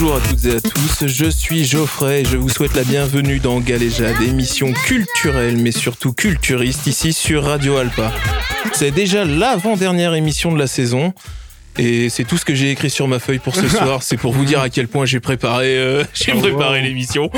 Bonjour 0.00 0.14
à 0.14 0.20
toutes 0.20 0.44
et 0.44 0.54
à 0.54 0.60
tous, 0.60 1.08
je 1.08 1.28
suis 1.28 1.64
Geoffrey 1.64 2.20
et 2.20 2.24
je 2.24 2.36
vous 2.36 2.48
souhaite 2.48 2.76
la 2.76 2.84
bienvenue 2.84 3.40
dans 3.40 3.58
Galéjade, 3.58 4.22
émission 4.22 4.72
culturelle 4.72 5.56
mais 5.56 5.72
surtout 5.72 6.12
culturiste 6.12 6.86
ici 6.86 7.12
sur 7.12 7.42
Radio 7.42 7.78
Alpa. 7.78 8.12
C'est 8.74 8.92
déjà 8.92 9.24
l'avant-dernière 9.24 10.14
émission 10.14 10.52
de 10.52 10.58
la 10.58 10.68
saison. 10.68 11.12
Et 11.78 12.08
c'est 12.08 12.24
tout 12.24 12.36
ce 12.36 12.44
que 12.44 12.56
j'ai 12.56 12.72
écrit 12.72 12.90
sur 12.90 13.06
ma 13.06 13.20
feuille 13.20 13.38
pour 13.38 13.54
ce 13.54 13.68
soir. 13.68 14.02
C'est 14.02 14.16
pour 14.16 14.32
vous 14.32 14.44
dire 14.44 14.60
à 14.60 14.68
quel 14.68 14.88
point 14.88 15.04
j'ai 15.04 15.20
préparé, 15.20 15.78
euh, 15.78 16.04
j'ai 16.14 16.32
préparé 16.32 16.82
l'émission. 16.82 17.30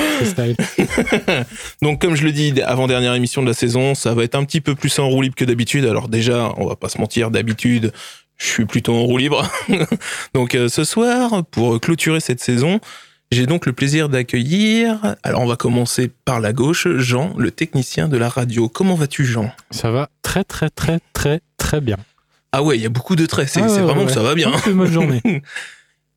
Donc, 1.83 2.01
comme 2.01 2.15
je 2.15 2.25
le 2.25 2.33
dis, 2.33 2.61
avant-dernière 2.63 3.15
émission 3.15 3.43
de 3.43 3.47
la 3.47 3.55
saison, 3.55 3.95
ça 3.95 4.15
va 4.15 4.25
être 4.25 4.35
un 4.35 4.45
petit 4.45 4.63
peu 4.63 4.75
plus 4.75 4.99
en 4.99 5.09
roue 5.09 5.23
libre 5.23 5.35
que 5.35 5.45
d'habitude. 5.45 5.85
Alors 5.85 6.09
déjà, 6.09 6.53
on 6.57 6.67
va 6.67 6.77
pas 6.77 6.89
se 6.89 6.99
mentir, 6.99 7.31
d'habitude, 7.31 7.93
je 8.41 8.47
suis 8.47 8.65
plutôt 8.65 8.95
en 8.95 9.03
roue 9.03 9.19
libre. 9.19 9.49
donc 10.35 10.55
euh, 10.55 10.69
ce 10.69 10.83
soir, 10.85 11.45
pour 11.51 11.79
clôturer 11.81 12.21
cette 12.21 12.41
saison, 12.41 12.81
j'ai 13.31 13.47
donc 13.47 13.67
le 13.67 13.73
plaisir 13.73 14.09
d'accueillir. 14.09 15.17
Alors 15.23 15.43
on 15.43 15.47
va 15.47 15.57
commencer 15.57 16.11
par 16.25 16.41
la 16.41 16.53
gauche, 16.53 16.89
Jean, 16.97 17.35
le 17.37 17.51
technicien 17.51 18.09
de 18.09 18.17
la 18.17 18.29
radio. 18.29 18.69
Comment 18.69 18.95
vas-tu, 18.95 19.25
Jean? 19.25 19.53
Ça 19.71 19.91
va 19.91 20.09
très 20.23 20.43
très 20.43 20.71
très 20.71 20.99
très 21.13 21.41
très 21.59 21.81
bien. 21.81 21.99
Ah 22.53 22.63
ouais, 22.63 22.77
il 22.77 22.83
y 22.83 22.87
a 22.87 22.91
beaucoup 22.91 23.15
de 23.15 23.27
traits. 23.27 23.49
C'est 23.49 23.61
Ah 23.61 23.67
ouais, 23.67 23.81
vraiment 23.81 24.01
ouais, 24.01 24.07
que 24.07 24.13
ça 24.13 24.23
va 24.23 24.35
bien. 24.35 24.53
Une 24.67 24.79
bonne 24.79 24.91
journée. 24.93 25.23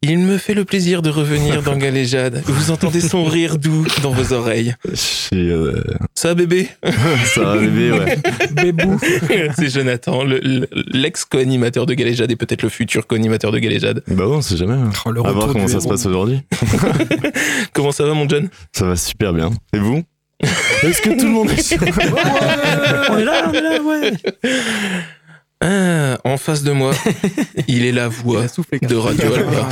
Il 0.06 0.20
me 0.20 0.38
fait 0.38 0.54
le 0.54 0.66
plaisir 0.66 1.02
de 1.02 1.10
revenir 1.10 1.62
dans 1.64 1.78
Galéjade. 1.78 2.44
Vous 2.46 2.72
entendez 2.72 3.00
son 3.00 3.24
rire 3.24 3.58
doux 3.58 3.86
dans 4.02 4.12
vos 4.12 4.34
oreilles. 4.34 4.76
C'est 4.94 5.36
euh, 5.38 5.82
Ça, 6.14 6.34
bébé? 6.36 6.68
Ça 7.34 7.42
va 7.42 7.58
bébé, 7.58 7.92
ouais. 7.94 8.18
Bébou. 8.52 9.00
C'est 9.56 9.70
Jonathan, 9.70 10.26
le- 10.26 10.42
le- 10.44 10.68
l'ex-co-animateur 10.92 11.86
de 11.86 11.94
Galéjade 11.94 12.30
et 12.32 12.36
peut-être 12.36 12.64
le 12.64 12.70
futur 12.70 13.08
co-animateur 13.08 13.54
de 13.54 13.60
Galéjade. 13.60 14.04
Bah 14.10 14.26
bon, 14.26 14.38
on 14.38 14.42
sait 14.42 14.58
jamais. 14.58 14.74
hein. 14.74 14.90
Oh, 15.06 15.12
le 15.12 15.26
À 15.26 15.32
voir 15.32 15.48
comment 15.48 15.70
ça 15.70 15.80
se 15.80 15.88
passe 15.88 16.06
aujourd'hui. 16.06 16.42
Comment 17.74 17.94
ça 17.94 18.06
va, 18.06 18.14
mon 18.14 18.28
John? 18.28 18.50
Ça 18.74 18.86
va 18.86 18.98
super 18.98 19.32
bien. 19.34 19.52
Et 19.74 19.80
vous? 19.80 20.04
Est-ce 20.84 21.02
que 21.02 21.12
tout 21.18 21.26
le 21.26 21.32
monde 21.32 21.50
est 21.52 21.62
sur 21.62 21.78
on 21.82 23.18
est 23.18 23.24
là, 23.24 23.50
on 23.50 23.54
est 23.54 23.62
là, 23.62 23.82
ouais. 23.82 24.12
Ah, 25.66 26.18
En 26.26 26.36
face 26.38 26.64
de 26.64 26.72
moi, 26.72 26.92
il 27.70 27.86
est 27.86 27.92
la 27.94 28.10
voix 28.10 28.44
de 28.82 28.96
Radio 28.96 29.34
Alpa. 29.34 29.70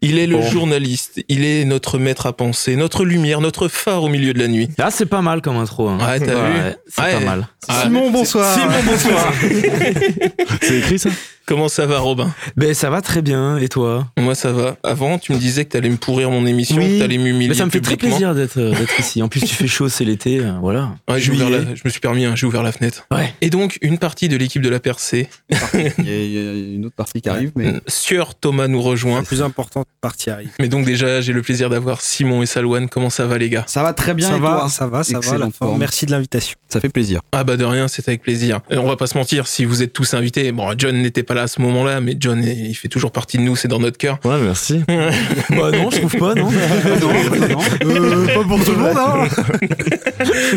Il 0.00 0.18
est 0.18 0.26
le 0.28 0.36
Bon. 0.36 0.50
journaliste, 0.50 1.20
il 1.28 1.44
est 1.44 1.64
notre 1.64 1.98
maître 1.98 2.26
à 2.26 2.32
penser, 2.32 2.76
notre 2.76 3.04
lumière, 3.04 3.40
notre 3.40 3.66
phare 3.68 4.04
au 4.04 4.08
milieu 4.08 4.32
de 4.32 4.38
la 4.38 4.46
nuit. 4.48 4.68
Ah, 4.78 4.90
c'est 4.92 5.06
pas 5.06 5.20
mal 5.22 5.40
comme 5.42 5.56
intro. 5.56 5.88
Hein. 5.88 5.98
Ouais, 5.98 6.20
t'as 6.20 6.34
vu 6.34 6.52
C'est 6.88 7.02
Ouais. 7.02 7.12
pas 7.14 7.20
mal. 7.20 7.48
Ah, 7.68 7.82
Simon, 7.82 8.10
bonsoir. 8.10 8.54
Simon, 8.54 8.82
bonsoir. 8.86 9.32
C'est 10.62 10.78
écrit 10.78 10.98
ça? 10.98 11.10
Comment 11.48 11.68
ça 11.68 11.86
va, 11.86 11.98
Robin? 11.98 12.30
Ben, 12.58 12.74
ça 12.74 12.90
va 12.90 13.00
très 13.00 13.22
bien. 13.22 13.56
Et 13.56 13.70
toi? 13.70 14.06
Moi, 14.18 14.34
ça 14.34 14.52
va. 14.52 14.76
Avant, 14.82 15.18
tu 15.18 15.32
me 15.32 15.38
disais 15.38 15.64
que 15.64 15.70
t'allais 15.70 15.88
me 15.88 15.96
pourrir 15.96 16.30
mon 16.30 16.44
émission, 16.44 16.76
Oui. 16.76 16.96
que 16.96 17.02
t'allais 17.02 17.16
m'humilier 17.16 17.48
Mais 17.48 17.54
ça 17.54 17.64
me 17.64 17.70
fait 17.70 17.80
très 17.80 17.96
plaisir 17.96 18.34
d'être 18.34 18.58
euh, 18.58 18.74
d'être 18.74 19.00
ici. 19.00 19.22
En 19.22 19.28
plus, 19.28 19.40
tu 19.40 19.54
fais 19.54 19.66
chaud, 19.66 19.88
c'est 19.88 20.04
l'été. 20.04 20.40
euh, 20.40 20.52
voilà. 20.60 20.90
Ouais, 21.08 21.18
j'ai 21.18 21.32
ouvert 21.32 21.48
la- 21.48 21.60
Juillet. 21.60 21.74
je 21.76 21.80
me 21.86 21.90
suis 21.90 22.00
permis, 22.00 22.26
hein, 22.26 22.34
j'ai 22.36 22.44
ouvert 22.46 22.62
la 22.62 22.70
fenêtre. 22.70 23.06
Ouais. 23.10 23.32
Et 23.40 23.48
donc, 23.48 23.78
une 23.80 23.96
partie 23.96 24.28
de 24.28 24.36
l'équipe 24.36 24.60
de 24.60 24.68
la 24.68 24.78
percée, 24.78 25.30
Il 25.50 25.56
y, 25.56 26.10
a, 26.10 26.22
il 26.22 26.32
y 26.32 26.38
a 26.38 26.74
une 26.74 26.84
autre 26.84 26.94
partie 26.96 27.22
qui 27.22 27.30
arrive, 27.30 27.52
mais 27.56 27.72
Sieur 27.86 28.34
Thomas 28.34 28.68
nous 28.68 28.82
rejoint. 28.82 29.16
La 29.20 29.22
plus 29.24 29.40
importante 29.40 29.86
partie 30.02 30.28
arrive. 30.28 30.50
Mais 30.60 30.68
donc 30.68 30.84
déjà, 30.84 31.22
j'ai 31.22 31.32
le 31.32 31.40
plaisir 31.40 31.70
d'avoir 31.70 32.02
Simon 32.02 32.42
et 32.42 32.46
Salouane. 32.46 32.90
Comment 32.90 33.08
ça 33.08 33.24
va, 33.26 33.38
les 33.38 33.48
gars? 33.48 33.64
Ça 33.68 33.82
va 33.82 33.94
très 33.94 34.12
bien. 34.12 34.28
ça 34.28 34.36
et 34.36 34.40
va, 34.40 34.48
toi? 34.58 34.68
ça 34.68 34.86
va, 34.86 35.02
ça 35.02 35.18
va. 35.18 35.38
La 35.38 35.50
forme. 35.50 35.78
Merci 35.78 36.04
de 36.04 36.10
l'invitation. 36.10 36.58
Ça 36.68 36.78
fait 36.80 36.90
plaisir. 36.90 37.22
Ah 37.32 37.42
bah 37.44 37.56
de 37.56 37.64
rien, 37.64 37.88
c'est 37.88 38.06
avec 38.06 38.20
plaisir. 38.20 38.60
Et 38.70 38.76
on 38.76 38.86
va 38.86 38.96
pas 38.96 39.06
se 39.06 39.16
mentir, 39.16 39.46
si 39.46 39.64
vous 39.64 39.82
êtes 39.82 39.94
tous 39.94 40.12
invités, 40.12 40.52
bon, 40.52 40.74
John 40.76 40.94
n'était 41.00 41.22
pas 41.22 41.32
là 41.34 41.37
à 41.42 41.46
ce 41.48 41.60
moment-là, 41.62 42.00
mais 42.00 42.16
John, 42.18 42.42
il 42.44 42.74
fait 42.74 42.88
toujours 42.88 43.10
partie 43.12 43.36
de 43.38 43.42
nous, 43.42 43.56
c'est 43.56 43.68
dans 43.68 43.78
notre 43.80 43.98
cœur. 43.98 44.18
Ouais, 44.24 44.38
merci. 44.40 44.82
Bah 45.50 45.70
non, 45.72 45.90
je 45.90 45.98
trouve 45.98 46.16
pas, 46.16 46.34
non. 46.34 46.50
pas 46.50 48.44
pour 48.46 48.64
tout 48.64 48.72
le 48.72 48.76
monde, 48.78 48.96
hein. 48.96 49.26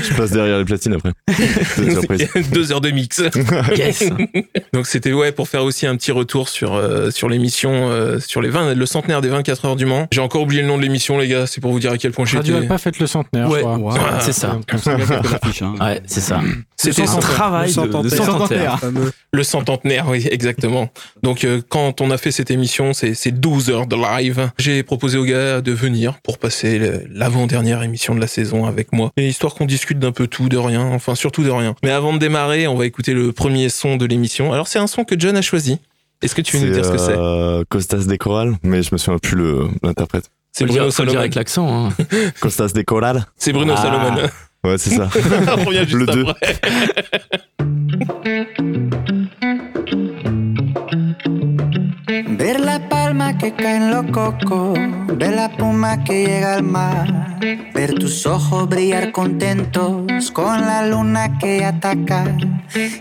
Je 0.01 0.13
passe 0.15 0.31
derrière 0.31 0.57
les 0.59 0.65
platines 0.65 0.93
après. 0.93 1.11
Deux 2.51 2.71
heures 2.71 2.81
de 2.81 2.91
mix. 2.91 3.21
yes. 3.75 4.03
Donc 4.73 4.87
c'était 4.87 5.13
ouais 5.13 5.31
pour 5.31 5.47
faire 5.47 5.63
aussi 5.63 5.85
un 5.87 5.95
petit 5.95 6.11
retour 6.11 6.49
sur 6.49 6.73
euh, 6.73 7.09
sur 7.11 7.29
l'émission 7.29 7.89
euh, 7.89 8.19
sur 8.19 8.41
les 8.41 8.49
20 8.49 8.73
le 8.75 8.85
centenaire 8.85 9.21
des 9.21 9.29
24 9.29 9.65
heures 9.65 9.75
du 9.75 9.85
Mans. 9.85 10.07
J'ai 10.11 10.21
encore 10.21 10.41
oublié 10.41 10.61
le 10.61 10.67
nom 10.67 10.77
de 10.77 10.81
l'émission 10.81 11.17
les 11.17 11.27
gars, 11.27 11.45
c'est 11.47 11.61
pour 11.61 11.71
vous 11.71 11.79
dire 11.79 11.91
à 11.91 11.97
quel 11.97 12.11
point 12.11 12.25
Radio 12.25 12.41
j'étais. 12.43 12.57
Alpa 12.65 12.77
fête 12.77 12.99
le 12.99 13.07
centenaire, 13.07 13.49
Ouais, 13.49 13.59
je 13.59 13.63
crois. 13.63 13.77
ouais, 13.77 13.99
Ah, 14.11 14.19
c'est 14.19 14.33
ça. 14.33 14.57
Ouais, 15.79 16.01
c'est 16.05 16.21
ça. 16.21 16.41
C'était 16.77 17.07
un 17.07 17.17
travail 17.17 17.67
Le 17.69 18.09
centenaire. 18.09 18.79
le 19.33 19.43
centenaire, 19.43 20.05
oui, 20.09 20.27
exactement. 20.31 20.70
Donc 21.23 21.43
euh, 21.43 21.61
quand 21.67 22.01
on 22.01 22.11
a 22.11 22.17
fait 22.17 22.31
cette 22.31 22.51
émission, 22.51 22.93
c'est 22.93 23.31
12 23.31 23.69
heures 23.69 23.87
de 23.87 23.95
live, 23.95 24.51
j'ai 24.57 24.83
proposé 24.83 25.17
au 25.17 25.25
gars 25.25 25.61
de 25.61 25.71
venir 25.71 26.19
pour 26.23 26.37
passer 26.37 26.79
l'avant-dernière 27.09 27.83
émission 27.83 28.15
de 28.15 28.19
la 28.19 28.27
saison 28.27 28.65
avec 28.65 28.93
moi. 28.93 29.11
Et 29.17 29.27
histoire 29.27 29.53
qu'on 29.55 29.65
discute 29.65 29.99
d'un 29.99 30.11
peu 30.11 30.27
tout, 30.27 30.49
de 30.49 30.57
rien, 30.57 30.81
enfin 30.81 31.15
surtout 31.15 31.43
de 31.43 31.49
rien. 31.49 31.75
Mais 31.83 31.91
avant 31.91 32.13
de 32.13 32.19
démarrer, 32.19 32.67
on 32.67 32.75
va 32.75 32.85
écouter 32.85 33.13
le 33.13 33.31
premier 33.31 33.69
son 33.69 33.97
de 33.97 34.05
l'émission. 34.05 34.53
Alors 34.53 34.67
c'est 34.67 34.79
un 34.79 34.87
son 34.87 35.03
que 35.03 35.19
John 35.19 35.35
a 35.37 35.41
choisi. 35.41 35.79
Est-ce 36.21 36.35
que 36.35 36.41
tu 36.41 36.57
veux 36.57 36.67
nous 36.67 36.73
dire 36.73 36.85
ce 36.85 36.91
que 36.91 36.97
c'est 36.97 37.17
euh, 37.17 37.63
Costas 37.67 38.05
Decoral, 38.05 38.55
mais 38.63 38.83
je 38.83 38.89
me 38.91 38.97
souviens 38.97 39.17
plus 39.17 39.37
l'interprète. 39.81 40.29
C'est 40.51 40.65
Bruno 40.65 40.83
dire, 40.83 40.93
Salomon. 40.93 41.17
avec 41.17 41.35
l'accent. 41.35 41.87
Hein. 41.87 41.89
Costas 42.41 42.73
Decoral 42.75 43.25
C'est 43.37 43.53
Bruno. 43.53 43.73
Ah. 43.75 43.81
Salomon. 43.81 44.21
Ouais, 44.63 44.77
c'est 44.77 44.91
ça. 44.91 45.09
le 45.15 46.05
2. 48.65 48.77
Ver 52.11 52.59
la 52.59 52.89
palma 52.89 53.37
que 53.37 53.53
cae 53.53 53.77
en 53.77 53.89
los 53.89 54.05
cocos, 54.07 54.77
ver 55.15 55.33
la 55.33 55.47
puma 55.55 56.03
que 56.03 56.25
llega 56.25 56.55
al 56.55 56.63
mar, 56.63 57.39
ver 57.73 57.93
tus 57.93 58.25
ojos 58.25 58.67
brillar 58.67 59.13
contentos 59.13 60.29
con 60.31 60.59
la 60.59 60.85
luna 60.85 61.37
que 61.37 61.63
ataca 61.63 62.35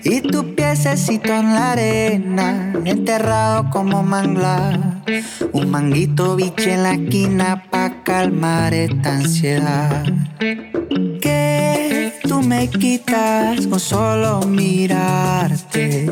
y 0.04 0.20
tu 0.20 0.54
piececito 0.54 1.34
en 1.34 1.54
la 1.54 1.72
arena, 1.72 2.72
enterrado 2.84 3.68
como 3.70 4.04
manglar, 4.04 4.78
un 5.50 5.70
manguito 5.70 6.36
biche 6.36 6.74
en 6.74 6.82
la 6.84 6.92
esquina 6.92 7.64
pa 7.68 8.04
calmar 8.04 8.72
esta 8.72 9.16
ansiedad. 9.16 10.04
Que 11.20 12.12
tú 12.22 12.42
me 12.42 12.68
quitas 12.70 13.66
con 13.66 13.80
solo 13.80 14.42
mirarte 14.42 16.06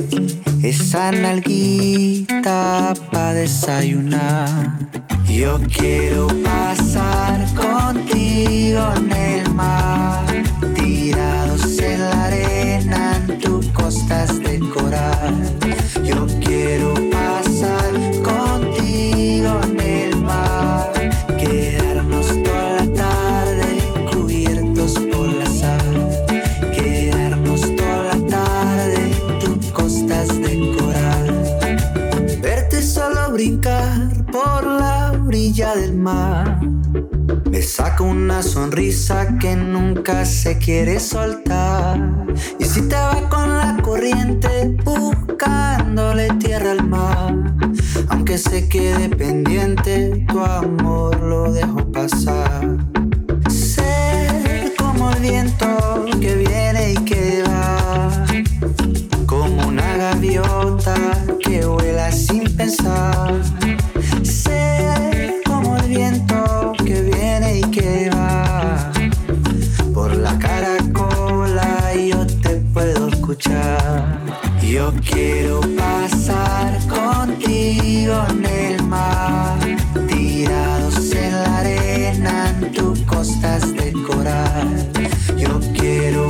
esa 0.62 1.12
nalguita 1.12 2.94
pa 3.10 3.32
desayunar. 3.32 4.78
Yo 5.26 5.60
quiero 5.72 6.26
pasar 6.42 7.46
contigo 7.54 8.82
en 8.96 9.12
el 9.12 9.54
mar, 9.54 10.26
tirados 10.74 11.78
en 11.78 12.00
la 12.00 12.24
arena 12.24 13.16
en 13.16 13.38
tus 13.38 13.66
costas 13.68 14.38
de 14.40 14.58
coral. 14.58 15.34
Yo 16.04 16.26
quiero 16.40 16.94
pasar 17.10 17.37
saca 37.98 38.04
una 38.04 38.42
sonrisa 38.42 39.38
que 39.38 39.56
nunca 39.56 40.24
se 40.24 40.58
quiere 40.58 41.00
soltar. 41.00 41.98
Y 42.58 42.64
si 42.64 42.82
te 42.82 42.94
vas 42.94 43.22
con 43.22 43.58
la 43.58 43.76
corriente 43.82 44.76
buscándole 44.84 46.28
tierra 46.38 46.72
al 46.72 46.86
mar, 46.86 47.34
aunque 48.08 48.38
se 48.38 48.68
quede 48.68 49.08
pendiente, 49.08 50.24
tu 50.28 50.40
amor 50.40 51.20
lo 51.20 51.52
dejo 51.52 51.90
pasar. 51.90 52.76
Ser 53.50 54.74
como 54.78 55.10
el 55.10 55.20
viento 55.20 56.06
que 56.20 56.34
viene 56.36 56.92
y 56.92 56.96
que 57.04 57.42
va, 57.48 58.26
como 59.26 59.68
una 59.68 59.96
gaviota 59.96 60.94
que 61.40 61.66
vuela 61.66 62.12
sin 62.12 62.44
pensar. 62.56 63.34
Yo 74.62 74.92
quiero 75.08 75.60
pasar 75.76 76.76
contigo 76.88 78.24
en 78.30 78.44
el 78.44 78.82
mar, 78.82 79.58
tirados 80.08 81.12
en 81.12 81.32
la 81.32 81.58
arena 81.58 82.50
en 82.50 82.72
tus 82.72 83.00
costas 83.02 83.72
de 83.74 83.92
coral. 84.06 84.90
Yo 85.36 85.60
quiero 85.72 86.26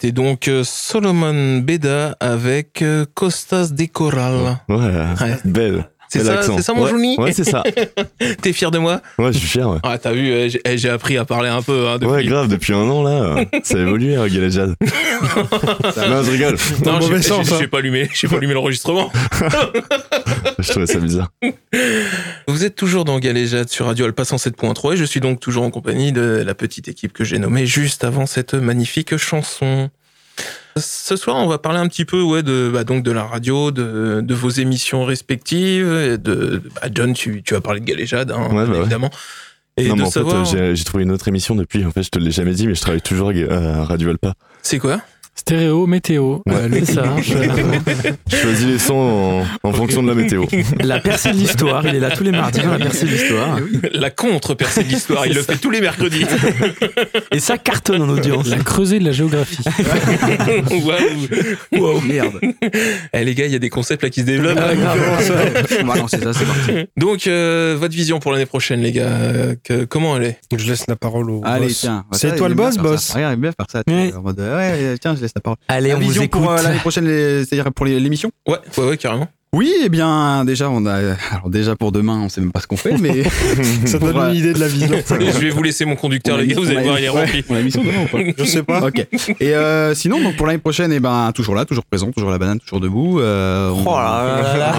c'était 0.00 0.12
donc 0.12 0.48
euh, 0.48 0.62
Solomon 0.64 1.58
Beda 1.58 2.16
avec 2.20 2.80
euh, 2.80 3.04
Costas 3.12 3.68
de 3.72 3.84
Coral. 3.84 4.56
Ouais, 4.66 4.76
Ouais. 4.76 5.36
belle. 5.44 5.90
C'est 6.12 6.24
ça, 6.24 6.38
accent. 6.38 6.56
c'est 6.56 6.62
ça 6.62 6.74
mon 6.74 6.82
ouais, 6.84 6.90
Johnny 6.90 7.16
Ouais, 7.18 7.32
c'est 7.32 7.44
ça. 7.44 7.62
T'es 8.42 8.52
fier 8.52 8.70
de 8.72 8.78
moi? 8.78 9.00
Ouais, 9.18 9.32
je 9.32 9.38
suis 9.38 9.46
fier, 9.48 9.68
ouais. 9.68 9.78
Ah, 9.84 9.96
t'as 9.96 10.12
vu, 10.12 10.28
euh, 10.30 10.48
j'ai 10.48 10.60
eh, 10.64 10.76
j'ai 10.76 10.90
appris 10.90 11.16
à 11.16 11.24
parler 11.24 11.48
un 11.48 11.62
peu 11.62 11.86
hein, 11.88 11.98
depuis. 11.98 12.08
Ouais, 12.12 12.24
grave, 12.24 12.48
depuis 12.48 12.72
un 12.72 12.88
an, 12.88 13.02
là, 13.04 13.44
ça 13.62 13.76
a 13.78 13.80
évolué, 13.80 14.16
hein, 14.16 14.26
Galejad. 14.26 14.74
non, 14.80 16.22
je 16.24 16.30
rigole. 16.30 16.56
Non, 16.84 16.98
le 16.98 17.20
j'ai- 17.20 17.32
hein. 17.32 17.68
pas 17.70 17.78
allumé, 17.78 18.08
j'ai 18.12 18.26
pas 18.28 18.36
allumé 18.36 18.54
l'enregistrement. 18.54 19.10
Je 20.58 20.68
trouvais 20.70 20.86
ça 20.86 20.98
bizarre. 20.98 21.30
Vous 22.46 22.64
êtes 22.64 22.74
toujours 22.76 23.04
dans 23.04 23.18
Galéjade 23.18 23.68
sur 23.70 23.86
Radio 23.86 24.04
Alpa 24.04 24.24
107.3 24.24 24.92
et 24.94 24.96
je 24.96 25.04
suis 25.04 25.20
donc 25.20 25.40
toujours 25.40 25.64
en 25.64 25.70
compagnie 25.70 26.12
de 26.12 26.42
la 26.44 26.54
petite 26.54 26.88
équipe 26.88 27.12
que 27.12 27.24
j'ai 27.24 27.38
nommée 27.38 27.64
juste 27.66 28.04
avant 28.04 28.26
cette 28.26 28.54
magnifique 28.54 29.16
chanson. 29.16 29.90
Ce 30.76 31.16
soir, 31.16 31.36
on 31.36 31.46
va 31.48 31.58
parler 31.58 31.78
un 31.78 31.88
petit 31.88 32.04
peu 32.04 32.22
ouais, 32.22 32.42
de, 32.42 32.70
bah, 32.72 32.84
donc 32.84 33.02
de 33.02 33.10
la 33.10 33.24
radio, 33.24 33.70
de, 33.70 34.20
de 34.22 34.34
vos 34.34 34.48
émissions 34.50 35.04
respectives. 35.04 35.92
et 35.92 36.16
De, 36.18 36.62
bah, 36.76 36.88
John, 36.94 37.12
tu, 37.12 37.42
tu 37.42 37.54
as 37.54 37.60
parlé 37.60 37.80
de 37.80 37.84
Galéjade, 37.84 38.30
hein, 38.30 38.48
Ouais, 38.50 38.64
bah 38.66 38.72
ouais. 38.72 38.78
évidemment. 38.80 39.10
Et 39.76 39.88
non, 39.88 39.94
de 39.96 40.00
mais 40.02 40.06
en 40.06 40.10
savoir, 40.10 40.46
fait, 40.48 40.56
euh, 40.56 40.68
j'ai- 40.70 40.76
j'ai 40.76 40.84
trouvé 40.84 41.04
une 41.04 41.10
autre 41.12 41.26
émission 41.28 41.54
depuis. 41.54 41.84
En 41.84 41.90
fait, 41.90 42.02
je 42.02 42.10
te 42.10 42.18
l'ai 42.18 42.30
jamais 42.30 42.52
dit, 42.52 42.66
mais 42.66 42.74
je 42.74 42.80
travaille 42.80 43.00
toujours 43.02 43.30
à 43.50 43.84
Radio 43.84 44.10
Alpa. 44.10 44.34
c'est 44.62 44.78
quoi? 44.78 45.00
Stéréo, 45.50 45.84
météo. 45.88 46.34
Ouais. 46.46 46.54
Euh, 46.54 46.68
C'est 46.84 46.92
ça. 46.94 47.16
Je 47.18 48.36
choisis 48.36 48.66
les 48.68 48.78
sons 48.78 49.44
en, 49.64 49.68
en 49.68 49.72
fonction 49.72 50.00
de 50.00 50.06
la 50.08 50.14
météo. 50.14 50.44
La 50.78 51.00
percée 51.00 51.32
de 51.32 51.38
l'histoire, 51.38 51.84
il 51.88 51.96
est 51.96 51.98
là 51.98 52.10
tous 52.12 52.22
les 52.22 52.30
mardis 52.30 52.60
dans 52.60 52.70
la 52.70 52.78
percée 52.78 53.06
de 53.06 53.10
l'histoire. 53.10 53.58
La 53.92 54.10
contre-percée 54.10 54.84
de 54.84 54.88
l'histoire, 54.90 55.26
il 55.26 55.34
le 55.34 55.42
fait 55.42 55.56
tous 55.56 55.72
les 55.72 55.80
mercredis. 55.80 56.24
Et 57.32 57.40
ça 57.40 57.58
cartonne 57.58 58.00
en 58.02 58.08
audience. 58.10 58.46
La 58.46 58.58
creusée 58.58 59.00
de 59.00 59.04
la 59.04 59.10
géographie. 59.10 59.58
Waouh 61.72 61.82
Wow, 61.82 62.00
merde. 62.02 62.38
Eh 63.12 63.24
les 63.24 63.34
gars, 63.34 63.46
il 63.46 63.52
y 63.52 63.56
a 63.56 63.58
des 63.58 63.70
concepts 63.70 64.04
là 64.04 64.10
qui 64.10 64.20
se 64.20 64.26
développent. 64.26 64.56
Ah, 64.60 64.76
grave. 64.76 65.00
On 65.82 65.86
va 65.86 65.96
lancer 65.96 66.18
ça, 66.20 66.32
c'est 66.32 66.44
parti. 66.44 66.88
Donc, 66.96 67.26
euh, 67.26 67.76
votre 67.76 67.94
vision 67.96 68.20
pour 68.20 68.30
l'année 68.30 68.46
prochaine, 68.46 68.82
les 68.82 68.92
gars, 68.92 69.08
euh, 69.08 69.54
que- 69.64 69.84
comment 69.84 70.16
elle 70.16 70.24
est? 70.24 70.38
Je 70.56 70.70
laisse 70.70 70.84
la 70.86 70.94
parole 70.94 71.28
au 71.28 71.42
Allez, 71.44 71.66
boss. 71.66 71.80
tiens. 71.80 72.04
C'est 72.12 72.36
toi 72.36 72.48
le 72.48 72.54
boss, 72.54 72.76
boss. 72.76 73.10
Regarde, 73.14 73.34
il 73.36 73.40
bien 73.40 73.50
faire 73.50 73.66
ça. 73.68 73.82
ouais, 73.86 74.96
tiens, 75.00 75.16
je 75.16 75.22
laisse 75.22 75.32
la 75.34 75.39
parole. 75.40 75.58
Allez, 75.68 75.88
La 75.90 75.96
on 75.96 75.98
vous 75.98 76.04
vision 76.06 76.22
écoute. 76.22 76.40
pour 76.42 76.50
euh, 76.50 76.62
l'année 76.62 76.78
prochaine, 76.78 77.06
les- 77.06 77.44
c'est-à-dire 77.44 77.72
pour 77.72 77.86
les- 77.86 77.98
l'émission? 78.00 78.30
Ouais, 78.46 78.58
ouais, 78.78 78.84
ouais, 78.88 78.96
carrément. 78.96 79.28
Oui, 79.52 79.74
eh 79.82 79.88
bien, 79.88 80.44
déjà, 80.44 80.70
on 80.70 80.86
a. 80.86 80.92
Alors, 81.32 81.48
déjà 81.50 81.74
pour 81.74 81.90
demain, 81.90 82.20
on 82.24 82.28
sait 82.28 82.40
même 82.40 82.52
pas 82.52 82.60
ce 82.60 82.68
qu'on 82.68 82.76
fait, 82.76 82.96
mais. 83.00 83.24
Ça 83.84 83.98
donne 83.98 84.16
euh, 84.16 84.30
une 84.30 84.36
idée 84.36 84.52
de 84.52 84.60
la 84.60 84.68
vision. 84.68 84.88
Je 85.10 85.38
vais 85.40 85.50
vous 85.50 85.62
laisser 85.64 85.84
mon 85.84 85.96
conducteur, 85.96 86.38
les 86.38 86.46
gars, 86.46 86.54
mis- 86.54 86.62
vous 86.62 86.70
allez 86.70 86.84
voir, 86.84 86.94
mis- 86.94 87.00
il 87.00 87.04
est 87.06 87.08
rempli. 87.08 87.44
On 87.48 87.56
a 87.56 87.60
mission 87.60 87.82
demain 87.82 88.04
ou 88.04 88.06
pas 88.06 88.18
Je 88.38 88.44
sais 88.44 88.62
pas. 88.62 88.80
Ok. 88.86 89.04
Et 89.40 89.56
euh, 89.56 89.92
sinon, 89.96 90.20
donc 90.22 90.36
pour 90.36 90.46
l'année 90.46 90.60
prochaine, 90.60 90.92
eh 90.92 91.00
ben 91.00 91.32
toujours 91.34 91.56
là, 91.56 91.64
toujours 91.64 91.84
présent, 91.84 92.12
toujours 92.12 92.30
la 92.30 92.38
banane, 92.38 92.60
toujours 92.60 92.78
debout. 92.78 93.18
Euh, 93.18 93.70
on- 93.70 93.82
Oh 93.88 93.96
là 93.96 94.42
là 94.54 94.56
là. 94.56 94.72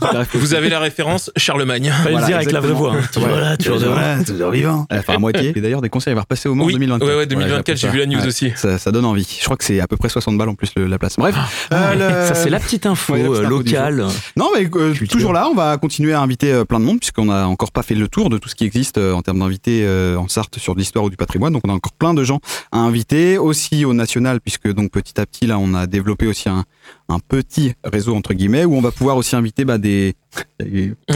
Ah, 0.00 0.22
vous 0.32 0.54
avez 0.54 0.70
la 0.70 0.78
référence 0.80 1.30
Charlemagne. 1.36 1.92
Fallait 1.94 2.12
Voilà, 2.12 2.20
le 2.20 2.26
dire 2.26 2.36
avec 2.36 2.50
la 2.50 2.60
vraie 2.60 2.72
voix. 2.72 2.94
hein. 2.94 3.00
Tu 3.12 3.20
vois, 3.20 3.38
là, 3.38 3.56
toujours 3.58 3.78
devant. 3.78 3.94
Ouais, 3.94 4.24
toujours 4.24 4.50
vivant. 4.52 4.86
Enfin, 4.90 5.16
à 5.16 5.18
moitié. 5.18 5.52
Et 5.54 5.60
d'ailleurs, 5.60 5.82
des 5.82 5.90
conseils, 5.90 6.12
il 6.12 6.16
va 6.16 6.22
repasser 6.22 6.48
au 6.48 6.54
en 6.54 6.60
Oui, 6.64 6.72
2024. 6.72 7.06
ouais, 7.06 7.14
ouais, 7.18 7.26
2024, 7.26 7.76
j'ai 7.76 7.88
vu 7.90 7.98
la 7.98 8.06
news 8.06 8.26
aussi. 8.26 8.52
Ça, 8.56 8.78
ça 8.78 8.90
donne 8.90 9.04
envie. 9.04 9.36
Je 9.38 9.44
crois 9.44 9.58
que 9.58 9.64
c'est 9.64 9.80
à 9.80 9.86
peu 9.86 9.98
près 9.98 10.08
60 10.08 10.38
balles 10.38 10.48
en 10.48 10.54
plus 10.54 10.70
la 10.76 10.98
place. 10.98 11.16
Bref. 11.18 11.68
Euh, 11.74 11.94
le- 11.94 12.26
Ça, 12.26 12.34
c'est 12.34 12.48
la 12.48 12.58
petite 12.58 12.86
info 12.86 13.14
euh, 13.14 13.42
locale. 13.46 14.06
Non, 14.36 14.50
mais 14.54 14.68
euh, 14.74 14.94
toujours 15.08 15.32
là, 15.32 15.48
on 15.48 15.54
va 15.54 15.76
continuer 15.78 16.12
à 16.12 16.20
inviter 16.20 16.52
euh, 16.52 16.64
plein 16.64 16.80
de 16.80 16.84
monde 16.84 16.98
puisqu'on 16.98 17.28
a 17.30 17.44
encore 17.46 17.72
pas 17.72 17.82
fait 17.82 17.94
le 17.94 18.08
tour 18.08 18.30
de 18.30 18.38
tout 18.38 18.48
ce 18.48 18.54
qui 18.54 18.64
existe 18.64 18.98
euh, 18.98 19.12
en 19.12 19.22
termes 19.22 19.38
d'invités 19.38 19.84
euh, 19.84 20.16
en 20.16 20.28
Sarthe 20.28 20.58
sur 20.58 20.74
de 20.74 20.80
l'histoire 20.80 21.04
ou 21.04 21.10
du 21.10 21.16
patrimoine. 21.16 21.52
Donc 21.52 21.62
on 21.66 21.70
a 21.70 21.74
encore 21.74 21.92
plein 21.92 22.14
de 22.14 22.24
gens 22.24 22.40
à 22.72 22.78
inviter, 22.78 23.38
aussi 23.38 23.84
au 23.84 23.94
national 23.94 24.40
puisque 24.40 24.72
donc 24.72 24.90
petit 24.90 25.20
à 25.20 25.26
petit 25.26 25.46
là 25.46 25.58
on 25.58 25.74
a 25.74 25.86
développé 25.86 26.26
aussi 26.26 26.48
un, 26.48 26.64
un 27.08 27.18
petit 27.18 27.74
réseau 27.84 28.14
entre 28.14 28.32
guillemets 28.34 28.64
où 28.64 28.74
on 28.74 28.80
va 28.80 28.90
pouvoir 28.90 29.16
aussi 29.16 29.36
inviter 29.36 29.64
bah, 29.64 29.78
des 29.78 30.14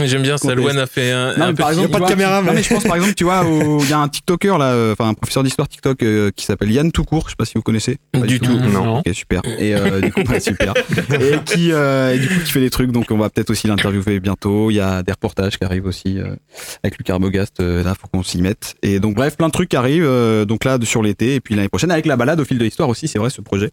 J'aime 0.05 0.21
bien, 0.21 0.37
Salouane 0.37 0.77
a 0.77 0.85
fait 0.87 1.11
un, 1.11 1.35
non, 1.35 1.43
un 1.45 1.47
mais 1.49 1.53
par 1.55 1.69
exemple, 1.71 1.89
pas 1.89 1.99
de 1.99 2.05
caméra, 2.05 2.41
non, 2.41 2.53
mais- 2.53 2.63
je 2.63 2.69
pense 2.73 2.83
par 2.83 2.95
exemple, 2.95 3.15
tu 3.15 3.25
vois, 3.25 3.43
il 3.45 3.89
y 3.89 3.93
a 3.93 3.99
un 3.99 4.07
TikToker 4.07 4.57
là, 4.57 4.71
euh, 4.71 4.93
enfin 4.93 5.09
un 5.09 5.13
professeur 5.13 5.43
d'histoire 5.43 5.67
TikTok 5.67 6.01
euh, 6.03 6.31
qui 6.35 6.45
s'appelle 6.45 6.71
Yann 6.71 6.91
Toucourt, 6.91 7.23
je 7.25 7.31
sais 7.31 7.35
pas 7.35 7.45
si 7.45 7.53
vous 7.55 7.61
connaissez. 7.61 7.97
Pas 8.13 8.21
Du 8.21 8.39
tout. 8.39 8.51
Non. 8.57 8.99
Ok, 8.99 9.13
super. 9.13 9.41
Et 9.57 9.75
euh, 9.75 9.99
du 10.01 10.11
coup, 10.13 10.21
super. 10.39 10.73
Et 11.19 11.37
qui, 11.45 11.71
euh, 11.71 12.13
et 12.15 12.19
du 12.19 12.27
coup, 12.27 12.39
qui 12.45 12.51
fait 12.51 12.59
des 12.59 12.69
trucs. 12.69 12.91
Donc, 12.91 13.07
on 13.11 13.17
va 13.17 13.29
peut-être 13.29 13.49
aussi 13.49 13.67
l'interviewer 13.67 14.19
bientôt. 14.19 14.71
Il 14.71 14.75
y 14.75 14.79
a 14.79 15.03
des 15.03 15.11
reportages 15.11 15.57
qui 15.57 15.63
arrivent 15.65 15.85
aussi 15.85 16.19
euh, 16.19 16.35
avec 16.83 16.97
Luc 16.97 17.09
Arbogast. 17.09 17.59
Euh, 17.59 17.83
là, 17.83 17.95
faut 17.99 18.07
qu'on 18.07 18.23
s'y 18.23 18.41
mette. 18.41 18.75
Et 18.83 18.99
donc, 18.99 19.15
bref, 19.15 19.35
plein 19.37 19.47
de 19.47 19.51
trucs 19.53 19.69
qui 19.69 19.75
arrivent. 19.75 20.05
euh, 20.05 20.45
donc 20.45 20.63
là, 20.63 20.77
sur 20.83 21.01
l'été 21.03 21.35
et 21.35 21.39
puis 21.41 21.55
l'année 21.55 21.69
prochaine 21.69 21.91
avec 21.91 22.05
la 22.05 22.15
balade 22.15 22.39
au 22.39 22.45
fil 22.45 22.57
de 22.57 22.63
l'histoire 22.63 22.89
aussi. 22.89 23.07
C'est 23.07 23.19
vrai, 23.19 23.29
ce 23.29 23.41
projet 23.41 23.71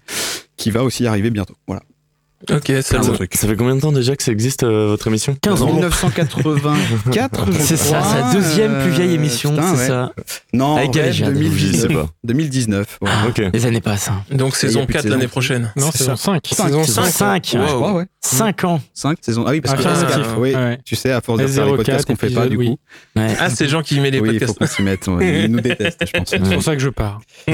qui 0.57 0.71
va 0.71 0.83
aussi 0.83 1.07
arriver 1.07 1.31
bientôt. 1.31 1.55
Voilà. 1.67 1.83
Ok, 2.51 2.73
trucs. 3.15 3.35
Ça 3.35 3.49
fait 3.49 3.57
combien 3.57 3.75
de 3.77 3.81
temps 3.81 3.93
déjà 3.93 4.15
que 4.17 4.23
ça 4.23 4.33
existe, 4.33 4.63
euh, 4.63 4.87
votre 4.89 5.07
émission 5.09 5.37
15 5.41 5.63
ans. 5.63 5.67
1984. 5.73 7.47
je 7.53 7.59
C'est 7.59 7.77
ça, 7.77 8.03
sa 8.03 8.33
deuxième 8.33 8.79
plus 8.83 8.91
vieille 8.91 9.11
Euh, 9.11 9.15
émission, 9.15 9.55
c'est 9.57 9.79
ouais. 9.81 9.87
ça. 9.87 10.13
Non, 10.53 10.77
Avec 10.77 10.89
ouais, 10.91 10.95
Galéjade. 10.95 11.31
Je 11.35 11.35
sais 11.35 11.41
2019. 11.41 11.93
pas. 11.95 12.09
2019. 12.25 12.99
voilà. 13.01 13.17
Ok. 13.29 13.43
Les 13.53 13.67
années 13.67 13.81
passent. 13.81 14.09
hein. 14.09 14.23
Donc 14.31 14.57
saison 14.57 14.81
plus 14.81 14.89
de 14.89 14.93
4 14.95 15.03
saison. 15.03 15.15
l'année 15.17 15.29
prochaine. 15.29 15.73
Non, 15.77 15.91
saison 15.91 16.17
5. 16.17 16.43
Saison 16.47 16.85
Saison 16.85 17.03
5. 17.03 17.11
5. 17.13 17.49
Je 17.53 17.59
crois, 17.59 17.93
ouais. 17.95 18.05
5 18.21 18.65
ans. 18.65 18.81
5 18.95 19.19
saisons. 19.21 19.45
Ah 19.47 19.51
oui, 19.53 19.61
parce 19.61 19.75
Ah, 19.79 19.83
que 19.83 19.83
cumulatif. 19.83 20.27
oui, 20.39 20.55
Ouais. 20.55 20.79
tu 20.85 20.97
sais, 20.97 21.13
à 21.13 21.21
force 21.21 21.41
de 21.41 21.47
faire 21.47 21.65
les 21.67 21.71
04 21.73 21.77
podcasts 21.77 22.07
qu'on 22.09 22.17
fait 22.17 22.31
pas, 22.31 22.47
du 22.49 22.57
coup. 22.57 22.77
Ouais. 23.17 23.27
Ah, 23.39 23.51
c'est 23.51 23.69
Jean 23.69 23.83
qui 23.83 24.01
met 24.01 24.11
les 24.11 24.21
Oui, 24.21 24.31
il 24.33 24.41
faut 24.41 24.47
podcasts. 24.53 24.59
qu'on 24.59 24.67
s'y 24.77 24.83
mette. 24.83 25.07
ouais. 25.09 25.45
Ils 25.45 25.51
nous 25.51 25.61
détestent, 25.61 26.05
je 26.07 26.13
pense. 26.19 26.29
C'est 26.31 26.41
pour 26.55 26.63
ça 26.63 26.75
que 26.75 26.83
je 26.83 26.89
pars. 26.89 27.21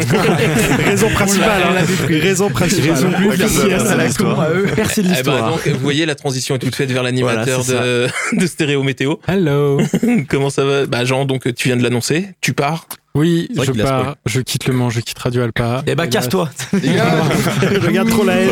Raison 0.84 1.08
principale. 1.10 1.62
hein. 1.62 1.84
Raison 2.08 2.48
principale. 2.50 2.90
Raison 2.90 3.10
plus 3.12 3.26
Ouais, 3.28 3.72
à 3.74 3.94
la 3.96 4.08
con 4.12 4.40
à 4.40 4.50
eux. 4.50 4.66
Percée 4.82 5.02
de 5.02 5.06
Eh 5.06 5.10
ben, 5.10 5.16
l'histoire. 5.16 5.50
donc, 5.50 5.66
vous 5.68 5.78
voyez, 5.80 6.06
la 6.06 6.14
transition 6.14 6.54
est 6.54 6.58
toute 6.58 6.74
faite 6.74 6.90
vers 6.90 7.02
l'animateur 7.02 7.62
Voilà, 7.62 7.82
de, 7.82 8.08
de 8.40 8.46
Stéréo 8.46 8.82
Météo. 8.82 9.16
Hello. 9.28 9.80
Comment 10.28 10.50
ça 10.50 10.64
va? 10.64 10.86
Bah, 10.86 11.04
Jean, 11.04 11.24
donc 11.24 11.52
tu 11.54 11.68
viens 11.68 11.76
de 11.76 11.82
l'annoncer. 11.82 12.28
Tu 12.40 12.52
pars. 12.52 12.86
Oui, 13.14 13.48
je 13.62 13.72
pars. 13.72 14.16
Je 14.24 14.40
quitte 14.40 14.66
le 14.66 14.72
Mans, 14.72 14.88
je 14.88 15.00
quitte 15.00 15.18
Radio 15.18 15.42
Alpa. 15.42 15.82
Eh 15.86 15.94
bah, 15.94 16.06
casse-toi. 16.06 16.48
Je 16.72 17.78
regarde 17.86 18.08
trop 18.08 18.24
la 18.24 18.36
haine. 18.40 18.48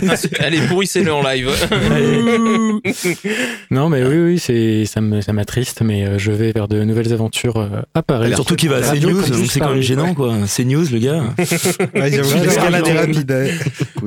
Voilà. 0.00 0.14
Allez, 0.40 0.60
pourrissez-le 0.68 1.12
en 1.12 1.22
live. 1.22 1.48
Non, 3.70 3.88
mais 3.88 4.04
oui, 4.04 4.16
oui, 4.18 4.38
c'est 4.38 4.84
ça 4.84 5.00
me 5.00 5.20
ça 5.20 5.32
m'attriste, 5.32 5.80
mais 5.82 6.04
euh, 6.06 6.18
je 6.18 6.30
vais 6.30 6.52
vers 6.52 6.68
de 6.68 6.82
nouvelles 6.84 7.12
aventures 7.12 7.56
euh, 7.56 7.80
à 7.94 8.02
Paris. 8.02 8.32
Surtout 8.34 8.56
qu'il 8.56 8.68
va 8.68 8.76
à 8.76 8.80
CNews, 8.94 9.22
donc 9.22 9.50
c'est 9.50 9.60
quand 9.60 9.70
même 9.70 9.80
gênant, 9.80 10.14
quoi. 10.14 10.34
CNews, 10.46 10.84
le 10.92 10.98
gars. 10.98 11.22
Ouais, 11.94 12.10
j'avoue, 12.12 12.34
Ouais, 12.38 12.46
ouais, 12.70 12.82
ouais. 12.82 12.92
rapide. 12.98 13.30
ouais. 13.30 13.54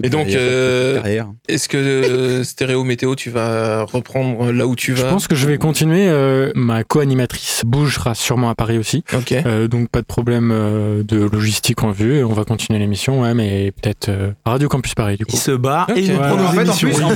Et 0.04 0.10
donc, 0.10 0.28
euh. 0.30 1.02
Est-ce 1.48 1.68
que 1.70 2.44
Stéréo 2.44 2.84
Météo, 2.84 3.16
tu 3.16 3.30
vas 3.30 3.84
reprendre 3.84 4.52
là 4.52 4.68
où 4.68 4.76
tu 4.76 4.96
Je 4.96 5.02
vas 5.02 5.10
pense 5.10 5.28
que 5.28 5.36
je 5.36 5.48
vais 5.48 5.58
continuer. 5.58 6.08
euh, 6.08 6.52
ma 6.56 6.84
co-animatrice 6.84 7.64
bougera 7.66 8.14
sûrement 8.16 8.50
à 8.50 8.56
Paris 8.56 8.78
aussi. 8.78 9.04
Ok. 9.14 9.34
Euh, 9.48 9.68
donc 9.68 9.90
pas 9.90 10.02
de 10.02 10.06
problème 10.06 10.52
euh, 10.54 11.04
de 11.04 11.18
logistique 11.18 11.84
en 11.84 11.92
vue. 11.92 12.24
On 12.24 12.34
va 12.34 12.44
continuer 12.44 12.80
l'émission, 12.80 13.22
ouais, 13.22 13.34
mais 13.34 13.72
peut-être 13.72 14.10
euh, 14.10 14.32
Radio 14.46 14.68
Campus 14.68 14.94
Paris 14.94 15.16
du 15.18 15.26
coup. 15.26 15.32
Il 15.36 15.40
se 15.40 15.52
barre 15.52 15.90
et 15.96 16.02
il 16.02 16.12
Ouais. 16.12 16.18
prend 16.18 16.32
En 16.32 16.38
nos 16.38 16.48
fait, 16.50 16.60
en 16.60 16.64
émissions. 16.64 16.90
plus, 16.90 17.04
en 17.04 17.10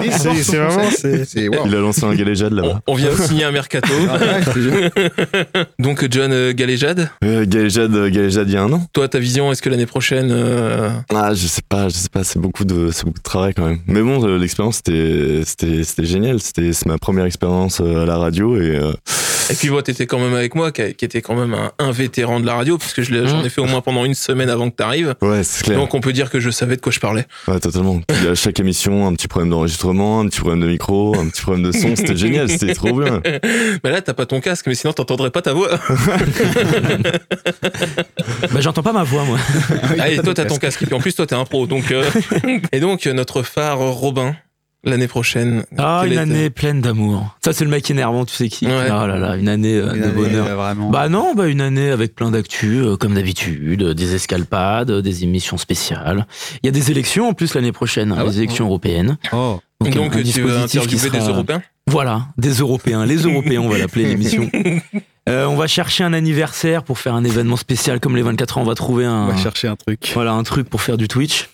plus, 0.00 0.10
C'est 0.42 0.58
vraiment 0.58 1.62
wow. 1.62 1.66
Il 1.66 1.74
a 1.74 1.78
lancé 1.80 2.04
un 2.04 2.14
galéjade 2.14 2.52
là-bas. 2.52 2.80
on 2.86 2.94
vient 2.94 3.10
de 3.10 3.16
signer 3.16 3.44
un 3.44 3.50
mercato. 3.52 3.92
Ah. 4.10 4.18
Donc, 5.78 6.06
John 6.10 6.32
euh, 6.32 6.52
Galéjade, 6.52 7.08
Euh, 7.24 7.44
galéjade, 7.46 7.92
galéjade 8.10 8.48
il 8.48 8.54
y 8.54 8.56
a 8.56 8.62
un 8.62 8.72
an. 8.72 8.86
toi, 8.92 9.08
ta 9.08 9.18
vision, 9.18 9.50
est-ce 9.52 9.62
que 9.62 9.70
l'année 9.70 9.86
prochaine. 9.86 10.28
euh, 10.30 10.90
Ah, 11.14 11.32
je 11.34 11.46
sais 11.46 11.62
pas, 11.68 11.88
je 11.88 11.94
sais 11.94 12.08
pas, 12.08 12.24
c'est 12.24 12.38
beaucoup 12.38 12.64
de, 12.64 12.90
c'est 12.90 13.04
beaucoup 13.04 13.18
de 13.18 13.22
travail 13.22 13.54
quand 13.54 13.64
même. 13.64 13.78
Mais 13.86 14.02
bon, 14.02 14.24
l'expérience 14.36 14.76
c'était, 14.76 15.42
c'était, 15.44 15.82
c'était 15.84 16.04
génial. 16.04 16.40
C'était, 16.40 16.72
c'est 16.72 16.86
ma 16.86 16.98
première 16.98 17.24
expérience 17.24 17.80
à 17.80 18.04
la 18.04 18.16
radio 18.18 18.56
et 18.60 18.76
euh, 18.76 18.92
Et 19.50 19.54
puis, 19.54 19.70
moi, 19.70 19.82
t'étais 19.82 20.06
quand 20.06 20.18
même 20.18 20.34
avec 20.34 20.54
moi, 20.54 20.72
qui 20.72 20.82
était 20.82 21.22
quand 21.22 21.36
même 21.36 21.53
un, 21.54 21.70
un 21.78 21.90
vétéran 21.92 22.40
de 22.40 22.46
la 22.46 22.54
radio, 22.54 22.76
puisque 22.78 23.02
je 23.02 23.12
l'ai- 23.12 23.26
j'en 23.26 23.42
ai 23.44 23.48
fait 23.48 23.60
au 23.60 23.66
moins 23.66 23.80
pendant 23.80 24.04
une 24.04 24.14
semaine 24.14 24.50
avant 24.50 24.68
que 24.70 24.76
t'arrives. 24.76 25.14
ouais, 25.22 25.42
c'est 25.44 25.64
clair. 25.64 25.78
Donc, 25.78 25.94
on 25.94 26.00
peut 26.00 26.12
dire 26.12 26.30
que 26.30 26.40
je 26.40 26.50
savais 26.50 26.76
de 26.76 26.80
quoi 26.80 26.92
je 26.92 27.00
parlais. 27.00 27.26
Ouais, 27.48 27.60
totalement. 27.60 28.00
Puis 28.06 28.28
à 28.28 28.34
chaque 28.34 28.58
émission, 28.60 29.06
un 29.06 29.14
petit 29.14 29.28
problème 29.28 29.50
d'enregistrement, 29.50 30.20
un 30.20 30.26
petit 30.28 30.40
problème 30.40 30.60
de 30.60 30.66
micro, 30.66 31.16
un 31.18 31.28
petit 31.28 31.42
problème 31.42 31.64
de 31.64 31.72
son. 31.72 31.94
C'était 31.96 32.16
génial, 32.16 32.48
c'était 32.50 32.74
trop 32.74 32.92
bien. 33.00 33.20
Mais 33.84 33.90
là, 33.90 34.00
t'as 34.02 34.14
pas 34.14 34.26
ton 34.26 34.40
casque, 34.40 34.66
mais 34.66 34.74
sinon, 34.74 34.92
t'entendrais 34.92 35.30
pas 35.30 35.42
ta 35.42 35.52
voix. 35.52 35.68
Bah, 38.52 38.60
j'entends 38.60 38.82
pas 38.82 38.92
ma 38.92 39.02
voix, 39.04 39.24
moi. 39.24 39.38
Ah, 39.98 40.08
et 40.10 40.18
toi, 40.22 40.34
t'as 40.34 40.44
ton 40.44 40.56
casque. 40.56 40.82
Et 40.82 40.86
puis, 40.86 40.94
en 40.94 41.00
plus, 41.00 41.14
toi, 41.14 41.26
t'es 41.26 41.34
un 41.34 41.44
pro. 41.44 41.66
Donc, 41.66 41.90
euh, 41.90 42.04
Et 42.72 42.80
donc, 42.80 43.06
euh, 43.06 43.12
notre 43.12 43.42
phare 43.42 43.78
Robin, 43.78 44.34
l'année 44.84 45.08
prochaine. 45.08 45.64
Ah, 45.78 46.02
une 46.04 46.12
était- 46.12 46.20
année 46.20 46.50
pleine 46.50 46.80
d'amour. 46.80 47.36
Ça, 47.44 47.52
c'est 47.52 47.64
le 47.64 47.70
mec 47.70 47.90
énervant, 47.90 48.24
tu 48.24 48.34
sais 48.34 48.48
qui. 48.48 48.66
Ouais. 48.66 48.88
Ah 48.90 49.06
là 49.06 49.18
là, 49.18 49.36
une 49.36 49.48
année 49.48 49.74
euh, 49.76 49.92
Une 49.94 50.00
de 50.00 50.04
année, 50.06 50.14
bonheur. 50.14 50.46
euh, 50.46 50.54
Vraiment. 50.56 50.90
Bah 50.90 51.08
non, 51.08 51.34
bah 51.34 51.46
une 51.48 51.60
année 51.60 51.90
avec 51.90 52.14
plein 52.14 52.30
d'actu, 52.30 52.78
euh, 52.80 52.96
comme 52.96 53.14
d'habitude, 53.14 53.82
euh, 53.82 53.94
des 53.94 54.14
escalpades, 54.14 54.90
euh, 54.90 55.02
des 55.02 55.24
émissions 55.24 55.56
spéciales. 55.58 56.26
Il 56.62 56.66
y 56.66 56.68
a 56.68 56.72
des 56.72 56.90
élections 56.90 57.28
en 57.28 57.32
plus 57.34 57.54
l'année 57.54 57.72
prochaine, 57.72 58.12
hein, 58.12 58.16
Ah 58.18 58.24
ouais 58.24 58.30
les 58.30 58.38
élections 58.38 58.66
européennes. 58.66 59.16
Oh. 59.32 59.60
Donc, 59.80 59.96
un- 59.96 60.02
un 60.02 60.08
tu 60.08 60.16
vas 60.16 60.22
dispositif 60.22 60.70
qui 60.86 60.96
interviewer 60.96 61.10
des 61.18 61.28
Européens 61.28 61.62
Voilà, 61.88 62.26
des 62.38 62.52
Européens. 62.52 63.04
Les 63.04 63.16
Européens, 63.18 63.60
on 63.60 63.68
va 63.68 63.78
l'appeler 63.78 64.06
l'émission. 64.06 64.50
Euh, 65.26 65.46
on 65.46 65.56
va 65.56 65.66
chercher 65.66 66.04
un 66.04 66.12
anniversaire 66.12 66.82
pour 66.82 66.98
faire 66.98 67.14
un 67.14 67.24
événement 67.24 67.56
spécial 67.56 67.98
comme 67.98 68.14
les 68.14 68.20
24 68.20 68.58
ans. 68.58 68.60
On 68.60 68.64
va 68.66 68.74
trouver 68.74 69.06
un, 69.06 69.22
On 69.24 69.28
va 69.28 69.36
chercher 69.38 69.68
un 69.68 69.74
truc. 69.76 70.10
voilà, 70.12 70.32
un 70.32 70.42
truc 70.42 70.68
pour 70.68 70.82
faire 70.82 70.98
du 70.98 71.08
Twitch. 71.08 71.48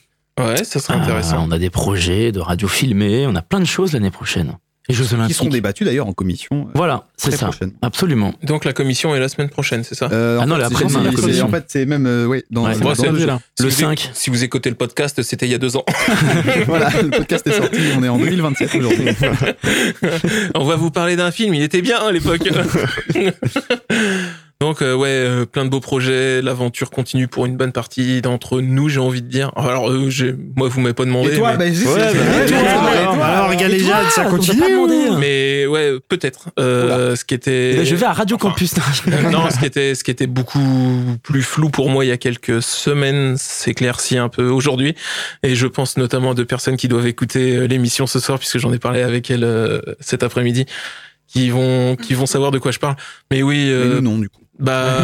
Ouais, 0.46 0.64
ça 0.64 0.80
serait 0.80 0.94
Ah, 0.98 1.02
intéressant. 1.02 1.46
on 1.46 1.50
a 1.50 1.58
des 1.58 1.70
projets 1.70 2.32
de 2.32 2.40
radio 2.40 2.68
filmée. 2.68 3.26
On 3.26 3.34
a 3.36 3.42
plein 3.42 3.60
de 3.60 3.64
choses 3.66 3.92
l'année 3.92 4.10
prochaine. 4.10 4.56
Les 4.88 4.94
Jeux 4.96 5.04
Qui 5.04 5.14
Olympiques. 5.14 5.36
seront 5.36 5.50
débattus 5.50 5.84
d'ailleurs 5.86 6.08
en 6.08 6.12
commission. 6.12 6.62
euh, 6.62 6.70
Voilà, 6.74 7.06
c'est 7.16 7.30
ça. 7.30 7.46
prochaine. 7.46 7.72
Absolument. 7.80 8.34
Donc 8.42 8.64
la 8.64 8.72
commission 8.72 9.14
est 9.14 9.20
la 9.20 9.28
semaine 9.28 9.48
prochaine, 9.48 9.84
c'est 9.84 9.94
ça 9.94 10.08
Euh, 10.10 10.40
Ah 10.42 10.46
non, 10.46 10.56
fait, 10.56 10.62
la 10.62 10.68
commission. 11.12 11.46
En 11.46 11.48
fait, 11.48 11.64
c'est 11.68 11.86
même, 11.86 12.06
euh, 12.06 12.24
oui, 12.26 12.42
dans, 12.50 12.64
Ouais. 12.64 12.72
dans- 12.72 12.78
Bon, 12.80 12.84
dans 12.88 12.94
c'est 12.96 13.08
le 13.12 13.18
jeu. 13.20 13.26
là. 13.26 13.38
Si 13.56 13.62
Le 13.62 13.68
vous 13.68 13.74
é- 13.76 13.80
5. 13.82 14.10
Si 14.14 14.30
vous 14.30 14.42
écoutez 14.42 14.68
le 14.68 14.74
podcast, 14.74 15.22
c'était 15.22 15.46
il 15.46 15.52
y 15.52 15.54
a 15.54 15.58
deux 15.58 15.76
ans. 15.76 15.84
voilà, 16.66 16.88
le 17.02 17.10
podcast 17.10 17.46
est 17.46 17.52
sorti, 17.52 17.78
on 17.96 18.02
est 18.02 18.08
en 18.08 18.18
2027 18.18 18.74
aujourd'hui. 18.74 19.06
On 20.56 20.64
va 20.64 20.74
vous 20.74 20.90
parler 20.90 21.14
d'un 21.14 21.30
film, 21.30 21.54
il 21.54 21.62
était 21.62 21.82
bien 21.82 21.98
à 21.98 22.10
l'époque. 22.10 22.40
Donc 24.60 24.82
euh, 24.82 24.94
ouais, 24.94 25.08
euh, 25.08 25.46
plein 25.46 25.64
de 25.64 25.70
beaux 25.70 25.80
projets, 25.80 26.42
l'aventure 26.42 26.90
continue 26.90 27.28
pour 27.28 27.46
une 27.46 27.56
bonne 27.56 27.72
partie 27.72 28.20
d'entre 28.20 28.60
nous, 28.60 28.90
j'ai 28.90 29.00
envie 29.00 29.22
de 29.22 29.26
dire. 29.26 29.50
Alors 29.56 29.90
euh, 29.90 30.10
j'ai- 30.10 30.34
moi 30.54 30.68
vous 30.68 30.80
m'avez 30.82 30.92
pas 30.92 31.06
demandé. 31.06 31.32
Et 31.32 31.36
toi, 31.38 31.56
mais... 31.56 31.70
bah, 31.70 31.90
Ouais, 31.90 32.10
bah, 32.10 32.46
toi, 33.16 33.96
alors, 33.96 34.10
ça 34.10 34.24
continue 34.26 34.60
pas 34.60 34.68
demandé, 34.68 34.94
hein. 35.08 35.16
Mais 35.18 35.64
ouais, 35.66 35.94
peut-être. 36.08 36.50
Euh, 36.58 37.16
ce 37.16 37.24
qui 37.24 37.32
était. 37.32 37.86
Je 37.86 37.94
vais 37.96 38.04
à 38.04 38.12
Radio 38.12 38.36
Enfin, 38.36 38.50
Campus. 38.50 38.74
Euh, 39.08 39.30
non, 39.30 39.48
ce 39.50 39.58
qui 39.58 39.64
était, 39.64 39.94
ce 39.94 40.04
qui 40.04 40.10
était 40.10 40.26
beaucoup 40.26 40.58
plus 41.22 41.42
flou 41.42 41.70
pour 41.70 41.88
moi 41.88 42.04
il 42.04 42.08
y 42.08 42.12
a 42.12 42.18
quelques 42.18 42.62
semaines 42.62 43.36
s'éclaircit 43.38 44.18
un 44.18 44.28
peu 44.28 44.46
aujourd'hui. 44.48 44.94
Et 45.42 45.54
je 45.54 45.66
pense 45.68 45.96
notamment 45.96 46.32
à 46.32 46.34
deux 46.34 46.44
personnes 46.44 46.76
qui 46.76 46.86
doivent 46.88 47.06
écouter 47.06 47.56
euh, 47.56 47.66
l'émission 47.66 48.06
ce 48.06 48.20
soir, 48.20 48.38
puisque 48.38 48.58
j'en 48.58 48.72
ai 48.74 48.78
parlé 48.78 49.00
avec 49.00 49.30
elles 49.30 49.42
euh, 49.44 49.80
cet 50.00 50.22
après-midi, 50.22 50.66
qui 51.26 51.48
vont, 51.48 51.96
qui 51.96 52.12
vont 52.12 52.26
savoir 52.26 52.50
de 52.50 52.58
quoi 52.58 52.72
je 52.72 52.78
parle. 52.78 52.96
Mais 53.30 53.42
oui, 53.42 53.64
Mais 53.66 53.72
euh, 53.72 53.94
nous, 54.02 54.10
non, 54.10 54.18
du 54.18 54.28
coup. 54.28 54.40
Bah, 54.60 54.98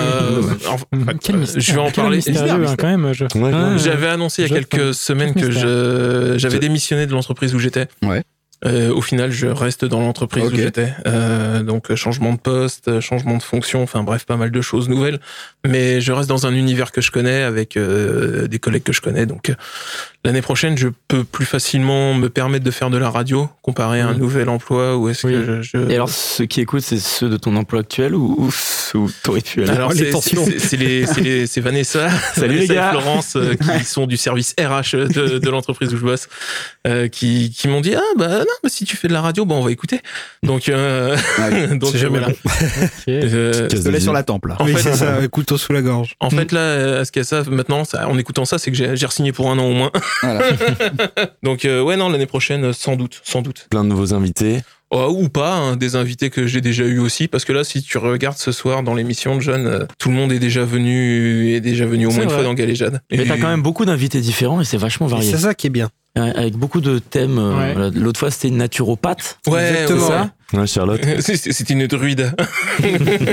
enfin, 0.68 0.84
Quel 1.22 1.36
euh, 1.36 1.38
mystère. 1.40 1.60
je 1.60 1.72
vais 1.72 1.78
en 1.78 1.90
parler. 1.90 2.20
hein, 2.28 2.74
quand 2.78 2.86
même. 2.86 3.12
Je... 3.12 3.24
Ouais, 3.24 3.78
J'avais 3.78 4.08
annoncé 4.08 4.42
il 4.42 4.50
y 4.50 4.52
a 4.54 4.60
quelques 4.60 4.94
semaines 4.94 5.34
que 5.34 5.50
j'avais 6.38 6.58
démissionné 6.58 7.06
de 7.06 7.12
l'entreprise 7.12 7.54
où 7.54 7.58
j'étais. 7.58 7.88
Ouais. 8.02 8.22
Euh, 8.64 8.90
au 8.92 9.02
final, 9.02 9.30
je 9.30 9.46
reste 9.46 9.84
dans 9.84 10.00
l'entreprise 10.00 10.44
où 10.50 10.56
j'étais. 10.56 10.92
Euh, 11.06 11.62
donc, 11.62 11.94
changement 11.94 12.32
de 12.32 12.38
poste, 12.38 13.00
changement 13.00 13.36
de 13.36 13.42
fonction, 13.42 13.82
enfin 13.82 14.02
bref, 14.02 14.24
pas 14.24 14.36
mal 14.36 14.50
de 14.50 14.60
choses 14.62 14.88
nouvelles. 14.88 15.20
Mais 15.66 16.00
je 16.00 16.10
reste 16.12 16.28
dans 16.28 16.46
un 16.46 16.54
univers 16.54 16.90
que 16.90 17.00
je 17.02 17.10
connais, 17.10 17.42
avec 17.42 17.76
euh, 17.76 18.46
des 18.48 18.58
collègues 18.58 18.82
que 18.84 18.92
je 18.94 19.02
connais. 19.02 19.26
Donc, 19.26 19.50
euh, 19.50 19.54
l'année 20.24 20.40
prochaine, 20.42 20.78
je 20.78 20.88
peux 21.06 21.22
plus 21.22 21.44
facilement 21.44 22.14
me 22.14 22.28
permettre 22.30 22.64
de 22.64 22.70
faire 22.70 22.88
de 22.88 22.96
la 22.96 23.10
radio 23.10 23.48
comparé 23.62 24.00
à 24.00 24.08
un 24.08 24.14
nouvel 24.14 24.48
emploi. 24.48 24.96
Ou 24.96 25.10
est-ce 25.10 25.26
Oui. 25.26 25.34
que 25.34 25.44
je, 25.44 25.62
je- 25.62 25.90
Et 25.90 25.94
alors, 25.94 26.08
ceux 26.08 26.46
qui 26.46 26.62
écoutent, 26.62 26.80
c'est 26.82 26.98
ceux 26.98 27.28
de 27.28 27.36
ton 27.36 27.54
emploi 27.56 27.80
actuel 27.80 28.14
ou, 28.14 28.36
ou 28.38 28.50
où 28.98 29.10
t'aurais 29.22 29.42
pu 29.42 29.62
aller 29.62 29.70
Alors, 29.72 29.92
les 29.92 29.98
c'est- 30.06 30.10
tensions. 30.12 30.44
c'est 30.46 30.58
c'est 30.58 30.76
les, 30.78 31.04
c'est 31.06 31.20
les- 31.20 31.46
c'est 31.46 31.60
Vanessa, 31.60 32.08
Salut 32.34 32.54
les 32.60 32.66
Vanessa 32.66 32.72
et 32.72 32.76
gars. 32.76 32.90
Florence 32.90 33.36
euh, 33.36 33.54
qui 33.54 33.84
sont 33.84 34.06
du 34.06 34.16
service 34.16 34.54
RH 34.58 34.96
de, 34.96 35.38
de 35.38 35.50
l'entreprise 35.50 35.92
où 35.92 35.98
je 35.98 36.02
bosse, 36.04 36.28
euh, 36.86 37.08
qui, 37.08 37.50
qui 37.50 37.68
m'ont 37.68 37.80
dit 37.82 37.94
ah 37.94 38.00
bah 38.16 38.44
non, 38.46 38.52
mais 38.64 38.70
si 38.70 38.84
tu 38.84 38.96
fais 38.96 39.08
de 39.08 39.12
la 39.12 39.20
radio, 39.20 39.44
bon 39.44 39.56
on 39.58 39.62
va 39.62 39.70
écouter. 39.72 40.00
Donc 40.42 40.68
euh, 40.68 41.16
donc 41.74 41.94
jamais. 41.96 42.20
Euh, 43.08 43.68
Je 43.70 43.76
te 43.78 43.88
laisse 43.88 44.02
sur 44.02 44.12
la 44.12 44.22
tempe, 44.22 44.46
là. 44.46 44.56
en 44.58 44.64
oui, 44.64 44.72
fait, 44.74 44.90
c'est 44.90 44.96
ça, 44.96 45.16
couteau 45.28 45.56
sous 45.58 45.72
la 45.72 45.82
gorge. 45.82 46.14
en 46.20 46.30
fait 46.30 46.52
là, 46.52 46.60
euh, 46.60 47.00
à 47.00 47.04
ce 47.04 47.12
qu'il 47.12 47.20
y 47.20 47.24
a 47.24 47.24
ça 47.24 47.42
maintenant, 47.48 47.84
ça, 47.84 48.08
en 48.08 48.18
écoutant 48.18 48.44
ça, 48.44 48.58
c'est 48.58 48.70
que 48.70 48.76
j'ai 48.76 49.06
re-signé 49.06 49.32
pour 49.32 49.50
un 49.50 49.58
an 49.58 49.64
au 49.64 49.72
moins. 49.72 49.90
Voilà. 50.22 50.42
Donc 51.42 51.64
euh, 51.64 51.82
ouais 51.82 51.96
non 51.96 52.08
l'année 52.08 52.26
prochaine, 52.26 52.64
euh, 52.66 52.72
sans 52.72 52.96
doute, 52.96 53.20
sans 53.24 53.42
doute. 53.42 53.66
Plein 53.70 53.84
de 53.84 53.88
nouveaux 53.88 54.14
invités. 54.14 54.60
Oh, 54.90 55.12
ou 55.18 55.28
pas, 55.28 55.52
hein, 55.54 55.76
des 55.76 55.96
invités 55.96 56.30
que 56.30 56.46
j'ai 56.46 56.60
déjà 56.60 56.84
eu 56.84 57.00
aussi, 57.00 57.26
parce 57.26 57.44
que 57.44 57.52
là, 57.52 57.64
si 57.64 57.82
tu 57.82 57.98
regardes 57.98 58.38
ce 58.38 58.52
soir 58.52 58.84
dans 58.84 58.94
l'émission 58.94 59.34
de 59.34 59.40
John, 59.40 59.66
euh, 59.66 59.80
tout 59.98 60.10
le 60.10 60.14
monde 60.14 60.30
est 60.30 60.38
déjà 60.38 60.64
venu, 60.64 61.52
est 61.54 61.60
déjà 61.60 61.86
venu 61.86 62.06
au 62.06 62.12
moins 62.12 62.22
une 62.22 62.30
fois 62.30 62.44
dans 62.44 62.54
Galéjade. 62.54 63.00
Mais 63.10 63.24
t'as 63.24 63.36
quand 63.36 63.48
même 63.48 63.62
beaucoup 63.62 63.84
d'invités 63.84 64.20
différents 64.20 64.60
et 64.60 64.64
c'est 64.64 64.76
vachement 64.76 65.08
varié. 65.08 65.28
C'est 65.30 65.38
ça 65.38 65.54
qui 65.54 65.66
est 65.66 65.70
bien. 65.70 65.90
Avec 66.16 66.54
beaucoup 66.56 66.80
de 66.80 66.98
thèmes. 66.98 67.38
euh, 67.38 67.56
Ouais. 67.58 67.72
voilà. 67.74 67.90
L'autre 67.94 68.18
fois, 68.20 68.30
c'était 68.30 68.48
une 68.48 68.56
naturopathe. 68.56 69.38
Ouais, 69.46 69.68
Exactement. 69.68 70.00
ouais, 70.08 70.08
ça 70.08 70.30
Ouais, 70.54 70.66
Charlotte. 70.68 71.00
c'est 71.20 71.70
une 71.70 71.86
druide. 71.88 72.32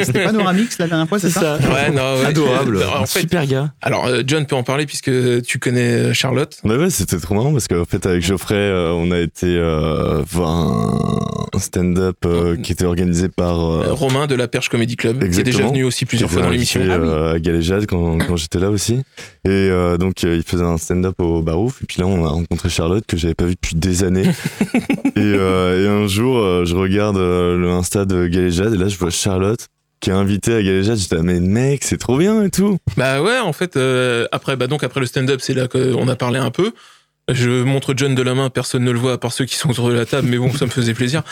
C'était 0.03 0.23
pas 0.23 0.31
Noramix 0.31 0.79
la 0.79 0.87
dernière 0.87 1.07
fois, 1.07 1.19
c'est 1.19 1.29
ça 1.29 1.57
Ouais, 1.57 1.91
non, 1.91 2.19
ouais. 2.19 2.25
Adorable. 2.25 2.83
En 2.83 3.05
fait, 3.05 3.19
Super 3.21 3.45
gars. 3.45 3.71
alors 3.83 4.07
euh, 4.07 4.23
John 4.25 4.47
peut 4.47 4.55
en 4.55 4.63
parler 4.63 4.87
puisque 4.87 5.11
tu 5.43 5.59
connais 5.59 5.91
euh, 6.09 6.13
Charlotte. 6.13 6.57
Ouais, 6.63 6.75
ouais, 6.75 6.89
c'était 6.89 7.19
trop 7.19 7.35
marrant 7.35 7.51
parce 7.53 7.67
qu'en 7.67 7.85
fait, 7.85 8.03
avec 8.07 8.23
Geoffrey, 8.25 8.55
euh, 8.55 8.91
on 8.93 9.11
a 9.11 9.19
été 9.19 9.45
euh, 9.45 10.23
voir 10.27 10.71
un 11.53 11.59
stand-up 11.59 12.17
euh, 12.25 12.55
qui 12.57 12.71
était 12.71 12.85
organisé 12.85 13.29
par. 13.29 13.57
Romain 13.93 14.25
de 14.25 14.33
la 14.33 14.47
Perche 14.47 14.69
Comedy 14.69 14.95
Club, 14.95 15.19
qui 15.19 15.23
est 15.25 15.27
Exactement. 15.27 15.57
déjà 15.57 15.67
venu 15.69 15.83
aussi 15.83 16.05
plusieurs 16.05 16.31
fois 16.31 16.41
dans 16.41 16.49
l'émission. 16.49 16.81
Ah 16.89 16.97
oui. 16.99 17.35
à 17.35 17.39
Galéjade 17.39 17.85
quand, 17.85 18.17
quand 18.25 18.37
j'étais 18.37 18.59
là 18.59 18.71
aussi. 18.71 18.95
Et 19.45 19.49
euh, 19.49 19.97
donc, 19.97 20.23
euh, 20.23 20.35
il 20.37 20.41
faisait 20.43 20.63
un 20.63 20.77
stand-up 20.77 21.13
au 21.19 21.43
Barouf. 21.43 21.83
Et 21.83 21.85
puis 21.85 21.97
là, 22.01 22.07
on 22.07 22.25
a 22.25 22.29
rencontré 22.29 22.69
Charlotte 22.73 23.05
que 23.07 23.15
j'avais 23.17 23.35
pas 23.35 23.45
vu 23.45 23.55
depuis 23.55 23.75
des 23.75 24.03
années. 24.03 24.27
et, 25.15 25.19
euh, 25.19 25.83
et 25.83 25.87
un 26.03 26.07
jour, 26.07 26.37
euh, 26.37 26.65
je 26.65 26.75
regarde 26.75 27.17
euh, 27.17 27.57
le 27.57 27.69
Insta 27.69 28.05
de 28.05 28.27
Galéjade 28.27 28.73
et 28.73 28.77
là, 28.77 28.87
je 28.87 28.97
vois 28.97 29.09
Charlotte 29.09 29.67
qui 29.99 30.09
est 30.09 30.13
invitée 30.13 30.53
à 30.55 30.61
Galéjade. 30.61 30.97
J'étais, 30.97 31.15
ah, 31.19 31.23
mais 31.23 31.39
mec, 31.39 31.83
c'est 31.83 31.97
trop 31.97 32.17
bien 32.17 32.43
et 32.43 32.49
tout. 32.49 32.77
Bah 32.97 33.21
ouais, 33.21 33.39
en 33.39 33.53
fait, 33.53 33.79
après, 34.33 34.57
bah 34.57 34.67
donc 34.67 34.83
après 34.83 34.99
le 34.99 35.05
stand-up, 35.05 35.39
c'est 35.41 35.53
là 35.53 35.67
qu'on 35.69 36.07
a 36.09 36.15
parlé 36.17 36.39
un 36.39 36.51
peu. 36.51 36.73
Je 37.31 37.63
montre 37.63 37.93
John 37.95 38.15
de 38.15 38.21
la 38.21 38.33
main, 38.33 38.49
personne 38.49 38.83
ne 38.83 38.91
le 38.91 38.99
voit 38.99 39.13
à 39.13 39.17
part 39.17 39.31
ceux 39.31 39.45
qui 39.45 39.55
sont 39.55 39.69
autour 39.69 39.87
de 39.87 39.93
la 39.93 40.05
table, 40.05 40.27
mais 40.29 40.37
bon, 40.37 40.51
ça 40.51 40.65
me 40.65 40.71
faisait 40.71 40.93
plaisir. 40.93 41.23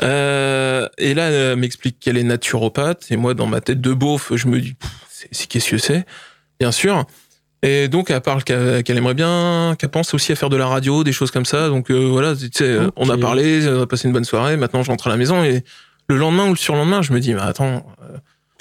Euh, 0.00 0.88
et 0.98 1.14
là, 1.14 1.30
elle 1.30 1.56
m'explique 1.56 1.98
qu'elle 1.98 2.16
est 2.16 2.22
naturopathe, 2.22 3.06
et 3.10 3.16
moi, 3.16 3.34
dans 3.34 3.46
ma 3.46 3.60
tête 3.60 3.80
de 3.80 3.92
beauf, 3.92 4.30
je 4.36 4.46
me 4.46 4.60
dis, 4.60 4.74
c'est- 5.10 5.48
qu'est-ce 5.48 5.70
que 5.70 5.78
c'est? 5.78 6.06
Bien 6.60 6.70
sûr. 6.70 7.04
Et 7.62 7.86
donc, 7.88 8.10
elle 8.10 8.20
parle 8.20 8.42
qu'elle 8.42 8.96
aimerait 8.96 9.14
bien, 9.14 9.76
qu'elle 9.78 9.90
pense 9.90 10.14
aussi 10.14 10.32
à 10.32 10.34
faire 10.34 10.50
de 10.50 10.56
la 10.56 10.66
radio, 10.66 11.04
des 11.04 11.12
choses 11.12 11.30
comme 11.30 11.44
ça. 11.44 11.68
Donc 11.68 11.90
euh, 11.90 12.08
voilà, 12.10 12.34
tu 12.34 12.48
sais, 12.52 12.64
euh, 12.64 12.90
on 12.96 13.08
a 13.08 13.16
parlé, 13.16 13.68
on 13.68 13.82
a 13.82 13.86
passé 13.86 14.08
une 14.08 14.12
bonne 14.12 14.24
soirée. 14.24 14.56
Maintenant, 14.56 14.82
je 14.82 14.90
rentre 14.90 15.06
à 15.06 15.10
la 15.10 15.16
maison 15.16 15.44
et 15.44 15.62
le 16.08 16.16
lendemain 16.16 16.46
ou 16.46 16.50
le 16.50 16.56
surlendemain, 16.56 17.02
je 17.02 17.12
me 17.12 17.20
dis, 17.20 17.34
mais 17.34 17.40
attends, 17.40 17.86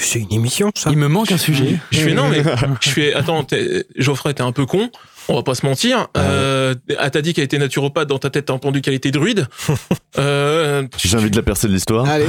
C'est 0.04 0.20
une 0.20 0.34
émission, 0.34 0.72
ça. 0.76 0.90
Il 0.92 0.98
me 0.98 1.08
manque 1.08 1.32
un 1.32 1.38
sujet. 1.38 1.78
je 1.92 2.00
fais 2.00 2.14
non, 2.14 2.28
mais 2.30 2.44
je 2.82 2.90
fais 2.90 3.14
attends, 3.14 3.44
t'es- 3.44 3.86
Geoffrey, 3.98 4.34
t'es 4.34 4.42
un 4.44 4.52
peu 4.52 4.66
con. 4.66 4.90
On 5.30 5.36
va 5.36 5.44
pas 5.44 5.54
se 5.54 5.66
mentir. 5.66 6.08
Euh, 6.18 6.74
ah, 6.98 7.10
t'as 7.12 7.22
dit 7.22 7.34
qu'elle 7.34 7.44
était 7.44 7.60
naturopathe, 7.60 8.08
dans 8.10 8.18
ta 8.18 8.30
tête, 8.32 8.46
t'as 8.48 8.54
entendu 8.54 8.82
qu'elle 8.82 8.96
était 8.96 9.12
druide. 9.12 9.48
Euh, 10.18 10.84
J'invite 11.02 11.38
la 11.38 11.42
percée 11.42 11.70
de 11.70 11.72
l'histoire. 11.74 12.06
Allez, 12.06 12.26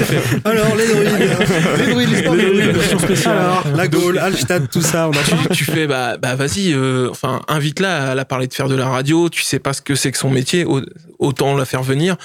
Alors, 0.46 0.74
les 0.74 0.86
druides. 0.86 1.36
les 1.78 1.92
druides, 1.92 2.08
l'histoire 2.08 2.34
des 2.34 2.44
druides. 2.46 3.26
Alors, 3.26 3.64
la 3.76 3.88
Gaule, 3.88 4.18
Hallstatt, 4.18 4.70
tout 4.70 4.80
ça, 4.80 5.08
on 5.08 5.12
a 5.12 5.22
tu, 5.22 5.54
tu 5.54 5.64
fais 5.66 5.86
bah 5.86 6.16
bah 6.16 6.34
vas-y, 6.34 6.72
euh, 6.72 7.10
enfin 7.10 7.42
invite-la. 7.48 8.12
Elle 8.12 8.18
a 8.20 8.24
parlé 8.24 8.46
de 8.46 8.54
faire 8.54 8.68
de 8.68 8.74
la 8.74 8.88
radio. 8.88 9.28
Tu 9.28 9.42
sais 9.42 9.58
pas 9.58 9.74
ce 9.74 9.82
que 9.82 9.94
c'est 9.94 10.12
que 10.12 10.18
son 10.18 10.30
métier. 10.30 10.64
au- 10.64 10.80
Autant 11.18 11.54
la 11.56 11.64
faire 11.66 11.82
venir. 11.82 12.16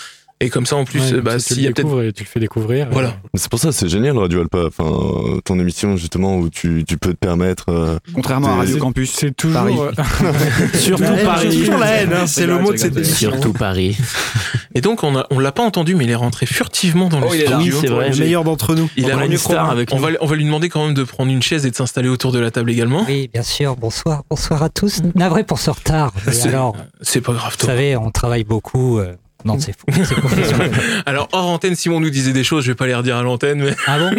Et 0.44 0.50
comme 0.50 0.66
ça, 0.66 0.76
en 0.76 0.86
plus, 0.86 1.00
Ouais, 1.14 1.22
bah 1.22 1.36
tu 1.36 1.40
s'il 1.42 1.58
le 1.58 1.64
y 1.64 1.68
a 1.68 1.70
peut-être 1.70 1.86
découvres 1.86 2.02
et 2.04 2.12
tu 2.14 2.24
le 2.24 2.28
fais 2.30 2.40
découvrir. 2.40 2.88
Voilà. 2.92 3.16
C'est 3.36 3.48
pour 3.50 3.60
ça, 3.60 3.72
c'est 3.72 3.88
génial 3.88 4.18
Radio 4.18 4.42
Alpa. 4.42 4.66
Enfin, 4.68 4.84
euh, 4.86 5.40
ton 5.46 5.60
émission 5.60 5.96
justement 5.98 6.38
où 6.38 6.50
tu, 6.50 6.84
tu 6.88 6.98
peux 6.98 7.12
te 7.14 7.18
permettre. 7.18 7.66
euh, 7.70 7.98
Contrairement 8.14 8.48
à 8.54 8.56
Radio 8.58 8.74
C'est- 8.74 8.80
Campus. 8.80 9.12
C'est 9.12 9.36
toujours. 9.38 9.54
Paris. 9.62 9.76
euh, 9.80 10.34
Surtout 10.74 11.04
La 11.04 11.18
Paris. 11.18 11.48
j'ai 11.52 11.60
toujours 11.60 11.78
la 11.78 11.88
haine, 11.92 12.12
hein, 12.14 12.28
c'est 12.28 12.48
le 12.48 12.58
mot 12.60 12.72
de 12.74 12.78
cette 12.78 12.98
émission. 12.98 13.32
Surtout 13.32 13.54
Paris. 13.54 13.96
Et 14.74 14.82
donc 14.82 15.04
on 15.04 15.16
a 15.18 15.28
on 15.32 15.40
l'a 15.40 15.52
pas 15.52 15.64
entendu, 15.64 15.96
mais 15.96 16.06
il 16.06 16.10
est 16.12 16.16
rentré 16.16 16.46
furtivement 16.46 17.08
dans 17.10 17.20
le 17.20 17.28
Oh, 17.30 17.34
là. 17.34 17.40
studio. 17.60 17.74
Oui, 17.76 17.78
c'est 17.82 17.88
vrai. 17.88 18.10
Le 18.10 18.16
meilleur 18.18 18.44
d'entre 18.44 18.74
nous. 18.74 18.90
Il 18.98 19.12
a 19.12 19.18
On 19.18 19.22
une 19.24 19.34
une 19.34 19.38
star 19.38 19.70
avec 19.70 19.92
On 19.94 19.98
nous. 19.98 20.02
va 20.04 20.10
on 20.22 20.26
va 20.26 20.36
lui 20.36 20.46
demander 20.46 20.70
quand 20.70 20.86
même 20.86 20.94
de 20.96 21.04
prendre 21.04 21.32
une 21.32 21.42
chaise 21.44 21.66
et 21.66 21.72
de 21.72 21.76
s'installer 21.76 22.10
autour 22.10 22.32
de 22.32 22.40
la 22.40 22.50
table 22.52 22.72
également. 22.72 23.06
Oui, 23.08 23.30
bien 23.32 23.44
sûr. 23.44 23.76
Bonsoir, 23.76 24.24
bonsoir 24.30 24.64
à 24.64 24.70
tous. 24.70 25.02
Navré 25.14 25.44
pour 25.44 25.60
ce 25.60 25.70
retard. 25.70 26.14
Mais 26.26 26.32
C'est- 26.34 26.50
alors, 26.50 26.76
C'est 27.02 27.22
pas 27.22 27.34
grave. 27.34 27.54
vous 27.60 27.66
savez, 27.68 27.96
on 27.98 28.10
travaille 28.12 28.44
beaucoup. 28.46 29.00
Non, 29.46 29.60
c'est 29.60 29.74
faux. 29.74 29.86
C'est 30.04 30.16
professionnel. 30.16 30.72
Alors 31.06 31.28
hors 31.32 31.48
antenne, 31.50 31.76
Simon 31.76 32.00
nous 32.00 32.10
disait 32.10 32.34
des 32.34 32.44
choses, 32.44 32.64
je 32.66 32.72
vais 32.72 32.76
pas 32.76 32.88
les 32.88 32.96
redire 32.96 33.18
à 33.18 33.24
l'antenne, 33.24 33.62
mais 33.64 33.76
Ah 33.88 33.98
bon? 34.00 34.12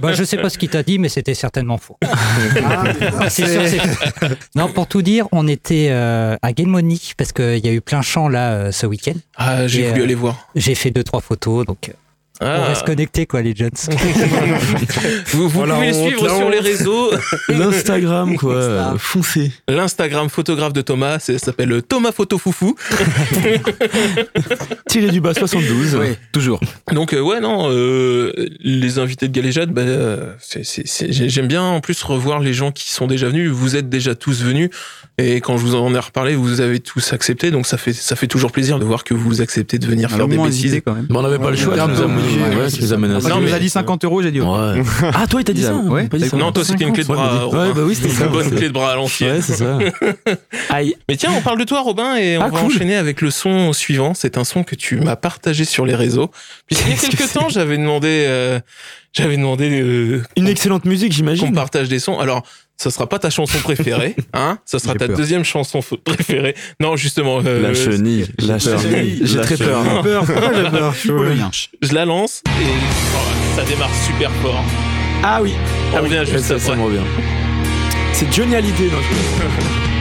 Bah, 0.00 0.12
Je 0.12 0.24
sais 0.24 0.36
pas 0.36 0.50
ce 0.50 0.58
qu'il 0.58 0.68
t'a 0.68 0.82
dit, 0.82 0.98
mais 0.98 1.08
c'était 1.08 1.34
certainement 1.34 1.78
faux. 1.78 1.98
Ah, 2.02 3.28
c'est 3.28 3.46
sûr, 3.46 3.62
c'est 3.66 3.78
faux. 3.78 4.34
Non, 4.56 4.68
pour 4.68 4.86
tout 4.86 5.02
dire, 5.02 5.26
on 5.32 5.46
était 5.48 5.88
euh, 5.90 6.36
à 6.42 6.52
Guillemony 6.52 7.12
parce 7.16 7.32
qu'il 7.32 7.58
y 7.64 7.68
a 7.68 7.72
eu 7.72 7.80
plein 7.80 8.02
champ 8.02 8.28
là 8.28 8.52
euh, 8.52 8.72
ce 8.72 8.86
week-end. 8.86 9.14
ah, 9.36 9.66
j'ai 9.66 9.82
Et, 9.82 9.88
voulu 9.88 10.00
euh, 10.00 10.04
aller 10.04 10.14
voir. 10.14 10.48
J'ai 10.54 10.74
fait 10.74 10.90
deux 10.90 11.04
trois 11.04 11.20
photos, 11.20 11.64
donc 11.66 11.92
ah. 12.44 12.60
On 12.60 12.68
reste 12.68 12.84
connecté 12.84 13.26
quoi 13.26 13.42
les 13.42 13.54
Jones. 13.54 13.70
vous, 15.28 15.48
vous 15.48 15.60
pouvez 15.60 15.86
les 15.86 15.92
suivre 15.92 16.28
sur 16.28 16.50
les 16.50 16.58
réseaux. 16.58 17.10
L'Instagram 17.48 18.36
quoi, 18.36 18.94
foncez. 18.98 19.52
L'Instagram 19.68 20.28
photographe 20.28 20.72
de 20.72 20.82
Thomas, 20.82 21.18
ça 21.18 21.38
s'appelle 21.38 21.72
euh, 21.72 21.82
Thomas 21.82 22.12
Photo 22.12 22.38
Foufou. 22.38 22.74
Tiré 24.88 25.10
du 25.10 25.20
bas 25.20 25.34
72, 25.34 25.98
toujours. 26.32 26.60
Donc 26.92 27.12
euh, 27.12 27.20
ouais 27.20 27.40
non, 27.40 27.68
euh, 27.70 28.32
les 28.60 28.98
invités 28.98 29.28
de 29.28 29.32
Galéjade, 29.32 29.70
bah, 29.70 29.82
j'aime 31.08 31.46
bien 31.46 31.62
en 31.62 31.80
plus 31.80 32.02
revoir 32.02 32.40
les 32.40 32.52
gens 32.52 32.72
qui 32.72 32.90
sont 32.90 33.06
déjà 33.06 33.28
venus. 33.28 33.50
Vous 33.50 33.76
êtes 33.76 33.88
déjà 33.88 34.14
tous 34.14 34.42
venus 34.42 34.70
et 35.18 35.36
quand 35.40 35.56
je 35.58 35.62
vous 35.62 35.74
en 35.74 35.94
ai 35.94 35.98
reparlé, 35.98 36.34
vous 36.34 36.60
avez 36.60 36.80
tous 36.80 37.12
accepté. 37.12 37.50
Donc 37.50 37.66
ça 37.66 37.76
fait 37.76 37.92
ça 37.92 38.16
fait 38.16 38.26
toujours 38.26 38.50
plaisir 38.50 38.78
de 38.78 38.84
voir 38.84 39.04
que 39.04 39.14
vous 39.14 39.40
acceptez 39.40 39.78
de 39.78 39.86
venir 39.86 40.10
faire 40.10 40.28
des 40.28 40.38
bêtises. 40.38 40.80
Quand 40.84 40.94
même. 40.94 41.06
Mais 41.10 41.16
on 41.16 41.22
n'avait 41.22 41.38
pas 41.38 41.50
le 41.50 41.56
choix 41.56 41.76
ouais, 42.36 42.70
c'est 42.70 43.52
a 43.52 43.58
dit 43.58 43.70
50 43.70 44.04
euros, 44.04 44.22
j'ai 44.22 44.30
dit. 44.30 44.40
Ah, 45.14 45.26
toi, 45.26 45.40
il 45.40 45.44
t'a 45.44 45.52
dit 45.52 45.62
ça 45.62 45.72
Non, 46.36 46.52
toi, 46.52 46.64
c'était 46.64 46.84
une 46.84 46.92
clé 46.92 47.02
de 47.02 47.08
bras. 47.08 47.48
Ouais, 47.48 47.72
bah 47.74 47.82
oui, 47.84 47.94
c'était 47.94 48.24
une 48.24 48.30
bonne 48.30 48.50
clé 48.50 48.68
de 48.68 48.72
bras 48.72 48.92
à 48.92 48.96
l'ancienne. 48.96 49.40
Aïe. 50.70 50.94
Mais 51.08 51.16
tiens, 51.16 51.30
on 51.36 51.40
parle 51.40 51.58
de 51.58 51.64
toi, 51.64 51.80
Robin, 51.82 52.16
et 52.16 52.38
on 52.38 52.42
ah, 52.42 52.48
va 52.48 52.62
enchaîner 52.62 52.96
avec 52.96 53.20
le 53.20 53.30
son 53.30 53.72
suivant. 53.72 54.14
C'est 54.14 54.38
un 54.38 54.44
son 54.44 54.64
que 54.64 54.74
tu 54.74 54.96
m'as 54.96 55.16
partagé 55.16 55.64
sur 55.64 55.86
les 55.86 55.94
réseaux. 55.94 56.30
Il 56.70 56.78
y 56.78 56.92
a 56.92 56.96
quelques 56.96 57.32
temps, 57.32 57.48
j'avais 57.48 57.76
demandé, 57.76 58.24
euh, 58.28 58.60
j'avais 59.12 59.36
demandé. 59.36 59.68
Euh, 59.70 60.22
une 60.36 60.48
excellente 60.48 60.84
musique, 60.84 61.12
j'imagine. 61.12 61.48
Qu'on 61.48 61.54
partage 61.54 61.88
des 61.88 61.98
sons. 61.98 62.18
Alors, 62.18 62.42
ça 62.76 62.90
sera 62.90 63.08
pas 63.08 63.18
ta 63.18 63.30
chanson 63.30 63.58
préférée, 63.58 64.16
hein? 64.32 64.58
Ce 64.64 64.78
sera 64.78 64.94
ta 64.94 65.08
deuxième 65.08 65.44
chanson 65.44 65.80
préférée. 66.04 66.54
Non, 66.80 66.96
justement. 66.96 67.40
Euh, 67.44 67.60
la 67.60 67.74
chenille. 67.74 68.26
La 68.38 68.58
chenille. 68.58 69.20
J'ai 69.22 69.40
très 69.40 69.56
peur. 69.56 69.84
J'ai 69.84 70.02
peur. 70.02 70.94
Je 71.82 71.94
la 71.94 72.04
lance 72.04 72.42
et 72.46 72.64
oh, 73.14 73.56
ça 73.56 73.64
démarre 73.64 73.90
super 74.06 74.30
fort. 74.42 74.64
Ah 75.22 75.40
oui. 75.40 75.54
On 75.92 76.02
revient 76.02 76.16
ah 76.18 76.24
oui. 76.24 76.32
juste 76.32 76.50
après. 76.50 76.76
C'est 78.12 78.32
Johnny 78.32 78.56
Hallyday. 78.56 78.90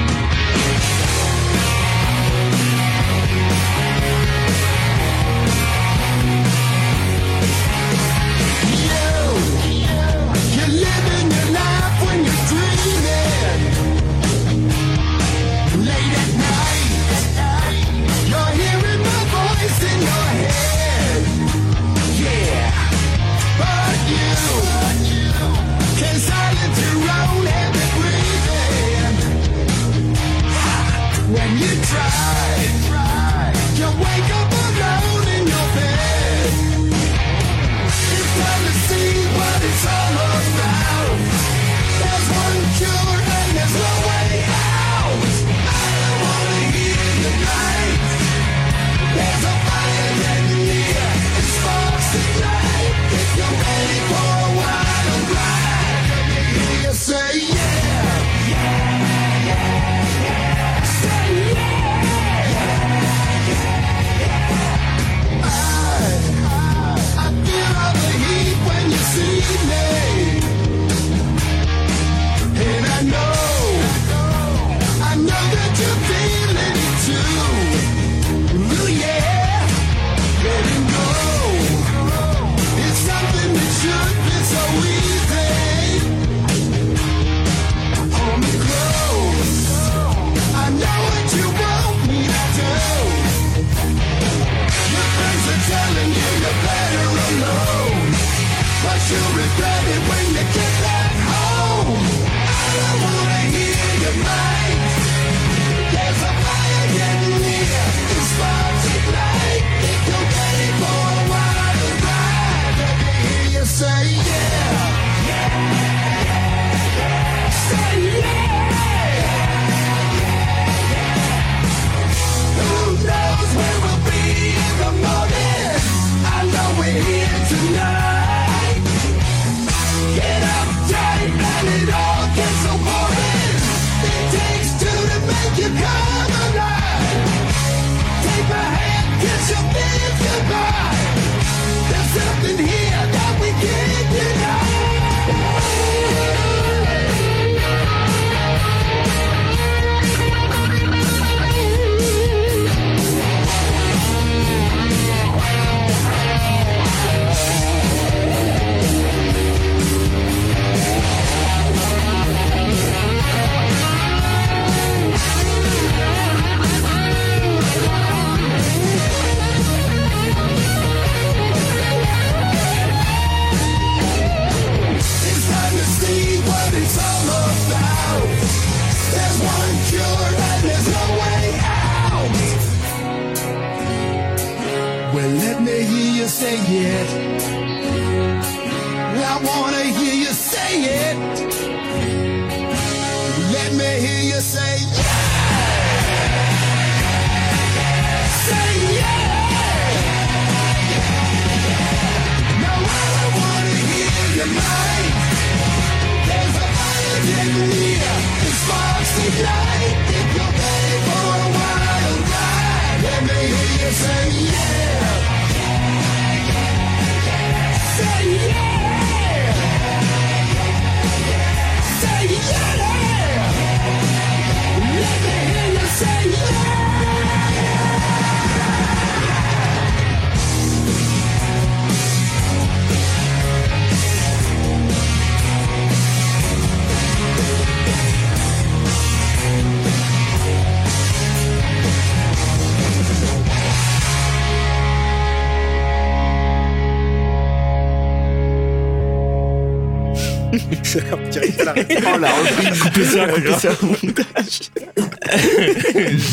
couper 252.93 253.53
ça, 253.53 253.71
au 253.81 253.85
montage. 253.85 254.59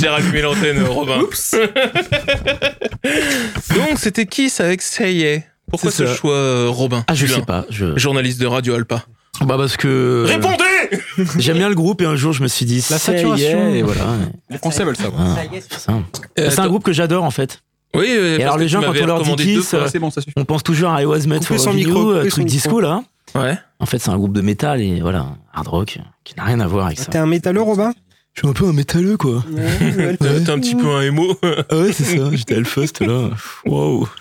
J'ai 0.01 0.09
rallumé 0.09 0.43
l'antenne, 0.43 0.83
Robin. 0.85 1.21
Oups. 1.21 1.55
Donc, 3.75 3.99
c'était 3.99 4.27
Kiss 4.27 4.61
avec 4.61 4.83
Seye. 4.83 5.43
Pourquoi 5.71 5.91
ce 5.91 6.07
choix, 6.07 6.33
euh, 6.33 6.69
Robin 6.71 7.05
Ah, 7.09 7.15
je 7.15 7.27
sais 7.27 7.43
pas. 7.43 7.67
Journaliste 7.97 8.41
de 8.41 8.47
Radio 8.47 8.75
Alpa. 8.75 9.05
Bah 9.45 9.57
parce 9.57 9.77
que. 9.77 10.25
Répondez 10.27 10.65
J'aime 11.39 11.59
bien 11.59 11.69
le 11.69 11.75
groupe 11.75 12.03
et 12.03 12.07
un 12.07 12.17
jour 12.17 12.33
je 12.33 12.43
me 12.43 12.49
suis 12.49 12.67
dit. 12.67 12.85
La 12.91 12.99
saturation. 12.99 13.73
Et 13.73 13.83
voilà. 13.83 14.17
Les 14.51 14.59
Français 14.59 14.85
veulent 14.85 14.97
savoir. 14.97 15.37
Ah, 15.87 16.01
c'est 16.37 16.59
un 16.59 16.69
groupe 16.69 16.83
que 16.85 16.93
j'adore 16.93 17.25
en 17.25 17.31
fait. 17.31 17.63
Oui, 17.95 18.07
et 18.07 18.43
alors 18.43 18.59
les 18.59 18.69
gens 18.69 18.83
quand 18.83 18.93
on 19.01 19.07
leur 19.07 19.23
dit 19.23 19.37
Kiss, 19.37 19.73
euh, 19.73 19.87
ah, 19.87 19.99
on 20.37 20.45
pense 20.45 20.63
toujours 20.63 20.91
à 20.91 21.03
I 21.03 21.07
Was 21.07 21.21
Made 21.27 21.43
for 21.43 21.73
micro, 21.73 22.13
euh, 22.13 22.29
truc 22.29 22.45
disco 22.45 22.81
là. 22.81 23.03
Ouais. 23.35 23.57
En 23.81 23.87
fait 23.87 23.99
c'est 23.99 24.11
un 24.11 24.17
groupe 24.17 24.33
de 24.33 24.41
métal 24.41 24.81
et 24.81 25.01
voilà, 25.01 25.37
hard 25.53 25.69
rock 25.69 25.99
qui 26.25 26.35
n'a 26.37 26.45
rien 26.45 26.61
à 26.61 26.67
voir 26.67 26.87
avec 26.87 26.99
ça. 26.99 27.07
T'es 27.07 27.19
un 27.19 27.27
métalleux, 27.27 27.63
Robin? 27.63 27.93
Je 28.35 28.41
suis 28.41 28.49
un 28.49 28.53
peu 28.53 28.67
un 28.67 28.73
métalleux 28.73 29.17
quoi. 29.17 29.45
T'es 29.81 30.17
t'es 30.17 30.51
un 30.51 30.59
petit 30.61 30.75
peu 30.75 30.89
un 30.89 31.03
émo. 31.03 31.37
Ah 31.43 31.77
ouais 31.77 31.93
c'est 31.93 32.05
ça, 32.05 32.31
j'étais 32.33 32.55
Hellfest 32.55 33.01
là. 33.01 33.31
Wow. 33.67 34.09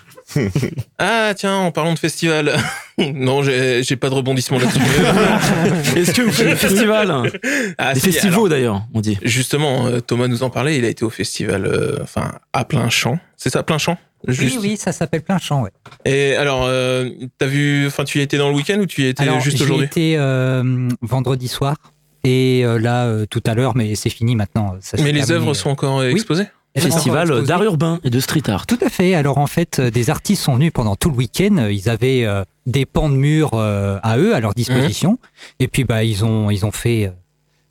Ah, 0.98 1.32
tiens, 1.36 1.54
en 1.56 1.70
parlant 1.72 1.94
de 1.94 1.98
festival. 1.98 2.52
non, 2.98 3.42
j'ai 3.42 3.96
pas 3.96 4.10
de 4.10 4.14
rebondissement 4.14 4.58
là-dessus. 4.58 4.78
Est-ce 5.96 6.12
que 6.12 6.22
vous 6.22 6.32
faites 6.32 6.48
des 6.48 6.56
festivals 6.56 7.30
Ah, 7.78 7.94
Des 7.94 8.00
si, 8.00 8.12
festivals 8.12 8.48
d'ailleurs, 8.48 8.82
on 8.94 9.00
dit. 9.00 9.18
Justement, 9.22 9.86
euh, 9.86 10.00
Thomas 10.00 10.28
nous 10.28 10.42
en 10.42 10.50
parlait. 10.50 10.76
Il 10.76 10.84
a 10.84 10.88
été 10.88 11.04
au 11.04 11.10
festival, 11.10 11.66
euh, 11.66 11.96
enfin, 12.02 12.32
à 12.52 12.64
plein 12.64 12.90
champ. 12.90 13.18
C'est 13.36 13.50
ça, 13.50 13.62
plein 13.62 13.78
champ 13.78 13.96
Juste. 14.26 14.58
oui, 14.60 14.76
ça 14.76 14.92
s'appelle 14.92 15.22
plein 15.22 15.38
champ, 15.38 15.62
ouais. 15.62 15.70
Et 16.04 16.34
alors, 16.34 16.64
euh, 16.64 17.08
t'as 17.38 17.46
vu, 17.46 17.86
enfin, 17.86 18.04
tu 18.04 18.18
y 18.18 18.20
étais 18.20 18.38
dans 18.38 18.48
le 18.48 18.54
week-end 18.56 18.78
ou 18.80 18.86
tu 18.86 19.02
y 19.02 19.06
étais 19.06 19.22
Alors, 19.22 19.40
juste 19.40 19.58
j'y 19.58 19.62
aujourd'hui 19.62 19.86
étais 19.86 20.14
euh, 20.16 20.88
vendredi 21.02 21.48
soir. 21.48 21.76
Et 22.24 22.62
euh, 22.64 22.78
là, 22.78 23.06
euh, 23.06 23.26
tout 23.30 23.42
à 23.46 23.54
l'heure, 23.54 23.76
mais 23.76 23.94
c'est 23.94 24.10
fini 24.10 24.34
maintenant. 24.34 24.76
ça 24.80 24.96
Mais 25.00 25.12
les 25.12 25.30
œuvres 25.30 25.54
sont 25.54 25.70
encore 25.70 26.02
exposées 26.02 26.46
Festival 26.76 27.44
d'art 27.44 27.62
urbain 27.62 28.00
et 28.04 28.10
de 28.10 28.20
street 28.20 28.48
art. 28.48 28.66
Tout 28.66 28.78
à 28.80 28.88
fait. 28.88 29.14
Alors 29.14 29.38
en 29.38 29.46
fait, 29.46 29.80
des 29.80 30.10
artistes 30.10 30.42
sont 30.42 30.54
venus 30.54 30.72
pendant 30.72 30.96
tout 30.96 31.10
le 31.10 31.16
week-end. 31.16 31.68
Ils 31.70 31.88
avaient 31.88 32.24
euh, 32.24 32.44
des 32.66 32.86
pans 32.86 33.08
de 33.08 33.14
murs 33.14 33.54
euh, 33.54 33.98
à 34.02 34.18
eux, 34.18 34.34
à 34.34 34.40
leur 34.40 34.54
disposition. 34.54 35.12
Mhm. 35.12 35.18
Et 35.60 35.68
puis 35.68 35.84
bah 35.84 36.04
ils 36.04 36.24
ont 36.24 36.50
ils 36.50 36.64
ont 36.66 36.72
fait 36.72 37.06
euh, 37.06 37.10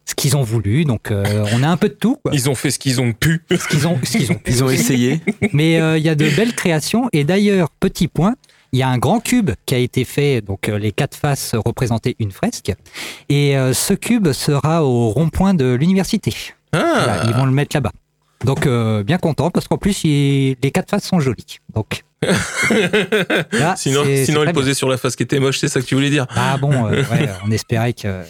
ce 0.10 0.16
qu'ils 0.16 0.38
ont 0.38 0.44
voulu. 0.44 0.86
Donc 0.86 1.12
euh, 1.12 1.46
on 1.54 1.62
a 1.64 1.68
un 1.68 1.78
peu 1.78 1.90
de 1.90 1.94
tout. 1.94 2.16
quoi. 2.24 2.32
Ils 2.34 2.50
ont 2.50 2.56
fait 2.56 2.72
ce 2.72 2.80
qu'ils 2.80 3.02
ont 3.02 3.12
pu. 3.14 3.42
Ce 3.52 3.68
qu'ils 3.68 3.88
ont 3.88 4.00
ce 4.04 4.18
qu'ils 4.18 4.32
ont. 4.32 4.40
Ils 4.48 4.64
ont 4.64 4.70
essayé. 4.70 5.22
Mais 5.54 5.80
euh, 5.82 5.98
il 5.98 6.04
y 6.04 6.10
a 6.10 6.16
de 6.16 6.30
belles 6.30 6.54
créations. 6.56 7.10
Et 7.14 7.24
d'ailleurs, 7.24 7.70
petit 7.80 8.08
point, 8.08 8.36
il 8.72 8.80
y 8.80 8.84
a 8.84 8.88
un 8.90 8.98
grand 8.98 9.20
cube 9.20 9.52
qui 9.66 9.76
a 9.76 9.78
été 9.80 10.06
fait. 10.06 10.42
Donc 10.42 10.70
euh, 10.70 10.78
les 10.80 10.92
quatre 10.92 11.16
faces 11.18 11.54
représentaient 11.56 12.16
une 12.20 12.32
fresque. 12.32 12.72
Et 13.30 13.58
euh, 13.58 13.74
ce 13.74 13.94
cube 13.94 14.32
sera 14.32 14.84
au 14.86 15.10
rond-point 15.10 15.54
de 15.54 15.74
l'université. 15.74 16.34
Voilà, 16.74 17.24
ils 17.26 17.32
Ah, 17.34 17.38
vont 17.38 17.46
le 17.46 17.52
mettre 17.52 17.76
là-bas. 17.76 17.92
Donc 18.46 18.68
euh, 18.68 19.04
bien 19.04 19.18
content 19.18 19.50
parce 19.50 19.68
qu'en 19.68 19.78
plus 19.78 20.04
il- 20.04 20.58
les 20.62 20.72
quatre 20.72 20.90
faces 20.92 21.06
sont 21.06 21.20
jolies. 21.20 21.58
Donc 21.74 22.04
là, 23.52 23.76
sinon, 23.78 24.04
sinon 24.26 24.44
il 24.46 24.54
posait 24.54 24.74
sur 24.74 24.90
la 24.90 24.98
face 24.98 25.16
qui 25.16 25.24
était 25.24 25.40
moche, 25.40 25.58
c'est 25.60 25.68
ça 25.68 25.82
que 25.82 25.86
tu 25.86 25.96
voulais 25.96 26.10
dire 26.10 26.26
Ah 26.36 26.58
bon, 26.58 26.86
euh, 26.88 27.04
ouais, 27.12 27.30
on 27.46 27.52
espérait 27.52 27.94
que 27.94 28.22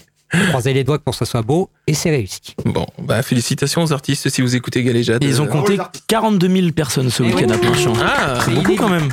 croiser 0.49 0.73
les 0.73 0.83
doigts 0.83 0.99
pour 0.99 1.13
que 1.13 1.17
ce 1.17 1.25
soit 1.25 1.41
beau 1.41 1.69
et 1.87 1.93
c'est 1.93 2.09
réussi. 2.09 2.39
Bon, 2.65 2.85
bah 3.01 3.21
félicitations 3.23 3.81
aux 3.83 3.93
artistes 3.93 4.29
si 4.29 4.41
vous 4.41 4.55
écoutez 4.55 4.83
Galéjade. 4.83 5.23
Et 5.23 5.27
ils 5.27 5.41
ont 5.41 5.45
Euh, 5.45 5.47
compté 5.47 5.77
42 6.07 6.47
000 6.49 6.71
personnes 6.71 7.09
ce 7.09 7.23
Et 7.23 7.27
week-end 7.27 7.47
oui. 7.47 7.53
à 7.55 7.57
plein 7.57 7.73
champ. 7.73 7.93
Ah, 8.01 8.39
C'est 8.43 8.51
beaucoup 8.51 8.75
quand 8.75 8.89
même. 8.89 9.09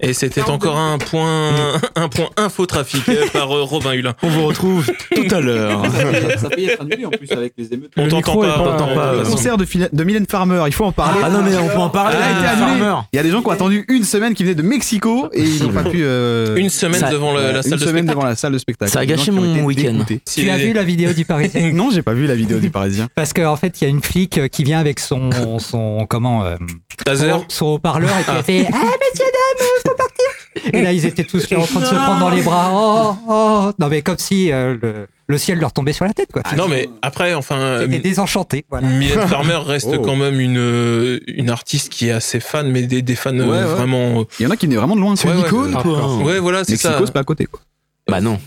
et 0.00 0.12
c'était 0.12 0.42
encore 0.42 0.76
un 0.78 0.98
point, 0.98 1.52
un 1.96 2.08
point 2.08 2.28
infotrafic 2.36 3.08
euh, 3.08 3.26
par 3.32 3.50
euh, 3.56 3.62
Robin 3.62 3.92
Hulin. 3.92 4.14
On 4.22 4.28
vous 4.28 4.44
retrouve 4.46 4.86
tout 5.14 5.34
à 5.34 5.40
l'heure. 5.40 5.82
Ça 6.38 6.48
y 6.58 6.64
être 6.66 6.80
annulé 6.82 7.04
en 7.06 7.10
plus 7.10 7.30
avec 7.30 7.52
les 7.56 7.72
émeutes. 7.72 7.92
On 7.96 8.08
t'entend 8.08 8.36
pas, 8.40 8.46
pas- 8.54 8.60
on 8.60 8.64
t'entend 8.64 8.86
pas, 8.88 8.94
pas. 8.94 9.12
Le 9.14 9.22
concert 9.24 9.56
de, 9.56 9.66
de 9.92 10.04
Mylène 10.04 10.26
Farmer, 10.30 10.62
il 10.66 10.72
faut 10.74 10.84
en 10.84 10.92
parler. 10.92 11.20
Ah 11.24 11.30
non 11.30 11.42
mais 11.42 11.56
on 11.56 11.68
peut 11.68 11.78
en 11.78 11.88
parler. 11.90 12.16
Elle 12.18 12.22
a 12.22 12.30
été 12.30 12.40
Mylène 12.56 12.62
annulée. 12.70 12.80
Farmer. 12.84 13.00
Il 13.12 13.16
y 13.16 13.20
a 13.20 13.22
des 13.22 13.30
gens 13.30 13.40
qui 13.42 13.48
ont 13.48 13.52
attendu 13.52 13.84
une 13.88 14.04
semaine 14.04 14.34
qui 14.34 14.42
venaient 14.42 14.54
de 14.54 14.62
Mexico 14.62 15.28
et 15.32 15.42
ils 15.44 15.62
n'ont 15.62 15.72
pas 15.72 15.84
pu. 15.84 15.98
euh, 16.02 16.56
Une 16.56 16.68
semaine 16.70 17.00
Ça- 17.00 17.10
devant 17.10 17.32
la, 17.32 17.52
la 17.52 17.56
une 17.58 17.62
salle 17.62 17.72
de 17.72 17.76
semaine 17.78 17.86
spectacle. 18.04 18.08
devant 18.18 18.24
la 18.26 18.34
salle 18.36 18.52
de 18.52 18.58
spectacle. 18.58 18.90
Ça 18.90 19.00
a 19.00 19.06
gâché 19.06 19.30
mon 19.30 19.62
week-end. 19.64 19.98
tu 20.34 20.50
as 20.50 20.56
vu 20.58 20.72
la 20.72 20.82
vidéo 20.82 21.12
du 21.12 21.24
Parisien? 21.24 21.72
Non, 21.72 21.90
j'ai 21.92 22.02
pas 22.02 22.12
vu 22.14 22.15
la 22.24 22.34
vidéo 22.34 22.58
du 22.58 22.70
Parisien. 22.70 23.08
Parce 23.14 23.32
qu'en 23.32 23.56
fait, 23.56 23.80
il 23.80 23.84
y 23.84 23.86
a 23.86 23.90
une 23.90 24.02
flic 24.02 24.38
euh, 24.38 24.48
qui 24.48 24.64
vient 24.64 24.78
avec 24.78 25.00
son 25.00 25.30
son 25.58 26.06
comment 26.08 26.44
euh, 26.44 26.56
Taser 27.04 27.32
son, 27.48 27.66
haut-parleur 27.66 28.10
et 28.18 28.22
qui 28.24 28.30
Ah. 28.30 28.36
a 28.38 28.42
fait 28.42 28.66
Ah 28.72 28.76
messieurs 28.82 29.24
dames, 29.32 29.66
faut 29.86 29.94
partir. 29.96 30.72
Et 30.72 30.82
là, 30.82 30.92
ils 30.92 31.04
étaient 31.04 31.24
tous 31.24 31.50
là 31.50 31.58
en 31.60 31.66
train 31.66 31.80
de 31.80 31.84
se 31.84 31.94
prendre 31.94 32.18
dans 32.20 32.30
les 32.30 32.42
bras. 32.42 32.70
Oh 32.72 33.14
oh 33.28 33.70
non 33.78 33.88
mais 33.88 34.00
comme 34.02 34.16
si 34.18 34.50
euh, 34.50 34.76
le, 34.80 35.06
le 35.26 35.38
ciel 35.38 35.58
leur 35.58 35.72
tombait 35.72 35.92
sur 35.92 36.04
la 36.06 36.14
tête 36.14 36.30
quoi. 36.32 36.42
Non 36.56 36.66
mais 36.68 36.88
après, 37.02 37.34
enfin, 37.34 37.78
C'était 37.82 37.98
désenchanté. 37.98 38.64
Voilà. 38.70 38.88
Mylène 38.88 39.20
Farmer 39.28 39.58
reste 39.64 39.88
Oh. 39.92 40.00
quand 40.02 40.16
même 40.16 40.40
une 40.40 40.56
euh, 40.58 41.20
une 41.26 41.50
artiste 41.50 41.90
qui 41.90 42.08
est 42.08 42.12
assez 42.12 42.40
fan, 42.40 42.70
mais 42.70 42.82
des, 42.82 43.02
des 43.02 43.14
fans 43.14 43.34
euh, 43.38 43.44
Ouais, 43.44 43.58
ouais. 43.58 43.64
vraiment. 43.64 44.20
euh, 44.20 44.24
Il 44.40 44.44
y 44.44 44.46
en 44.46 44.50
a 44.50 44.56
qui 44.56 44.66
venaient 44.66 44.76
vraiment 44.78 44.96
de 44.96 45.00
loin. 45.00 45.14
C'est 45.16 45.28
une 45.28 45.40
icône, 45.40 45.74
quoi. 45.74 46.16
Ouais, 46.16 46.38
voilà, 46.38 46.64
c'est 46.64 46.76
ça. 46.76 46.98
c'est 47.04 47.12
pas 47.12 47.20
à 47.20 47.24
côté. 47.24 47.44
Quoi. 47.46 47.60
Bah 48.08 48.20
non. 48.20 48.38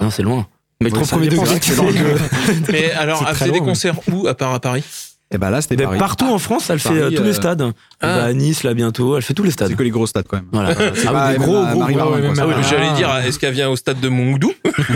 Non 0.00 0.10
c'est 0.10 0.22
loin. 0.22 0.46
Mais 0.82 0.90
ça 0.90 1.16
premier 1.16 1.28
degré, 1.28 1.58
c'est. 1.60 1.74
Mais 2.72 2.90
alors, 2.92 3.24
elle 3.28 3.34
fait 3.34 3.50
des 3.50 3.60
concerts 3.60 3.96
où 4.12 4.26
à 4.26 4.34
part 4.34 4.52
à 4.52 4.60
Paris 4.60 4.84
Et 5.32 5.38
bah 5.38 5.48
là, 5.48 5.62
c'était 5.62 5.74
Eh 5.74 5.78
ben, 5.78 5.84
Paris. 5.86 5.98
Partout 5.98 6.26
en 6.26 6.38
France, 6.38 6.68
elle 6.68 6.78
fait 6.80 6.90
euh, 6.90 7.10
tous 7.10 7.22
les 7.22 7.30
euh, 7.30 7.32
stades. 7.32 7.62
Ah. 7.62 8.16
Bah, 8.18 8.24
à 8.24 8.32
Nice 8.34 8.62
là 8.62 8.74
bientôt, 8.74 9.16
elle 9.16 9.22
fait 9.22 9.32
tous 9.32 9.42
les 9.42 9.50
stades. 9.50 9.68
C'est 9.68 9.74
que 9.74 9.82
les 9.82 9.90
gros 9.90 10.06
stades 10.06 10.26
quand 10.28 10.36
même. 10.36 10.48
Voilà. 10.52 10.74
C'est 10.94 11.08
Ah 11.08 11.32
des 11.32 11.38
gros, 11.38 11.56
à 11.56 11.70
gros, 11.70 11.80
Marie 11.80 11.94
gros. 11.94 12.14
Ouais, 12.14 12.26
à-. 12.26 12.44
Ah. 12.58 12.62
J'allais 12.68 12.92
dire, 12.92 13.16
est-ce 13.24 13.38
qu'elle 13.38 13.54
vient 13.54 13.70
au 13.70 13.76
stade 13.76 14.00
de 14.00 14.08
Mongdou 14.08 14.52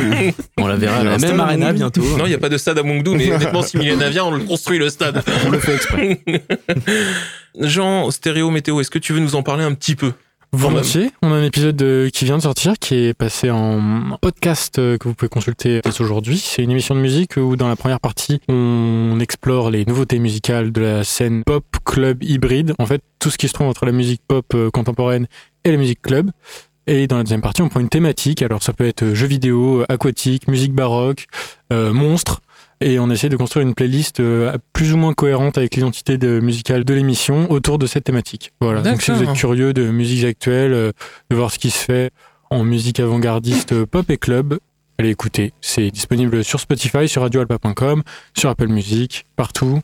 On 0.58 0.66
la 0.66 0.76
verra 0.76 0.98
à 0.98 1.04
la 1.04 1.18
même 1.18 1.40
à 1.40 1.44
arena 1.44 1.72
bientôt. 1.72 2.02
Non, 2.18 2.26
il 2.26 2.28
n'y 2.28 2.34
a 2.34 2.38
pas 2.38 2.50
de 2.50 2.58
stade 2.58 2.78
à 2.78 2.82
Mongdou, 2.82 3.14
mais 3.14 3.32
honnêtement, 3.32 3.62
si 3.62 3.78
Mylène 3.78 4.06
vient, 4.10 4.24
on 4.24 4.32
le 4.32 4.44
construit 4.44 4.78
le 4.78 4.90
stade. 4.90 5.22
On 5.46 5.50
le 5.50 5.58
fait 5.58 5.76
exprès. 5.76 6.20
Jean, 7.58 8.10
stéréo 8.10 8.50
météo, 8.50 8.80
est-ce 8.80 8.90
que 8.90 8.98
tu 8.98 9.14
veux 9.14 9.20
nous 9.20 9.34
en 9.34 9.42
parler 9.42 9.64
un 9.64 9.72
petit 9.72 9.96
peu? 9.96 10.12
Volontiers. 10.52 11.12
On 11.22 11.30
a 11.30 11.36
un 11.36 11.44
épisode 11.44 11.80
euh, 11.80 12.10
qui 12.10 12.24
vient 12.24 12.36
de 12.36 12.42
sortir, 12.42 12.74
qui 12.80 12.96
est 12.96 13.14
passé 13.14 13.50
en 13.50 14.18
podcast 14.20 14.80
euh, 14.80 14.98
que 14.98 15.06
vous 15.06 15.14
pouvez 15.14 15.28
consulter 15.28 15.80
aujourd'hui. 16.00 16.38
C'est 16.38 16.64
une 16.64 16.72
émission 16.72 16.96
de 16.96 17.00
musique 17.00 17.36
où 17.36 17.54
dans 17.54 17.68
la 17.68 17.76
première 17.76 18.00
partie, 18.00 18.40
on 18.48 19.18
explore 19.20 19.70
les 19.70 19.84
nouveautés 19.84 20.18
musicales 20.18 20.72
de 20.72 20.80
la 20.80 21.04
scène 21.04 21.44
pop 21.44 21.64
club 21.84 22.24
hybride. 22.24 22.74
En 22.80 22.86
fait, 22.86 23.00
tout 23.20 23.30
ce 23.30 23.38
qui 23.38 23.46
se 23.46 23.52
trouve 23.52 23.68
entre 23.68 23.86
la 23.86 23.92
musique 23.92 24.22
pop 24.26 24.44
euh, 24.54 24.70
contemporaine 24.70 25.28
et 25.62 25.70
la 25.70 25.76
musique 25.76 26.02
club. 26.02 26.32
Et 26.88 27.06
dans 27.06 27.18
la 27.18 27.22
deuxième 27.22 27.42
partie, 27.42 27.62
on 27.62 27.68
prend 27.68 27.78
une 27.78 27.88
thématique. 27.88 28.42
Alors 28.42 28.62
ça 28.64 28.72
peut 28.72 28.86
être 28.86 29.14
jeux 29.14 29.28
vidéo, 29.28 29.84
aquatique, 29.88 30.48
musique 30.48 30.74
baroque, 30.74 31.26
euh, 31.72 31.92
monstres. 31.92 32.40
Et 32.82 32.98
on 32.98 33.10
essaie 33.10 33.28
de 33.28 33.36
construire 33.36 33.66
une 33.66 33.74
playlist 33.74 34.20
euh, 34.20 34.56
plus 34.72 34.94
ou 34.94 34.96
moins 34.96 35.12
cohérente 35.12 35.58
avec 35.58 35.76
l'identité 35.76 36.16
de- 36.16 36.40
musicale 36.40 36.84
de 36.84 36.94
l'émission 36.94 37.50
autour 37.50 37.78
de 37.78 37.86
cette 37.86 38.04
thématique. 38.04 38.52
Voilà. 38.60 38.80
Donc 38.82 39.02
si 39.02 39.10
vous 39.10 39.22
êtes 39.22 39.32
curieux 39.34 39.72
de 39.74 39.90
musique 39.90 40.24
actuelle, 40.24 40.72
euh, 40.72 40.92
de 41.30 41.36
voir 41.36 41.50
ce 41.50 41.58
qui 41.58 41.70
se 41.70 41.84
fait 41.84 42.10
en 42.48 42.64
musique 42.64 42.98
avant-gardiste 42.98 43.72
euh, 43.72 43.84
pop 43.86 44.08
et 44.10 44.16
club, 44.16 44.58
allez 44.98 45.10
écouter. 45.10 45.52
C'est 45.60 45.90
disponible 45.90 46.42
sur 46.42 46.58
Spotify, 46.58 47.06
sur 47.06 47.20
radioalpa.com, 47.22 48.02
sur 48.36 48.48
Apple 48.48 48.68
Music, 48.68 49.26
partout. 49.36 49.80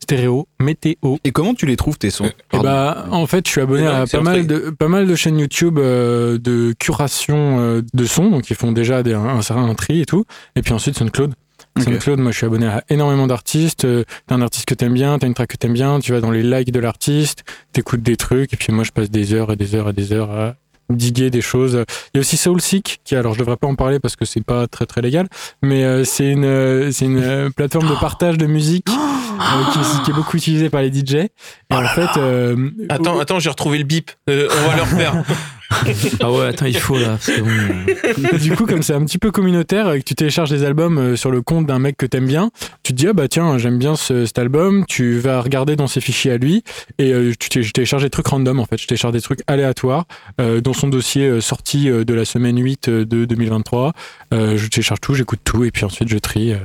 Stéréo, 0.00 0.46
météo. 0.60 1.16
Et 1.24 1.32
comment 1.32 1.54
tu 1.54 1.66
les 1.66 1.76
trouves 1.76 1.98
tes 1.98 2.10
sons? 2.10 2.30
Bah, 2.52 3.06
en 3.10 3.26
fait, 3.26 3.44
je 3.46 3.50
suis 3.50 3.60
abonné 3.60 3.82
Non, 3.82 3.90
à 3.90 4.06
c'est 4.06 4.16
pas 4.16 4.20
un 4.20 4.24
mal, 4.24 4.46
de, 4.46 4.70
pas 4.70 4.86
mal 4.86 5.06
de 5.08 5.14
chaînes 5.16 5.38
YouTube 5.40 5.76
euh, 5.78 6.38
de 6.38 6.72
curation 6.78 7.58
euh, 7.58 7.82
de 7.92 8.04
sons, 8.04 8.30
donc 8.30 8.48
ils 8.48 8.54
font 8.56 8.70
déjà 8.70 9.02
des, 9.02 9.12
un, 9.12 9.24
un 9.24 9.42
certain 9.42 9.74
tri 9.74 10.00
et 10.00 10.06
tout. 10.06 10.24
Et 10.54 10.62
puis 10.62 10.72
ensuite, 10.72 10.96
SoundCloud. 10.96 11.34
Ok. 11.76 11.84
SoundCloud, 11.84 12.18
moi 12.20 12.32
je 12.32 12.36
suis 12.38 12.46
abonné 12.46 12.66
à 12.66 12.82
énormément 12.88 13.26
d'artistes. 13.26 13.84
Euh, 13.84 14.04
T'as 14.26 14.34
un 14.36 14.42
artiste 14.42 14.66
que 14.66 14.74
t'aimes 14.74 14.94
bien, 14.94 15.18
t'as 15.18 15.26
une 15.26 15.34
track 15.34 15.50
que 15.50 15.56
t'aimes 15.56 15.72
bien, 15.74 16.00
tu 16.00 16.12
vas 16.12 16.20
dans 16.20 16.30
les 16.30 16.42
likes 16.42 16.72
de 16.72 16.80
l'artiste, 16.80 17.44
t'écoutes 17.72 18.02
des 18.02 18.16
trucs, 18.16 18.52
et 18.52 18.56
puis 18.56 18.72
moi 18.72 18.84
je 18.84 18.90
passe 18.90 19.10
des 19.10 19.32
heures 19.34 19.52
et 19.52 19.56
des 19.56 19.74
heures 19.74 19.88
et 19.90 19.92
des 19.92 20.12
heures 20.12 20.30
à 20.30 20.54
diguer 20.90 21.28
des 21.30 21.42
choses. 21.42 21.84
Il 22.14 22.16
y 22.16 22.18
a 22.18 22.20
aussi 22.20 22.36
Soulseek, 22.38 23.00
qui 23.04 23.14
alors 23.14 23.34
je 23.34 23.38
devrais 23.40 23.56
pas 23.58 23.66
en 23.66 23.74
parler 23.74 24.00
parce 24.00 24.16
que 24.16 24.24
c'est 24.24 24.42
pas 24.42 24.66
très 24.66 24.86
très 24.86 25.02
légal, 25.02 25.28
mais 25.62 25.84
euh, 25.84 26.02
c'est 26.04 26.30
une, 26.30 26.44
euh, 26.46 26.90
c'est 26.90 27.04
une 27.04 27.18
euh, 27.22 27.50
plateforme 27.50 27.88
de 27.88 27.94
partage 28.00 28.38
de 28.38 28.46
musique 28.46 28.86
euh, 28.88 29.72
qui, 29.72 30.02
qui 30.04 30.10
est 30.10 30.14
beaucoup 30.14 30.36
utilisée 30.38 30.70
par 30.70 30.80
les 30.80 30.88
DJ. 30.92 31.14
Et 31.14 31.28
en 31.70 31.84
fait, 31.84 32.08
euh, 32.16 32.70
Attends, 32.88 33.20
attends, 33.20 33.38
j'ai 33.38 33.50
retrouvé 33.50 33.76
le 33.78 33.84
bip. 33.84 34.10
Euh, 34.30 34.48
on 34.50 34.68
va 34.70 34.76
le 34.76 34.82
refaire. 34.82 35.22
Ah 36.20 36.32
ouais, 36.32 36.46
attends, 36.46 36.66
il 36.66 36.78
faut 36.78 36.98
là. 36.98 37.18
bon, 37.38 38.38
du 38.38 38.52
coup, 38.56 38.64
comme 38.66 38.82
c'est 38.82 38.94
un 38.94 39.04
petit 39.04 39.18
peu 39.18 39.30
communautaire 39.30 39.92
et 39.92 39.98
que 40.00 40.04
tu 40.04 40.14
télécharges 40.14 40.50
des 40.50 40.64
albums 40.64 40.98
euh, 40.98 41.16
sur 41.16 41.30
le 41.30 41.42
compte 41.42 41.66
d'un 41.66 41.78
mec 41.78 41.96
que 41.96 42.06
t'aimes 42.06 42.26
bien, 42.26 42.50
tu 42.82 42.92
te 42.92 42.98
dis 42.98 43.06
ah 43.08 43.12
bah 43.12 43.28
tiens 43.28 43.58
j'aime 43.58 43.78
bien 43.78 43.94
ce- 43.94 44.24
cet 44.26 44.38
album, 44.38 44.84
tu 44.88 45.18
vas 45.18 45.40
regarder 45.40 45.76
dans 45.76 45.86
ses 45.86 46.00
fichiers 46.00 46.32
à 46.32 46.38
lui 46.38 46.64
et 46.98 47.12
euh, 47.12 47.32
tu 47.38 47.48
té- 47.50 47.62
je 47.62 47.72
télécharge 47.72 48.02
des 48.02 48.10
trucs 48.10 48.26
random 48.26 48.58
en 48.60 48.64
fait, 48.64 48.78
je 48.80 48.86
télécharge 48.86 49.12
des 49.12 49.20
trucs 49.20 49.40
aléatoires 49.46 50.04
euh, 50.40 50.60
dans 50.60 50.72
son 50.72 50.88
dossier 50.88 51.26
euh, 51.26 51.40
sorti 51.40 51.88
euh, 51.90 52.04
de 52.04 52.14
la 52.14 52.24
semaine 52.24 52.58
8 52.62 52.88
euh, 52.88 53.04
de 53.04 53.24
2023. 53.26 53.92
Euh, 54.32 54.56
je 54.56 54.66
télécharge 54.68 55.00
tout, 55.00 55.14
j'écoute 55.14 55.40
tout 55.44 55.64
et 55.64 55.70
puis 55.70 55.84
ensuite 55.84 56.08
je 56.08 56.18
trie 56.18 56.52
euh, 56.52 56.58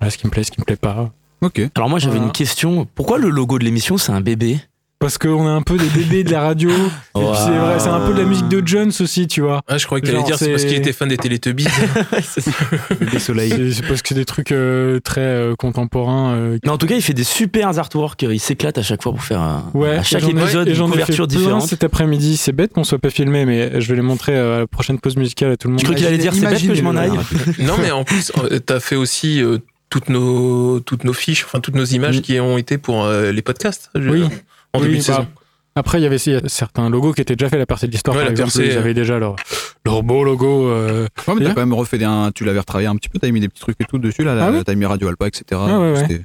voilà, 0.00 0.10
ce 0.10 0.18
qui 0.18 0.26
me 0.26 0.30
plaît, 0.32 0.44
ce 0.44 0.50
qui 0.50 0.60
me 0.60 0.64
plaît 0.64 0.76
pas. 0.76 1.10
Ok. 1.42 1.60
Alors 1.74 1.90
moi 1.90 1.98
j'avais 1.98 2.14
Voilà. 2.14 2.26
une 2.26 2.32
question. 2.32 2.86
Pourquoi 2.94 3.18
le 3.18 3.28
logo 3.28 3.58
de 3.58 3.64
l'émission 3.64 3.98
c'est 3.98 4.12
un 4.12 4.22
bébé? 4.22 4.58
Parce 5.06 5.18
qu'on 5.18 5.46
est 5.46 5.50
un 5.50 5.62
peu 5.62 5.76
des 5.76 5.86
bébés 5.86 6.24
de 6.24 6.32
la 6.32 6.40
radio. 6.40 6.68
Et 7.14 7.20
puis 7.20 7.24
c'est 7.36 7.50
vrai, 7.56 7.78
c'est 7.78 7.88
un 7.88 8.04
peu 8.06 8.12
de 8.12 8.18
la 8.18 8.24
musique 8.24 8.48
de 8.48 8.60
Jones 8.66 8.90
aussi, 8.98 9.28
tu 9.28 9.40
vois. 9.40 9.60
Ah, 9.68 9.78
je 9.78 9.86
croyais 9.86 10.02
que 10.02 10.08
t'allais 10.08 10.24
dire 10.24 10.36
c'est 10.36 10.50
parce 10.50 10.64
qu'il 10.64 10.74
était 10.74 10.92
fan 10.92 11.08
des 11.08 11.16
Télétubbies. 11.16 11.66
Des 13.12 13.18
soleils. 13.20 13.50
C'est 13.50 13.72
c'est 13.72 13.86
parce 13.86 14.02
que 14.02 14.08
c'est 14.08 14.14
des 14.16 14.24
trucs 14.24 14.50
euh, 14.52 14.98
très 15.00 15.20
euh, 15.20 15.54
contemporains. 15.54 16.32
euh, 16.34 16.58
Mais 16.64 16.70
en 16.70 16.78
tout 16.78 16.86
cas, 16.86 16.96
il 16.96 17.02
fait 17.02 17.12
des 17.14 17.22
super 17.24 17.78
artworks. 17.78 18.22
Il 18.22 18.40
s'éclate 18.40 18.78
à 18.78 18.82
chaque 18.82 19.02
fois 19.02 19.12
pour 19.12 19.22
faire 19.22 19.40
un- 19.40 19.70
Ouais, 19.74 19.96
à 19.98 20.02
chaque 20.02 20.24
épisode 20.28 20.66
et 20.66 20.70
une 20.70 20.76
j'en 20.76 20.86
ai 20.86 20.88
fait 20.88 20.92
couverture 21.02 21.26
différente. 21.28 21.62
cet 21.62 21.84
après-midi. 21.84 22.36
C'est 22.36 22.52
bête 22.52 22.72
qu'on 22.72 22.82
soit 22.84 22.98
pas 22.98 23.10
filmé, 23.10 23.44
mais 23.44 23.80
je 23.80 23.88
vais 23.88 23.94
les 23.96 24.02
montrer 24.02 24.36
à 24.36 24.58
la 24.60 24.66
prochaine 24.66 24.98
pause 24.98 25.16
musicale 25.16 25.52
à 25.52 25.56
tout 25.56 25.68
le 25.68 25.72
monde. 25.74 25.80
Je 25.80 25.84
crois 25.84 25.94
qu'il 25.96 26.06
allait 26.06 26.18
dire 26.18 26.34
c'est 26.34 26.46
bête 26.48 26.66
que 26.66 26.74
je 26.74 26.82
m'en 26.82 26.96
aille. 26.96 27.12
non, 27.60 27.74
mais 27.80 27.90
en 27.92 28.02
plus, 28.04 28.32
euh, 28.50 28.58
t'as 28.58 28.80
fait 28.80 28.96
aussi 28.96 29.40
euh, 29.42 29.58
toutes 29.90 30.08
nos 30.08 30.80
toutes 30.80 31.04
nos 31.04 31.12
fiches, 31.12 31.44
enfin 31.44 31.60
toutes 31.60 31.76
nos 31.76 31.84
images 31.84 32.18
Mm. 32.18 32.22
qui 32.22 32.40
ont 32.40 32.58
été 32.58 32.76
pour 32.78 33.04
euh, 33.04 33.30
les 33.30 33.42
podcasts. 33.42 33.90
je- 33.94 34.08
Oui. 34.10 34.24
En 34.72 34.78
Oui, 34.80 34.84
début 34.86 34.98
de 34.98 35.06
bah, 35.06 35.14
saison. 35.16 35.28
Après, 35.76 36.00
il 36.00 36.02
y 36.02 36.06
avait 36.06 36.18
certains 36.46 36.88
logos 36.90 37.12
qui 37.12 37.20
étaient 37.20 37.36
déjà 37.36 37.48
faits, 37.50 37.58
la 37.58 37.66
percée 37.66 37.86
de 37.86 37.92
l'histoire, 37.92 38.16
Ouais, 38.16 38.22
par 38.22 38.26
la 38.26 38.32
exemple. 38.32 38.50
percée, 38.52 38.72
Ils 38.72 38.78
avaient 38.78 38.94
déjà 38.94 39.18
leur, 39.18 39.36
leur 39.84 40.02
beau 40.02 40.24
logo. 40.24 40.66
euh, 40.68 41.06
Ouais, 41.28 41.34
mais 41.38 41.44
t'as 41.44 41.54
quand 41.54 41.60
même 41.60 41.74
refait 41.74 41.98
des, 41.98 42.04
un- 42.06 42.30
tu 42.34 42.44
l'avais 42.44 42.58
retravaillé 42.60 42.88
un 42.88 42.96
petit 42.96 43.08
peu, 43.08 43.18
t'as 43.18 43.30
mis 43.30 43.40
des 43.40 43.48
petits 43.48 43.60
trucs 43.60 43.76
et 43.80 43.84
tout 43.84 43.98
dessus, 43.98 44.24
là, 44.24 44.34
Ah 44.40 44.50
oui 44.52 44.62
t'as 44.64 44.74
mis 44.74 44.86
Radio 44.86 45.08
Alpa, 45.08 45.26
etc. 45.28 45.44
Ah 45.52 45.78
ouais. 45.78 46.24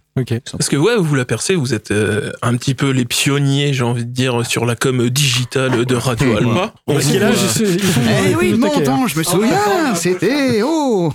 Parce 0.51 0.69
que 0.69 0.75
ouais, 0.77 0.95
vous 0.97 1.15
la 1.15 1.25
percez, 1.25 1.55
vous 1.55 1.73
êtes 1.73 1.91
euh, 1.91 2.31
un 2.41 2.55
petit 2.55 2.73
peu 2.75 2.89
les 2.91 3.05
pionniers, 3.05 3.73
j'ai 3.73 3.83
envie 3.83 4.05
de 4.05 4.11
dire, 4.11 4.45
sur 4.45 4.65
la 4.65 4.75
com 4.75 5.09
digitale 5.09 5.85
de 5.85 5.95
Radio 5.95 6.37
Alpa. 6.37 6.73
On 6.87 6.93
Parce 6.93 7.07
que 7.11 7.17
là, 7.17 7.31
je 7.31 7.63
Eh 8.31 8.35
oui, 8.35 8.53
mon 8.57 8.69
temps, 8.81 9.07
je 9.07 9.17
me 9.17 9.23
souviens, 9.23 9.95
c'était, 9.95 10.61
oh 10.65 11.11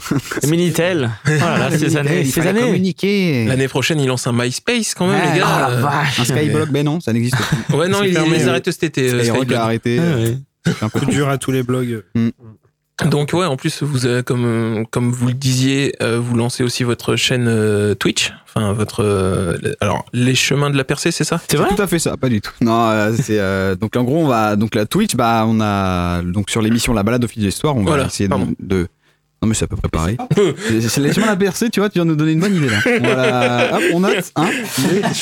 Minitel. 0.46 1.10
Voilà, 1.24 1.70
ces 1.76 1.96
années. 1.96 2.24
Ces 2.24 2.40
années. 2.46 2.60
communiquer. 2.60 3.44
L'année 3.46 3.68
prochaine, 3.68 4.00
ils 4.00 4.06
lancent 4.08 4.26
un 4.26 4.32
MySpace 4.32 4.94
quand 4.94 5.06
même, 5.06 5.20
Ah, 5.24 5.32
les 5.34 5.38
gars. 5.40 5.46
Oh 5.46 5.60
la 5.60 5.68
Euh, 5.70 5.80
vache. 5.80 6.20
Un 6.20 6.24
Skyblock, 6.24 6.70
ben 6.70 6.84
non, 6.84 7.00
ça 7.00 7.12
n'existe 7.12 7.36
plus. 7.68 7.76
Ouais, 7.76 7.88
non, 7.88 8.02
ils 8.26 8.32
les 8.32 8.44
ouais. 8.44 8.48
arrêtent 8.48 8.70
cet 8.70 8.82
été. 8.82 9.10
euh, 9.12 9.22
Skyblog. 9.22 9.54
a 9.54 9.64
arrêté. 9.64 9.98
Ah 10.00 10.16
ouais. 10.16 10.38
c'est 10.66 10.82
un 10.82 10.88
peu 10.88 11.00
Coup 11.00 11.06
dur 11.06 11.28
à 11.28 11.38
tous 11.38 11.52
les 11.52 11.62
blogs. 11.62 12.02
Donc 13.10 13.34
ouais, 13.34 13.44
en 13.44 13.56
plus, 13.56 13.82
vous 13.82 14.06
avez, 14.06 14.22
comme 14.22 14.44
euh, 14.46 14.84
comme 14.90 15.12
vous 15.12 15.26
le 15.26 15.34
disiez, 15.34 15.94
euh, 16.02 16.18
vous 16.18 16.34
lancez 16.34 16.62
aussi 16.64 16.82
votre 16.82 17.14
chaîne 17.14 17.46
euh, 17.46 17.94
Twitch. 17.94 18.32
Enfin, 18.48 18.72
votre 18.72 19.04
euh, 19.04 19.58
alors 19.82 20.06
les 20.14 20.34
chemins 20.34 20.70
de 20.70 20.78
la 20.78 20.84
percée, 20.84 21.10
c'est 21.10 21.22
ça? 21.24 21.38
C'est 21.46 21.58
vrai 21.58 21.68
tout 21.76 21.82
à 21.82 21.86
fait 21.86 21.98
ça, 21.98 22.16
pas 22.16 22.30
du 22.30 22.40
tout. 22.40 22.52
Non, 22.62 22.88
euh, 22.88 23.12
c'est 23.14 23.38
euh, 23.38 23.74
donc 23.80 23.94
en 23.96 24.02
gros 24.04 24.16
on 24.24 24.26
va 24.26 24.56
donc 24.56 24.74
la 24.74 24.86
Twitch, 24.86 25.14
bah 25.14 25.44
on 25.46 25.60
a 25.60 26.22
donc 26.22 26.48
sur 26.48 26.62
l'émission 26.62 26.94
La 26.94 27.02
Balade 27.02 27.22
au 27.22 27.28
fil 27.28 27.42
de 27.42 27.46
l'histoire, 27.48 27.76
on 27.76 27.84
va 27.84 28.06
essayer 28.06 28.30
de- 28.58 28.88
non 29.42 29.48
mais 29.48 29.54
c'est 29.54 29.64
à 29.64 29.68
peu 29.68 29.76
près 29.76 29.88
pareil. 29.88 30.16
C'est- 30.68 30.88
c'est 30.88 31.00
les 31.00 31.12
chemins 31.12 31.26
de 31.26 31.30
la 31.32 31.36
percée, 31.36 31.68
tu 31.70 31.80
vois, 31.80 31.88
tu 31.90 31.94
viens 31.98 32.04
de 32.06 32.10
nous 32.10 32.16
donner 32.16 32.32
une 32.32 32.40
bonne 32.40 32.54
idée 32.56 32.68
là. 32.68 32.80
Voilà, 33.00 33.76
hop, 33.76 33.82
on 33.92 34.00
note, 34.00 34.32
hein. 34.36 34.48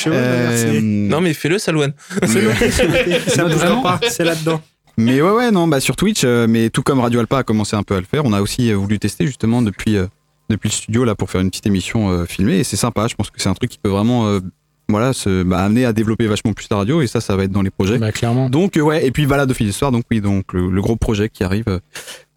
Euh, 0.07 0.79
Non, 0.81 1.21
mais 1.21 1.33
fais-le, 1.33 1.57
Salouane. 1.59 1.93
Ça 2.25 3.43
Non, 3.43 3.49
bougera 3.49 3.65
vraiment 3.67 3.81
pas, 3.81 3.99
c'est 4.09 4.23
là-dedans. 4.23 4.61
Mais 4.97 5.21
ouais, 5.21 5.31
ouais, 5.31 5.51
non, 5.51 5.67
bah 5.67 5.81
sur 5.81 5.95
Twitch, 5.97 6.21
euh, 6.23 6.47
mais 6.47 6.69
tout 6.69 6.81
comme 6.81 7.01
Radio 7.01 7.19
Alpa 7.19 7.39
a 7.39 7.43
commencé 7.43 7.75
un 7.75 7.83
peu 7.83 7.95
à 7.95 7.99
le 7.99 8.05
faire, 8.05 8.23
on 8.25 8.31
a 8.31 8.41
aussi 8.41 8.71
euh, 8.71 8.75
voulu 8.75 8.97
tester 8.97 9.25
justement 9.27 9.61
depuis, 9.61 9.97
euh, 9.97 10.07
depuis 10.49 10.69
le 10.69 10.73
studio 10.73 11.03
là 11.03 11.15
pour 11.15 11.29
faire 11.29 11.41
une 11.41 11.49
petite 11.49 11.67
émission 11.67 12.09
euh, 12.11 12.25
filmée 12.25 12.59
et 12.59 12.63
c'est 12.63 12.77
sympa. 12.77 13.07
Je 13.09 13.15
pense 13.15 13.29
que 13.29 13.41
c'est 13.41 13.49
un 13.49 13.53
truc 13.55 13.69
qui 13.71 13.77
peut 13.77 13.89
vraiment, 13.89 14.27
euh, 14.27 14.39
voilà, 14.87 15.11
se, 15.11 15.43
bah, 15.43 15.59
amener 15.65 15.83
à 15.83 15.91
développer 15.91 16.27
vachement 16.27 16.53
plus 16.53 16.67
la 16.71 16.77
radio 16.77 17.01
et 17.01 17.07
ça, 17.07 17.19
ça 17.19 17.35
va 17.35 17.43
être 17.43 17.51
dans 17.51 17.61
les 17.63 17.71
projets. 17.71 17.97
Bah, 17.97 18.13
clairement. 18.13 18.49
Donc 18.49 18.77
euh, 18.77 18.81
ouais, 18.81 19.05
et 19.05 19.11
puis 19.11 19.25
balade 19.25 19.51
au 19.51 19.53
fil 19.53 19.67
d'histoire, 19.67 19.91
donc 19.91 20.05
oui, 20.09 20.21
donc 20.21 20.53
le, 20.53 20.69
le 20.69 20.81
gros 20.81 20.95
projet 20.95 21.27
qui 21.27 21.43
arrive. 21.43 21.81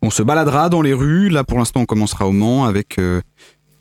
On 0.02 0.10
se 0.10 0.22
baladera 0.22 0.68
dans 0.68 0.82
les 0.82 0.94
rues. 0.94 1.28
Là, 1.28 1.44
pour 1.44 1.58
l'instant, 1.58 1.80
on 1.80 1.86
commencera 1.86 2.26
au 2.26 2.32
Mans 2.32 2.64
avec 2.64 2.98
euh, 2.98 3.20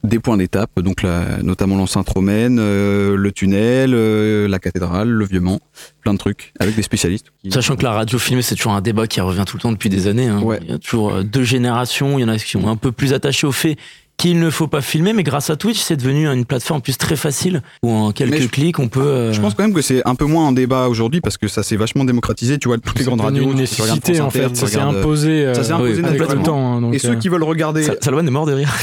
des 0.04 0.20
points 0.20 0.38
d'étape, 0.38 0.72
donc 0.80 1.04
notamment 1.44 1.76
l'enceinte 1.76 2.08
romaine, 2.10 2.58
euh, 2.60 3.16
le 3.18 3.32
tunnel, 3.32 3.92
euh, 3.94 4.48
la 4.48 4.60
cathédrale, 4.60 5.10
le 5.10 5.26
vieux 5.26 5.40
Mans, 5.42 5.60
plein 6.02 6.14
de 6.14 6.18
trucs 6.20 6.54
avec 6.60 6.76
des 6.76 6.82
spécialistes. 6.84 7.28
qui- 7.44 7.52
Sachant 7.52 7.76
que 7.76 7.84
la 7.84 7.92
radio 7.92 8.18
filmée, 8.20 8.42
c'est 8.42 8.56
toujours 8.56 8.74
un 8.74 8.82
débat 8.82 9.08
qui 9.08 9.20
revient 9.22 9.44
tout 9.46 9.58
le 9.58 9.62
temps 9.62 9.72
depuis 9.72 9.90
des 9.90 10.08
années. 10.08 10.28
hein. 10.28 10.42
Ouais. 10.42 10.60
Il 10.64 10.70
y 10.70 10.74
a 10.74 10.78
toujours 10.80 11.24
deux 11.24 11.44
générations. 11.44 12.18
Il 12.20 12.22
y 12.22 12.26
en 12.26 12.30
a 12.30 12.38
qui 12.38 12.50
sont 12.52 12.68
un 12.68 12.78
peu 12.78 12.92
plus 12.92 13.14
attachés 13.14 13.48
au 13.48 13.52
fait 13.52 13.76
qu'il 14.18 14.40
ne 14.40 14.50
faut 14.50 14.68
pas 14.68 14.82
filmer, 14.82 15.14
mais 15.14 15.22
grâce 15.22 15.52
à 15.52 15.56
Twitch, 15.56 15.78
c'est 15.80 15.96
devenu 15.96 16.28
une 16.28 16.44
plateforme 16.44 16.82
plus 16.82 16.98
très 16.98 17.16
facile 17.16 17.62
où 17.84 17.92
en 17.92 18.12
quelques 18.12 18.42
je- 18.42 18.48
clics, 18.48 18.80
on 18.80 18.88
peut. 18.88 19.00
euh, 19.00 19.32
Je 19.34 19.40
pense 19.40 19.54
quand 19.54 19.62
même 19.62 19.74
que 19.76 19.82
c'est 19.84 20.02
un 20.08 20.16
peu 20.16 20.26
moins 20.26 20.48
en 20.48 20.52
débat 20.52 20.88
aujourd'hui 20.88 21.22
parce 21.22 21.38
que 21.38 21.48
ça 21.48 21.62
s'est 21.62 21.76
vachement 21.76 22.04
démocratisé. 22.04 22.58
Tu 22.58 22.68
vois, 22.68 22.78
toutes 22.80 22.98
les 22.98 23.06
grandes 23.06 23.22
radios. 23.22 23.44
une 23.44 23.54
nécessité, 23.54 24.20
en 24.20 24.32
fait. 24.32 24.56
Ça 24.58 24.66
s'est 24.66 24.78
euh, 24.80 24.88
imposé, 24.90 25.46
euh, 25.46 25.54
ça 25.54 25.64
s'est 25.64 25.74
oui, 25.74 25.92
imposé 25.92 26.04
avec 26.04 26.20
le 26.34 26.42
temps. 26.44 26.74
hein, 26.78 26.82
donc, 26.82 26.96
Et 26.96 27.00
ceux 27.00 27.12
euh, 27.12 27.16
qui 27.16 27.30
veulent 27.30 27.44
regarder. 27.44 27.84
Sal- 27.84 27.98
Salwan 28.02 28.28
est 28.28 28.32
mort 28.32 28.48
de 28.48 28.54
rire. 28.54 28.74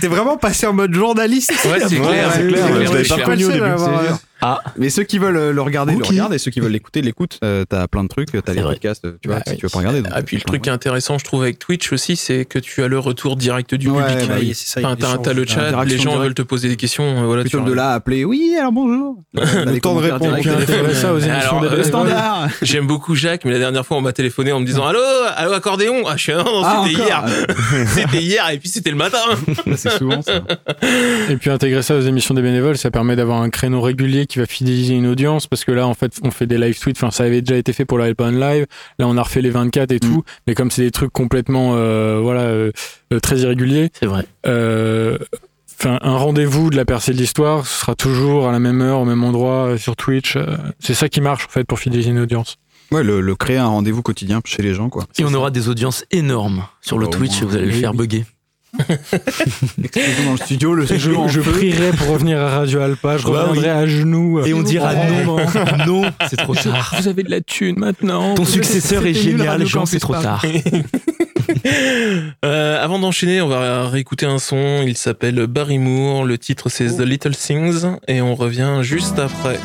T'es 0.00 0.08
vraiment 0.08 0.38
passé 0.38 0.66
en 0.66 0.72
mode 0.72 0.94
journaliste. 0.94 1.50
Ouais, 1.66 1.80
c'est 1.86 1.96
clair, 1.96 2.32
c'est 2.34 2.46
clair, 2.48 2.68
je 2.86 2.92
l'avais 2.92 3.04
pas 3.08 3.14
reconnu 3.16 3.44
au 3.44 3.50
début. 3.52 3.64
Ah, 4.40 4.60
Mais 4.76 4.88
ceux 4.90 5.02
qui 5.04 5.18
veulent 5.18 5.36
euh, 5.36 5.52
le 5.52 5.60
regarder, 5.62 5.94
Ok. 5.94 6.00
le 6.00 6.06
regardent, 6.06 6.34
et 6.34 6.38
ceux 6.38 6.50
qui 6.50 6.60
veulent 6.60 6.72
l'écouter, 6.72 7.02
l'écoutent. 7.02 7.38
Euh, 7.44 7.64
t'as 7.68 7.86
plein 7.88 8.04
de 8.04 8.08
trucs, 8.08 8.28
t'as 8.44 8.52
les 8.52 8.60
vrai. 8.62 8.74
podcasts, 8.74 9.06
tu 9.20 9.28
vois, 9.28 9.38
Bah 9.38 9.42
si 9.46 9.52
oui. 9.52 9.58
tu 9.58 9.66
veux 9.66 9.70
pas 9.70 9.78
regarder. 9.78 10.02
donc, 10.02 10.12
Ah, 10.14 10.22
puis 10.22 10.36
le 10.36 10.42
truc 10.42 10.62
qui 10.62 10.68
est 10.68 10.72
intéressant, 10.72 11.18
je 11.18 11.24
trouve, 11.24 11.42
avec 11.42 11.58
Twitch 11.58 11.92
aussi, 11.92 12.16
c'est 12.16 12.44
que 12.44 12.58
tu 12.58 12.82
as 12.82 12.88
le 12.88 12.98
retour 12.98 13.36
direct 13.36 13.74
du 13.74 13.88
Ouais, 13.88 14.06
public. 14.06 14.28
bah 14.28 14.34
oui, 14.38 14.52
c'est 14.54 14.66
ça, 14.68 14.80
Enfin, 14.86 15.18
t'as, 15.22 15.32
le 15.32 15.46
chat, 15.46 15.84
les 15.84 15.98
gens 15.98 16.18
veulent 16.18 16.34
te 16.34 16.42
poser 16.42 16.68
des 16.68 16.76
questions. 16.76 17.04
euh, 17.04 17.26
Voilà, 17.26 17.42
Plutôt 17.42 17.60
tu 17.60 17.64
de 17.66 17.72
là 17.72 17.90
à 17.90 17.94
appeler, 17.94 18.24
oui, 18.24 18.54
alors 18.58 18.72
bonjour. 18.72 19.16
Le 19.34 19.78
temps 19.80 19.94
de 19.96 20.02
répondre. 20.02 20.36
ça 20.94 21.12
aux 21.12 21.18
émissions 21.18 21.60
des. 21.60 21.68
J'aime 22.62 22.86
beaucoup 22.86 23.14
Jacques, 23.14 23.44
mais 23.44 23.52
la 23.52 23.58
dernière 23.58 23.84
fois, 23.84 23.96
on 23.96 24.00
m'a 24.00 24.12
téléphoné 24.12 24.52
en 24.52 24.60
me 24.60 24.66
disant 24.66 24.86
Allô, 24.86 25.00
allô, 25.36 25.52
accordéon? 25.52 26.04
Ah, 26.06 26.14
je 26.16 26.22
suis, 26.22 26.32
non, 26.32 26.44
non, 26.44 26.62
Ah, 26.64 26.84
c'était 26.86 27.02
hier. 27.02 27.24
c'était 27.86 28.22
hier, 28.22 28.48
et 28.50 28.58
puis 28.58 28.68
c'était 28.68 28.90
le 28.90 28.96
matin. 28.96 29.18
C'est 29.76 29.90
souvent 29.90 30.22
ça. 30.22 30.42
Et 31.28 31.36
puis 31.36 31.50
intégrer 31.50 31.82
ça 31.82 31.96
aux 31.96 32.00
émissions 32.00 32.34
des 32.34 32.42
bénévoles, 32.42 32.76
ça 32.76 32.90
permet 32.90 33.16
d'avoir 33.16 33.40
un 33.42 33.50
créneau 33.50 33.80
régulier 33.80 34.26
qui 34.28 34.38
va 34.38 34.46
fidéliser 34.46 34.94
une 34.94 35.06
audience 35.06 35.46
parce 35.46 35.64
que 35.64 35.72
là, 35.72 35.86
en 35.86 35.94
fait, 35.94 36.18
on 36.22 36.30
fait 36.30 36.46
des 36.46 36.58
live 36.58 36.78
tweets. 36.78 36.96
Enfin, 36.98 37.10
ça 37.10 37.24
avait 37.24 37.40
déjà 37.42 37.56
été 37.58 37.72
fait 37.72 37.84
pour 37.84 37.98
la 37.98 38.08
Helpline 38.08 38.38
Live. 38.38 38.66
Là, 38.98 39.08
on 39.08 39.16
a 39.16 39.22
refait 39.22 39.42
les 39.42 39.50
24 39.50 39.90
et 39.92 39.98
tout. 40.00 40.22
Mais 40.46 40.54
comme 40.54 40.70
c'est 40.70 40.82
des 40.82 40.90
trucs 40.90 41.12
complètement, 41.12 41.72
euh, 41.74 42.20
voilà, 42.22 42.42
euh, 42.42 42.70
euh, 43.12 43.18
très 43.20 43.38
irréguliers, 43.40 43.90
c'est 43.98 44.06
vrai. 44.06 44.24
euh, 44.46 45.18
Enfin, 45.80 45.98
un 46.02 46.16
rendez-vous 46.16 46.70
de 46.70 46.76
la 46.76 46.84
percée 46.84 47.12
de 47.12 47.18
l'histoire 47.18 47.64
ce 47.64 47.80
sera 47.82 47.94
toujours 47.94 48.48
à 48.48 48.52
la 48.52 48.58
même 48.58 48.80
heure, 48.82 48.98
au 48.98 49.04
même 49.04 49.22
endroit, 49.22 49.66
euh, 49.68 49.76
sur 49.78 49.94
Twitch. 49.94 50.34
euh, 50.36 50.56
C'est 50.80 50.94
ça 50.94 51.08
qui 51.08 51.20
marche, 51.20 51.46
en 51.46 51.50
fait, 51.50 51.62
pour 51.64 51.78
fidéliser 51.78 52.10
une 52.10 52.18
audience. 52.18 52.56
Ouais, 52.90 53.04
le, 53.04 53.20
le 53.20 53.36
créer 53.36 53.58
un 53.58 53.68
rendez-vous 53.68 54.02
quotidien 54.02 54.40
chez 54.44 54.62
les 54.62 54.74
gens, 54.74 54.88
quoi. 54.88 55.04
Et 55.18 55.24
on 55.24 55.32
aura 55.34 55.50
des 55.52 55.68
audiences 55.68 56.04
énormes 56.10 56.64
sur 56.80 56.98
le 56.98 57.06
Bah, 57.06 57.12
Twitch, 57.16 57.42
moins. 57.42 57.50
vous 57.50 57.56
allez 57.56 57.66
le 57.66 57.72
faire 57.72 57.92
oui. 57.92 57.98
bugger. 57.98 58.24
Explosion 59.82 60.24
dans 60.24 60.32
le 60.32 60.36
studio, 60.38 60.74
le 60.74 60.86
Je, 60.86 60.96
je 60.96 61.40
prierai 61.40 61.90
pour 61.92 62.08
revenir 62.08 62.40
à 62.40 62.50
Radio 62.50 62.80
Alpa, 62.80 63.16
je 63.16 63.24
Bah 63.24 63.44
reviendrai 63.44 63.70
à 63.70 63.86
genoux. 63.86 64.44
Et 64.44 64.52
on 64.54 64.62
dira 64.62 64.94
non. 64.94 65.36
non. 65.36 65.46
non, 65.86 66.10
c'est 66.28 66.36
trop 66.36 66.54
tard. 66.54 66.94
Vous 66.98 67.08
avez 67.08 67.22
de 67.22 67.30
la 67.30 67.40
thune 67.40 67.78
maintenant. 67.78 68.34
Ton 68.34 68.44
successeur 68.44 69.06
est 69.06 69.14
génial, 69.14 69.64
Jean, 69.66 69.86
c'est 69.86 70.00
trop 70.00 70.14
tard. 70.14 70.44
Euh, 72.44 72.82
avant 72.82 72.98
d'enchaîner, 72.98 73.40
on 73.40 73.48
va 73.48 73.88
réécouter 73.88 74.26
un 74.26 74.38
son. 74.38 74.82
Il 74.86 74.98
s'appelle 74.98 75.46
Barry 75.46 75.78
Moore. 75.78 76.24
Le 76.24 76.36
titre, 76.36 76.68
c'est 76.68 76.98
The 76.98 77.00
Little 77.00 77.34
Things. 77.34 77.86
Et 78.06 78.20
on 78.20 78.34
revient 78.34 78.80
juste 78.82 79.18
après. 79.18 79.58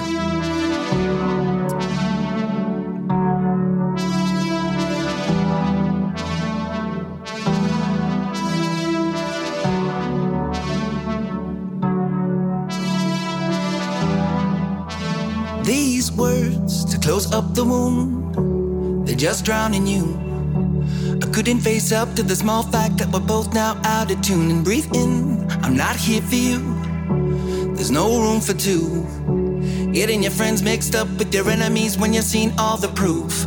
Close 17.13 17.32
up 17.32 17.54
the 17.54 17.63
wound, 17.63 19.06
they're 19.06 19.15
just 19.15 19.45
drowning 19.45 19.86
you. 19.86 20.04
I 21.21 21.28
couldn't 21.28 21.60
face 21.60 21.91
up 21.91 22.15
to 22.15 22.23
the 22.23 22.36
small 22.36 22.63
fact 22.63 22.97
that 22.97 23.10
we're 23.13 23.28
both 23.36 23.54
now 23.54 23.80
out 23.84 24.10
of 24.10 24.19
tune 24.23 24.49
and 24.49 24.63
breathe 24.65 24.91
in. 24.95 25.47
I'm 25.62 25.78
not 25.78 25.95
here 25.95 26.23
for 26.23 26.34
you. 26.34 26.58
There's 27.76 27.91
no 27.91 28.19
room 28.19 28.41
for 28.41 28.54
two. 28.54 29.06
Getting 29.93 30.23
your 30.23 30.32
friends 30.32 30.63
mixed 30.63 30.95
up 30.95 31.08
with 31.19 31.32
your 31.32 31.47
enemies 31.52 31.99
when 31.99 32.13
you've 32.13 32.23
seen 32.23 32.52
all 32.58 32.78
the 32.78 32.91
proof. 33.02 33.45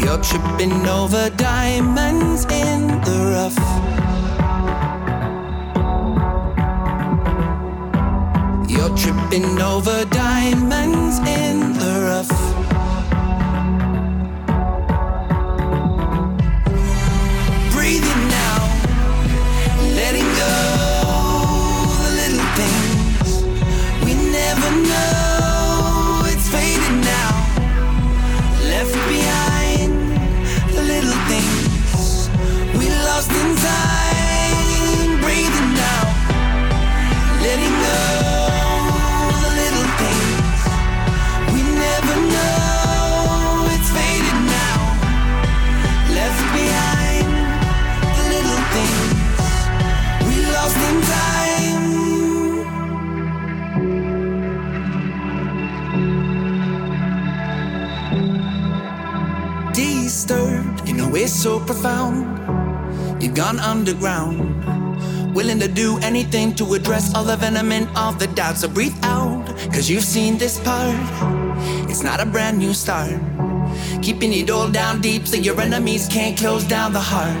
You're 0.00 0.22
tripping 0.22 0.86
over 0.86 1.28
diamonds 1.30 2.44
in 2.44 2.86
the 3.06 3.18
rough. 3.34 3.58
You're 8.70 8.96
tripping 8.96 9.60
over 9.60 10.04
diamonds 10.04 11.18
so 61.40 61.58
profound. 61.58 62.20
You've 63.22 63.34
gone 63.34 63.58
underground. 63.60 65.34
Willing 65.34 65.58
to 65.60 65.68
do 65.68 65.98
anything 66.02 66.54
to 66.56 66.74
address 66.74 67.14
all 67.14 67.24
the 67.24 67.36
venom 67.36 67.72
and 67.72 67.88
all 67.96 68.12
the 68.12 68.26
doubt. 68.26 68.58
So 68.58 68.68
breathe 68.68 68.98
out, 69.02 69.46
cause 69.72 69.88
you've 69.88 70.04
seen 70.04 70.36
this 70.36 70.60
part. 70.60 70.94
It's 71.88 72.02
not 72.02 72.20
a 72.20 72.26
brand 72.26 72.58
new 72.58 72.74
start. 72.74 73.18
Keeping 74.02 74.34
it 74.34 74.50
all 74.50 74.68
down 74.70 75.00
deep 75.00 75.26
so 75.26 75.38
your 75.38 75.58
enemies 75.58 76.08
can't 76.08 76.36
close 76.36 76.64
down 76.64 76.92
the 76.92 77.00
heart. 77.00 77.40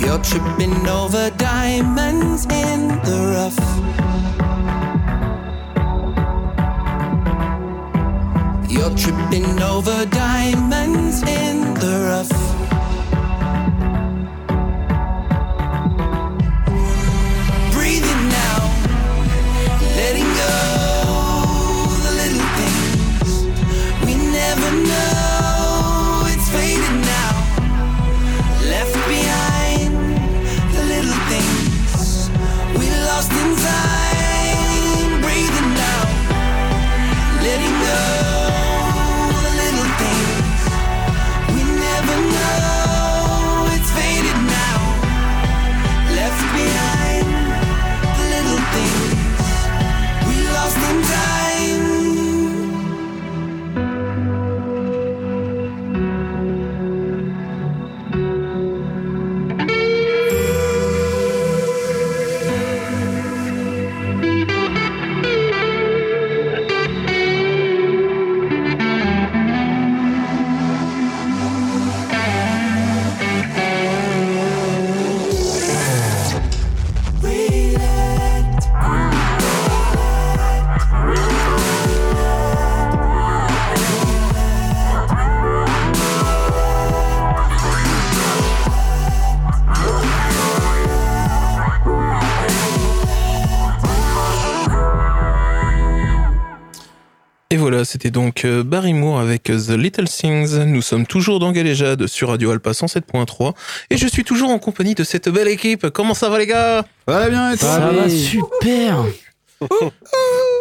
You're 0.00 0.22
tripping 0.22 0.86
over 0.86 1.30
diamonds 1.30 2.44
in 2.44 2.86
the 3.08 3.18
rough. 3.34 3.58
You're 8.70 8.94
tripping 8.96 9.60
over 9.60 10.06
diamonds 10.06 11.22
in 11.22 11.74
the 11.74 11.92
rough. 12.10 12.35
C'était 98.06 98.12
donc 98.12 98.44
euh, 98.44 98.62
Barry 98.62 98.92
Moore 98.92 99.18
avec 99.18 99.50
euh, 99.50 99.58
The 99.58 99.70
Little 99.70 100.06
Things. 100.06 100.58
Nous 100.64 100.80
sommes 100.80 101.06
toujours 101.06 101.40
dans 101.40 101.50
Galéjade 101.50 102.06
sur 102.06 102.28
Radio 102.28 102.52
Alpha 102.52 102.70
107.3 102.70 103.52
et 103.90 103.96
je 103.96 104.06
suis 104.06 104.22
toujours 104.22 104.50
en 104.50 104.60
compagnie 104.60 104.94
de 104.94 105.02
cette 105.02 105.28
belle 105.28 105.48
équipe. 105.48 105.88
Comment 105.90 106.14
ça 106.14 106.28
va 106.28 106.38
les 106.38 106.46
gars? 106.46 106.84
Voilà 107.08 107.28
bien 107.30 107.50
et 107.50 107.56
toi? 107.56 107.68
Ça 107.68 107.80
va 107.90 108.08
super. 108.08 109.04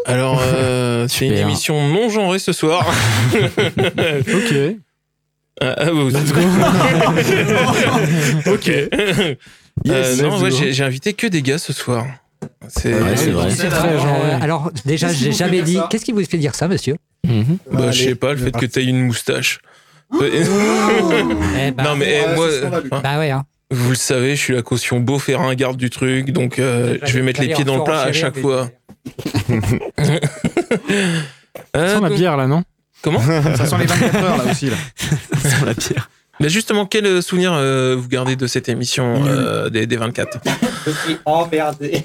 Alors, 0.08 0.42
euh, 0.44 1.08
c'est 1.10 1.28
une 1.28 1.34
émission 1.34 1.88
non 1.88 2.10
genrée 2.10 2.40
ce 2.40 2.52
soir. 2.52 2.92
Ok. 3.36 4.56
Ah, 5.62 5.76
ah, 5.78 5.94
oui, 5.94 6.14
ok. 8.48 8.70
Euh, 8.70 9.36
Yes, 9.84 10.22
non, 10.22 10.40
let's 10.40 10.42
ouais, 10.42 10.50
go. 10.50 10.72
j'ai 10.72 10.84
invité 10.84 11.14
que 11.14 11.28
des 11.28 11.42
gars 11.42 11.60
ce 11.60 11.74
soir. 11.74 12.06
C'est 12.68 12.94
Ouais, 12.94 13.16
c'est 13.16 13.32
vrai. 13.32 13.50
Euh, 13.62 14.40
alors, 14.42 14.72
déjà, 14.86 15.12
j'ai 15.12 15.32
jamais 15.32 15.62
dit. 15.62 15.78
Qu'est-ce 15.90 16.06
qui 16.06 16.12
vous 16.12 16.24
fait 16.24 16.38
dire 16.38 16.56
ça, 16.56 16.68
monsieur? 16.68 16.96
Mhm. 17.26 17.58
bah, 17.72 17.92
je 17.92 18.04
sais 18.04 18.16
pas, 18.16 18.32
le 18.34 18.38
fait 18.38 18.52
que 18.52 18.66
t'aies 18.66 18.86
une 18.86 19.02
moustache. 19.06 19.60
Eh 20.14 20.18
ben, 21.72 21.74
non 21.84 21.96
mais 21.96 22.22
eh, 22.24 22.36
moi, 22.36 22.48
hein, 22.92 23.00
Bah 23.04 23.18
ouais, 23.20 23.32
hein. 23.32 23.44
vous 23.72 23.90
le 23.90 23.96
savez, 23.96 24.36
je 24.36 24.42
suis 24.42 24.54
la 24.54 24.62
caution 24.62 25.00
beau 25.00 25.20
garde 25.56 25.78
du 25.78 25.90
truc, 25.90 26.32
donc 26.32 26.60
euh, 26.60 26.98
je 27.04 27.14
vais 27.18 27.22
mettre 27.24 27.42
les 27.42 27.54
pieds 27.54 27.64
dans 27.66 27.78
le 27.78 27.84
plat 27.84 28.02
à 28.02 28.14
chaque 28.14 28.38
fois. 28.40 28.70
Ça, 31.74 32.00
la 32.00 32.10
donc- 32.10 32.14
bière 32.18 32.38
là, 32.38 32.48
non? 32.48 32.64
Comment? 33.02 33.20
Ça 33.22 33.66
sent 33.66 33.76
les 33.80 33.86
24 33.86 34.16
heures 34.16 34.38
là 34.46 34.52
aussi 34.52 34.70
là. 34.70 34.78
Sur 35.58 35.66
la 35.66 35.74
pierre. 35.76 36.10
Mais 36.40 36.50
justement, 36.50 36.86
quel 36.86 37.06
euh, 37.06 37.22
souvenir 37.22 37.54
euh, 37.54 37.96
vous 37.98 38.08
gardez 38.10 38.36
de 38.36 38.46
cette 38.48 38.68
émission 38.68 39.24
euh, 39.26 39.70
des, 39.70 39.86
des 39.88 39.96
24 39.96 40.40
Je 40.86 40.92
suis 40.92 41.18
emmerdé. 41.24 42.04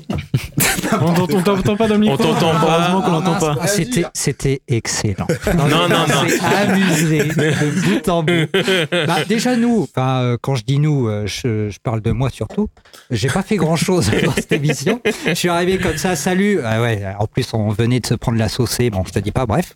On 0.92 1.26
t'entend- 1.26 1.76
pas, 1.76 1.88
Dominique 1.88 2.12
On 2.14 2.16
t'entend 2.16 2.52
pas. 2.52 2.78
Heureusement 2.78 3.02
qu'on 3.02 3.10
l'entend 3.12 3.38
pas. 3.38 3.56
Ah, 3.60 3.66
C'était, 3.66 4.04
c'était 4.14 4.60
excellent. 4.68 5.26
Non, 5.56 5.68
non, 5.68 5.88
non. 5.88 5.96
On 6.24 6.28
s'est 6.28 6.40
amusé 6.44 7.18
de 7.24 7.80
bout 7.82 8.08
en 8.08 8.22
bout. 8.22 8.48
Bah, 9.06 9.24
déjà 9.28 9.56
nous, 9.56 9.82
enfin, 9.90 10.20
euh, 10.22 10.36
quand 10.40 10.54
je 10.54 10.64
dis 10.64 10.78
nous, 10.78 11.08
euh, 11.08 11.26
je, 11.26 11.68
je 11.70 11.78
parle 11.82 12.00
de 12.00 12.10
moi 12.12 12.30
surtout. 12.30 12.68
J'ai 13.10 13.28
pas 13.28 13.42
fait 13.42 13.56
grand 13.56 13.76
chose 13.76 14.10
dans 14.24 14.32
cette 14.32 14.52
émission. 14.52 15.00
Je 15.26 15.34
suis 15.34 15.48
arrivé 15.48 15.78
comme 15.78 15.96
ça, 15.96 16.16
salut. 16.16 16.60
Ah 16.64 16.80
ouais, 16.82 17.02
en 17.18 17.26
plus 17.26 17.52
on 17.54 17.68
venait 17.70 18.00
de 18.00 18.06
se 18.06 18.14
prendre 18.14 18.38
la 18.38 18.48
saucée. 18.48 18.90
Bon, 18.90 19.04
je 19.06 19.12
te 19.12 19.18
dis 19.18 19.32
pas, 19.32 19.46
bref. 19.46 19.74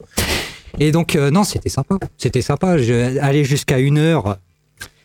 Et 0.79 0.91
donc 0.93 1.15
euh, 1.17 1.31
non, 1.31 1.45
c'était 1.45 1.69
sympa. 1.69 1.97
C'était 2.19 2.43
sympa. 2.43 2.79
Je, 2.79 3.19
aller 3.21 3.45
jusqu'à 3.45 3.79
une 3.79 3.99
heure, 3.99 4.39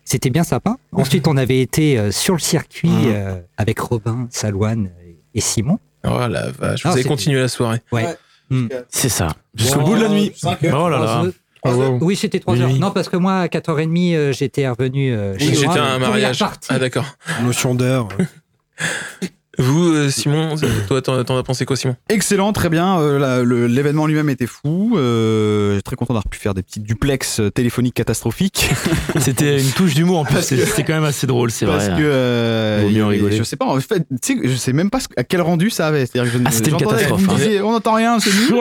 c'était 0.03 0.29
bien 0.31 0.43
sympa. 0.43 0.77
Ensuite, 0.91 1.27
on 1.27 1.37
avait 1.37 1.59
été 1.61 1.97
euh, 1.99 2.11
sur 2.11 2.33
le 2.33 2.39
circuit 2.39 2.89
euh, 3.07 3.35
avec 3.57 3.79
Robin, 3.79 4.27
Salouane 4.31 4.89
et 5.35 5.41
Simon. 5.41 5.77
Oh 6.07 6.17
la 6.27 6.51
vache, 6.51 6.85
vous 6.85 6.91
avez 6.91 7.03
continué 7.03 7.39
la 7.39 7.47
soirée. 7.47 7.81
Ouais. 7.91 8.15
Hmm. 8.49 8.67
C'est 8.89 9.09
ça. 9.09 9.27
Jusqu'au 9.53 9.81
bout 9.81 9.95
de 9.95 10.01
la 10.03 10.09
nuit. 10.09 10.33
Oh 10.43 10.89
là 10.89 10.99
là. 10.99 11.23
Ah, 11.63 11.75
wow. 11.75 11.97
Oui, 12.01 12.15
c'était 12.15 12.39
3 12.39 12.53
Oui, 12.53 12.61
heures. 12.61 12.69
oui. 12.71 12.79
Non, 12.79 12.91
parce 12.91 13.09
que 13.09 13.17
moi, 13.17 13.39
à 13.39 13.47
4h30, 13.47 14.15
euh, 14.15 14.31
j'étais 14.31 14.67
revenu 14.69 15.11
euh, 15.13 15.37
chez 15.37 15.53
J'étais 15.53 15.65
moi. 15.65 15.75
à 15.77 15.93
un 15.95 15.99
mariage. 15.99 16.41
Ah 16.69 16.79
d'accord. 16.79 17.05
Notion 17.43 17.75
d'heure. 17.75 18.07
Vous, 19.59 19.91
euh, 19.93 20.09
Simon, 20.09 20.55
toi, 20.87 21.01
t'en 21.01 21.23
t'en 21.23 21.37
as 21.37 21.43
pensé 21.43 21.65
quoi, 21.65 21.75
Simon? 21.75 21.95
Excellent, 22.09 22.53
très 22.53 22.69
bien. 22.69 22.99
Euh, 22.99 23.19
la- 23.19 23.43
le- 23.43 23.67
L'événement 23.67 24.07
lui-même 24.07 24.29
était 24.29 24.47
fou. 24.47 24.95
Euh, 24.97 25.75
J'ai 25.75 25.81
très 25.81 25.95
content 25.97 26.13
d'avoir 26.13 26.27
pu 26.29 26.39
faire 26.39 26.53
des 26.53 26.63
petits 26.63 26.79
duplex 26.79 27.39
euh, 27.41 27.49
téléphoniques 27.51 27.93
catastrophiques. 27.93 28.69
C'était 29.19 29.61
une 29.61 29.69
touche 29.71 29.93
d'humour 29.95 30.19
en 30.19 30.25
plus. 30.25 30.35
Parce 30.35 30.49
que- 30.49 30.55
C'est 30.55 30.65
c'est 30.65 30.83
quand 30.83 30.93
même 30.93 31.03
assez 31.03 31.27
drôle, 31.27 31.51
c'est 31.51 31.65
parce 31.65 31.87
vrai. 31.87 31.97
que 31.97 32.03
euh, 32.03 32.79
Vaut 32.83 32.89
mieux 32.89 32.95
il 32.95 33.03
rigoler. 33.03 33.37
je 33.37 33.43
sais 33.43 33.57
pas 33.57 33.65
en 33.65 33.79
fait 33.79 34.05
tu 34.23 34.35
sais, 34.41 34.47
je 34.47 34.55
sais 34.55 34.71
même 34.73 34.89
pas 34.89 34.99
ce- 35.01 35.07
à 35.17 35.23
quel 35.23 35.41
rendu 35.41 35.69
ça 35.69 35.87
avait 35.87 36.05
c'est-à-dire 36.05 36.31
que 36.31 36.37
je 36.39 36.43
Ah, 36.45 36.51
c'était 36.51 36.71
une 36.71 36.77
catastrophe, 36.77 37.21
hein. 37.29 37.33
disiez, 37.35 37.61
on 37.61 37.71
n'entend 37.73 37.93
rien 37.95 38.19
c'est 38.19 38.31
nul 38.33 38.53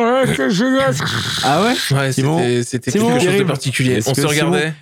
ah 1.44 1.62
ouais? 1.62 1.96
Ouais, 1.96 2.12
Simon? 2.12 2.38
c'était 2.38 2.62
c'était 2.64 2.90
Simon, 2.90 3.06
quelque 3.08 3.14
chose 3.18 3.24
de 3.26 3.30
terrible. 3.32 3.46
particulier. 3.50 3.92
Est-ce 3.94 4.10
On 4.10 4.14
se 4.14 4.26
regardait. 4.26 4.72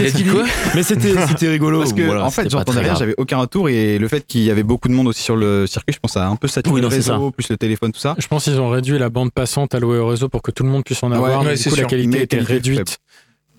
Il 0.00 0.06
a 0.06 0.10
dit 0.10 0.24
quoi 0.24 0.44
Mais 0.74 0.82
c'était 0.84 1.48
rigolo. 1.48 1.78
parce 1.80 1.92
que 1.92 2.02
Voilà, 2.02 2.24
en 2.24 2.30
fait 2.30 2.50
j'entendais 2.50 2.80
rien 2.80 2.94
j'avais 2.94 3.14
aucun 3.18 3.38
retour 3.38 3.68
et 3.68 3.98
le 3.98 4.08
fait 4.08 4.26
qu'il 4.26 4.42
y 4.42 4.50
avait 4.50 4.62
beaucoup 4.62 4.88
de 4.88 4.94
monde 4.94 5.08
aussi 5.08 5.22
sur 5.22 5.36
le 5.36 5.66
circuit 5.66 5.94
je 5.94 5.98
pense 6.00 6.12
ça 6.12 6.26
a 6.26 6.28
un 6.28 6.36
peu 6.36 6.48
saturé 6.48 6.74
Oui, 6.74 6.80
non, 6.80 6.88
le 6.88 6.94
réseau 6.94 7.30
plus 7.30 7.48
le 7.48 7.56
téléphone 7.56 7.92
tout 7.92 8.00
ça 8.00 8.14
Je 8.18 8.26
pense 8.26 8.44
qu'ils 8.44 8.60
ont 8.60 8.70
réduit 8.70 8.98
la 8.98 9.08
bande 9.08 9.32
passante 9.32 9.74
allouée 9.74 9.98
au 9.98 10.06
réseau 10.06 10.28
pour 10.28 10.42
que 10.42 10.50
tout 10.50 10.62
le 10.62 10.70
monde 10.70 10.84
puisse 10.84 11.02
en 11.02 11.12
avoir. 11.12 11.40
ouais, 11.42 11.50
mais 11.50 11.56
du 11.56 11.68
coup, 11.68 11.74
la 11.76 11.84
qualité 11.84 12.08
Mais 12.08 12.22
était 12.24 12.36
qualité 12.36 12.52
réduite. 12.52 12.98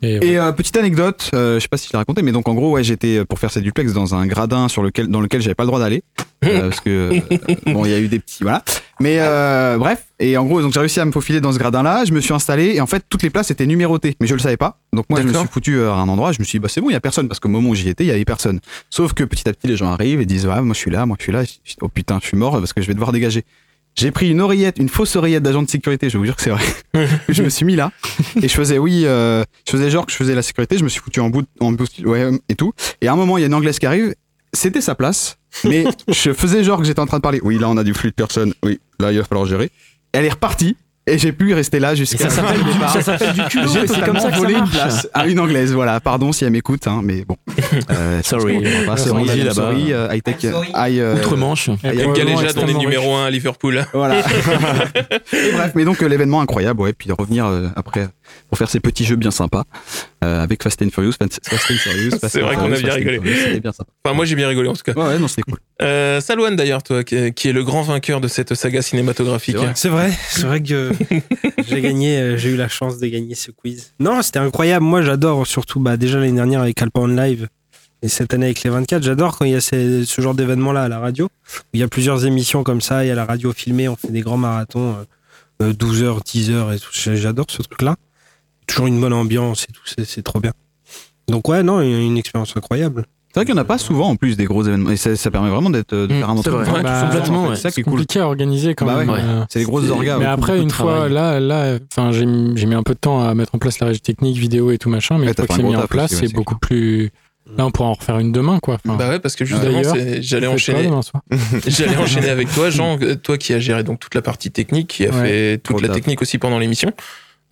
Et, 0.02 0.32
Et 0.32 0.38
euh, 0.40 0.52
petite 0.52 0.76
anecdote, 0.78 1.32
euh, 1.34 1.56
je 1.56 1.60
sais 1.62 1.68
pas 1.70 1.78
si 1.78 1.88
je 1.88 1.94
l'ai 1.94 1.98
raconté, 1.98 2.22
mais 2.22 2.34
donc 2.34 2.48
en 2.50 2.54
gros, 2.54 2.72
ouais, 2.72 2.84
j'étais 2.84 3.24
pour 3.26 3.40
faire 3.40 3.50
cette 3.50 3.64
duplex 3.64 3.94
dans 3.94 4.14
un 4.14 4.28
gradin 4.28 4.68
sur 4.68 4.84
lequel, 4.84 5.08
dans 5.08 5.22
lequel 5.22 5.42
j'avais 5.42 5.56
pas 5.56 5.64
le 5.64 5.68
droit 5.68 5.80
d'aller, 5.80 6.04
euh, 6.46 6.70
parce 6.70 6.82
que 6.82 6.90
euh, 6.90 7.38
bon, 7.66 7.86
il 7.86 7.92
y 7.92 7.94
a 7.94 8.00
eu 8.00 8.08
des 8.10 8.20
petits, 8.20 8.44
voilà. 8.44 8.64
Mais 9.00 9.18
euh, 9.20 9.78
bref, 9.78 10.06
et 10.20 10.38
en 10.38 10.46
gros, 10.46 10.62
donc 10.62 10.74
j'ai 10.74 10.80
réussi 10.80 11.00
à 11.00 11.06
me 11.06 11.12
faufiler 11.12 11.42
dans 11.42 11.52
ce 11.52 11.60
gradin-là. 11.60 12.06
Je 12.06 12.14
me 12.14 12.22
suis 12.22 12.34
installé 12.34 12.76
et 12.76 12.82
en 12.82 12.88
fait, 12.88 13.04
toutes 13.10 13.24
les 13.24 13.30
places 13.30 13.52
étaient 13.52 13.66
numérotées, 13.66 14.16
mais 14.22 14.28
je 14.28 14.34
le 14.34 14.40
savais 14.40 14.58
pas. 14.58 14.80
Donc 14.94 15.06
moi, 15.10 15.22
je 15.22 15.28
me 15.28 15.34
suis 15.34 15.48
foutu 15.48 15.78
euh, 15.78 15.92
à 15.92 15.96
un 15.96 16.08
endroit. 16.08 16.32
Je 16.32 16.40
me 16.40 16.46
suis 16.46 16.58
dit, 16.58 16.62
bah 16.62 16.70
c'est 16.70 16.82
bon, 16.82 16.90
il 16.90 16.94
y 16.94 16.98
a 16.98 17.02
personne, 17.02 17.28
parce 17.28 17.40
qu'au 17.40 17.50
moment 17.50 17.70
où 17.70 17.76
j'y 17.76 17.90
étais, 17.90 18.06
il 18.06 18.08
y 18.08 18.12
avait 18.12 18.26
personne. 18.26 18.60
Sauf 18.90 19.14
que 19.14 19.24
petit 19.24 19.48
à 19.50 19.54
petit, 19.54 19.68
les 19.68 19.78
gens 19.78 19.92
arrivent 19.92 20.22
et 20.22 20.26
disent, 20.26 20.46
ouais, 20.46 20.62
moi 20.62 20.74
je 20.74 20.80
suis 20.80 20.92
là, 20.92 21.06
moi 21.06 21.18
je 21.20 21.24
suis 21.24 21.32
là. 21.32 21.44
Oh 21.82 21.90
putain, 21.90 22.20
je 22.22 22.28
suis 22.28 22.38
mort 22.38 22.54
parce 22.60 22.74
que 22.74 22.82
je 22.82 22.88
vais 22.88 22.94
devoir 22.94 23.12
dégager. 23.12 23.44
J'ai 23.96 24.12
pris 24.12 24.30
une 24.30 24.42
oreillette, 24.42 24.78
une 24.78 24.90
fausse 24.90 25.16
oreillette 25.16 25.44
d'agent 25.44 25.64
de 25.64 25.70
sécurité, 25.70 26.10
je 26.10 26.18
vous 26.18 26.26
jure 26.26 26.36
que 26.36 26.42
c'est 26.42 26.50
vrai. 26.50 26.66
je 27.30 27.44
me 27.44 27.48
suis 27.48 27.66
mis 27.66 27.78
là 27.78 27.92
et 28.42 28.50
je 28.50 28.54
faisais 28.54 28.78
oui, 28.78 29.04
euh, 29.06 29.42
je 29.66 29.72
faisais 29.72 29.90
genre 29.90 30.06
que 30.06 30.12
je 30.12 30.18
faisais 30.18 30.36
la 30.36 30.42
sécurité, 30.42 30.78
je 30.78 30.84
me 30.84 30.90
suis 30.90 31.00
foutu 31.00 31.22
en 31.22 31.30
bout, 31.30 31.48
en 31.62 31.72
bout 31.72 31.88
ouais, 32.04 32.30
et 32.50 32.56
tout. 32.56 32.74
Et 33.00 33.08
à 33.08 33.14
un 33.14 33.16
moment, 33.16 33.38
il 33.38 33.42
y 33.42 33.44
a 33.46 33.48
une 33.48 33.54
anglaise 33.54 33.80
qui 33.80 33.86
arrive, 33.86 34.14
c'était 34.56 34.82
sa 34.82 34.96
place, 34.96 35.38
mais 35.64 35.86
je 36.08 36.34
faisais 36.34 36.64
genre 36.64 36.80
que 36.80 36.86
j'étais 36.86 37.00
en 37.02 37.06
train 37.06 37.18
de 37.18 37.22
parler. 37.22 37.40
Oui, 37.44 37.58
là 37.60 37.70
on 37.70 37.78
a 37.78 37.84
du 37.84 37.94
flux 37.94 38.10
de 38.10 38.16
personnes, 38.16 38.54
oui, 38.64 38.80
là 39.00 39.12
il 39.12 39.18
va 39.20 39.24
falloir 39.24 39.46
gérer. 39.46 39.70
Elle 40.14 40.26
est 40.26 40.30
repartie 40.30 40.76
Et 41.08 41.18
j'ai 41.20 41.32
pu 41.34 41.54
rester 41.54 41.80
là 41.80 41.94
jusqu'à 41.94 42.18
ça 42.18 42.30
s'appelle 42.30 42.64
du, 42.64 42.72
ça 42.92 43.02
s'appelle 43.02 43.34
du 43.34 43.42
culot, 43.44 43.68
J'ai 43.72 43.86
c'est 43.86 44.02
comme 44.04 44.18
ça 44.20 44.30
que 44.30 44.34
ça 44.36 44.40
volé 44.40 44.56
une 44.56 44.68
place 44.68 45.08
à 45.14 45.28
une 45.28 45.40
anglaise, 45.40 45.72
voilà. 45.74 46.00
Pardon 46.00 46.32
si 46.32 46.46
elle 46.46 46.52
m'écoute, 46.52 46.88
hein, 46.88 47.02
mais 47.04 47.24
bon. 47.26 47.36
Euh, 47.92 48.22
Sorry. 48.24 48.64
Pas 48.86 48.96
Sorry, 48.98 49.28
sorry, 49.28 49.54
sorry, 49.54 49.94
euh, 49.94 50.08
high 50.14 50.24
tech, 50.24 50.38
high, 50.44 51.00
euh, 51.00 51.16
Outre-Manche. 51.18 51.68
high- 51.68 51.78
Et 51.84 51.88
Et 51.88 52.04
probablement 52.04 52.14
Galéjade, 52.40 52.58
on 52.64 52.68
est 52.68 52.74
numéro 52.74 53.14
1 53.16 53.26
à 53.26 53.30
Liverpool. 53.30 53.86
Voilà. 53.94 54.20
Et 55.34 55.52
bref, 55.52 55.72
mais 55.76 55.84
donc 55.86 56.02
euh, 56.02 56.08
l'événement 56.08 56.42
incroyable, 56.42 56.82
ouais, 56.82 56.94
puis 56.94 57.08
de 57.08 57.14
revenir 57.14 57.46
euh, 57.46 57.68
après 57.76 58.08
pour 58.50 58.58
faire 58.58 58.70
ces 58.70 58.80
petits 58.80 59.06
jeux 59.06 59.16
bien 59.16 59.32
sympas 59.32 59.64
euh, 60.24 60.42
avec 60.44 60.64
Fast 60.64 60.82
and 60.82 60.90
Furious, 60.90 61.14
Fast 61.20 61.40
Fast 61.48 61.72
and 61.72 61.76
Furious. 61.76 62.12
Fast 62.20 62.28
C'est 62.34 62.42
vrai 62.42 62.56
qu'on 62.56 62.66
a 62.72 62.78
bien 62.78 62.78
Fast 62.78 62.96
rigolé. 62.98 63.20
Furious, 63.20 63.60
bien 63.60 63.72
sympa. 63.72 63.90
Enfin, 64.04 64.16
moi, 64.16 64.26
j'ai 64.26 64.36
bien 64.36 64.48
rigolé 64.48 64.70
en 64.70 64.74
tout 64.74 64.84
cas. 64.84 64.94
Ouais, 64.94 65.08
ouais, 65.08 65.20
non, 65.20 65.28
c'était 65.28 65.42
cool. 65.44 65.60
Euh, 65.82 66.22
Salouane 66.22 66.56
d'ailleurs, 66.56 66.84
toi, 66.84 67.04
qui 67.04 67.16
est 67.16 67.54
le 67.54 67.64
grand 67.64 67.82
vainqueur 67.82 68.22
de 68.22 68.28
cette 68.28 68.54
saga 68.56 68.82
cinématographique. 68.82 69.58
C'est 69.76 69.90
vrai. 69.90 70.12
C'est 70.30 70.44
vrai, 70.46 70.62
que 70.62 70.92
j'ai 71.68 71.82
gagné, 71.82 72.18
euh, 72.20 72.38
j'ai 72.38 72.50
eu 72.50 72.56
la 72.58 72.68
chance 72.70 73.00
de 73.00 73.08
gagner 73.08 73.36
ce 73.36 73.52
quiz. 73.52 73.94
Non, 74.00 74.22
c'était 74.22 74.40
incroyable. 74.40 74.86
Moi, 74.86 75.02
j'adore 75.02 75.46
surtout, 75.48 75.80
bah, 75.80 75.98
déjà 75.98 76.20
l'année 76.20 76.32
dernière 76.34 76.62
avec 76.62 76.82
Alpa 76.82 77.02
on 77.02 77.08
Live 77.08 77.48
et 78.02 78.08
cette 78.08 78.34
année 78.34 78.46
avec 78.46 78.62
les 78.64 78.70
24. 78.70 79.04
J'adore 79.04 79.38
quand 79.38 79.46
il 79.46 79.52
y 79.52 79.56
a 79.56 79.62
ces- 79.62 80.06
ce 80.06 80.22
genre 80.22 80.36
d'événement-là 80.36 80.84
à 80.84 80.88
la 80.90 81.00
radio. 81.00 81.30
Il 81.74 81.80
y 81.80 81.84
a 81.84 81.88
plusieurs 81.88 82.26
émissions 82.26 82.64
comme 82.64 82.82
ça, 82.82 83.04
il 83.04 83.08
y 83.08 83.12
a 83.12 83.16
la 83.16 83.26
radio 83.26 83.52
filmée, 83.54 83.88
on 83.88 83.96
fait 83.96 84.12
des 84.12 84.22
grands 84.22 84.38
marathons, 84.38 84.96
euh, 85.62 85.66
euh, 85.70 85.74
12 85.74 86.04
heures, 86.04 86.22
10 86.22 86.52
heures 86.52 86.72
et 86.74 86.80
tout. 86.80 86.90
J'adore 86.94 87.46
ce 87.50 87.62
truc-là. 87.64 87.96
Toujours 88.68 88.88
une 88.88 89.00
bonne 89.00 89.14
ambiance 89.14 89.64
et 89.70 89.74
tout, 89.74 89.82
c'est- 89.86 90.06
c'est 90.06 90.22
trop 90.24 90.40
bien. 90.40 90.52
Donc 91.28 91.48
ouais, 91.48 91.64
non, 91.64 91.82
une, 91.82 92.00
une 92.00 92.18
expérience 92.18 92.54
incroyable. 92.56 93.06
C'est 93.34 93.40
vrai 93.42 93.46
qu'il 93.46 93.54
n'y 93.56 93.60
en 93.60 93.64
a 93.64 93.66
pas 93.66 93.78
souvent 93.78 94.08
en 94.10 94.16
plus 94.16 94.38
des 94.38 94.46
gros 94.46 94.64
événements 94.64 94.92
et 94.92 94.96
ça, 94.96 95.14
ça 95.18 95.30
permet 95.30 95.50
vraiment 95.50 95.70
d'être 95.70 95.94
de 95.94 96.06
Mm, 96.14 96.20
faire 96.20 96.30
un 96.30 96.36
truc 96.42 96.54
Bah, 96.84 97.02
complètement. 97.10 97.50
C'est 97.56 97.62
ça 97.62 97.62
qui 97.64 97.68
est 97.68 97.72
C'est 97.72 97.84
cool. 97.84 97.92
compliqué 97.94 98.20
à 98.22 98.28
organiser 98.28 98.76
quand 98.76 98.86
Bah 98.86 98.96
même. 99.00 99.10
ouais. 99.10 99.20
euh, 99.22 99.44
C'est 99.50 99.60
les 99.60 99.66
grosses 99.66 99.90
orgas. 99.90 100.18
mais 100.20 100.26
après, 100.26 100.58
une 100.62 100.70
fois, 100.70 101.10
là, 101.10 101.40
là, 101.42 101.78
enfin, 101.92 102.12
j'ai 102.14 102.26
mis 102.26 102.56
j'ai 102.56 102.66
mis 102.66 102.76
un 102.76 102.84
peu 102.84 102.94
de 102.94 103.00
temps 103.00 103.22
à 103.28 103.34
mettre 103.36 103.54
en 103.54 103.58
place 103.58 103.80
la 103.80 103.88
régie 103.88 104.00
technique, 104.00 104.38
vidéo 104.38 104.72
et 104.72 104.78
tout 104.78 104.90
machin, 104.90 105.16
mais 105.18 105.24
Ouais, 105.26 105.28
une 105.32 105.36
fois 105.36 105.48
que 105.48 105.54
c'est 105.54 105.64
mis 105.64 105.76
en 105.76 105.86
place, 105.88 106.12
c'est 106.12 106.28
c'est 106.28 106.34
beaucoup 106.34 106.58
plus. 106.58 107.12
Là, 107.58 107.66
on 107.66 107.72
pourra 107.72 107.90
en 107.90 107.94
refaire 107.94 108.18
une 108.20 108.32
demain, 108.32 108.60
quoi. 108.60 108.78
Enfin, 108.86 108.96
Bah 108.98 109.10
ouais, 109.10 109.20
parce 109.20 109.36
que 109.36 109.44
justement, 109.46 109.82
j'allais 110.22 110.48
enchaîner, 110.48 110.86
j'allais 111.72 112.30
avec 112.30 112.52
toi, 112.54 112.70
Jean, 112.70 112.98
euh, 113.02 113.16
toi 113.22 113.38
qui 113.38 113.54
as 113.54 113.60
géré 113.60 113.84
donc 113.84 114.00
toute 114.00 114.16
la 114.16 114.22
partie 114.22 114.50
technique, 114.50 114.88
qui 114.88 115.06
a 115.06 115.12
Ouais. 115.12 115.28
fait 115.28 115.58
toute 115.62 115.82
la 115.82 115.90
technique 115.90 116.22
aussi 116.22 116.38
pendant 116.38 116.58
l'émission. 116.58 116.92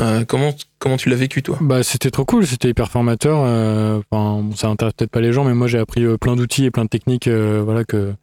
Euh, 0.02 0.26
comment 0.26 0.54
comment 0.80 0.98
tu 0.98 1.10
l'as 1.10 1.16
vécu 1.16 1.44
toi? 1.44 1.58
Bah, 1.62 1.84
c'était 1.84 2.10
trop 2.10 2.26
cool, 2.26 2.48
c'était 2.48 2.70
hyper 2.70 2.90
formateur. 2.90 3.42
euh, 3.46 4.02
Enfin, 4.12 4.44
ça 4.56 4.68
intéresse 4.68 4.94
peut-être 4.98 5.12
pas 5.12 5.22
les 5.22 5.32
gens, 5.32 5.44
mais 5.44 5.54
moi 5.54 5.68
j'ai 5.68 5.78
appris 5.78 6.04
euh, 6.04 6.18
plein 6.18 6.36
d'outils 6.36 6.66
et 6.66 6.72
plein 6.72 6.84
de 6.86 6.90
techniques, 6.90 7.28
voilà 7.28 7.84
que 7.84 8.14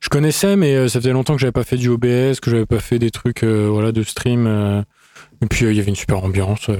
je 0.00 0.08
connaissais, 0.08 0.54
mais 0.56 0.88
ça 0.88 1.00
faisait 1.00 1.12
longtemps 1.12 1.34
que 1.34 1.40
j'avais 1.40 1.52
pas 1.52 1.64
fait 1.64 1.76
du 1.76 1.88
OBS, 1.88 2.38
que 2.40 2.50
j'avais 2.50 2.66
pas 2.66 2.78
fait 2.78 2.98
des 2.98 3.10
trucs, 3.10 3.42
voilà, 3.44 3.90
de 3.92 4.02
stream. 4.04 4.46
et 5.42 5.46
puis 5.46 5.66
il 5.66 5.74
y 5.74 5.80
avait 5.80 5.88
une 5.90 5.96
super 5.96 6.22
ambiance. 6.24 6.70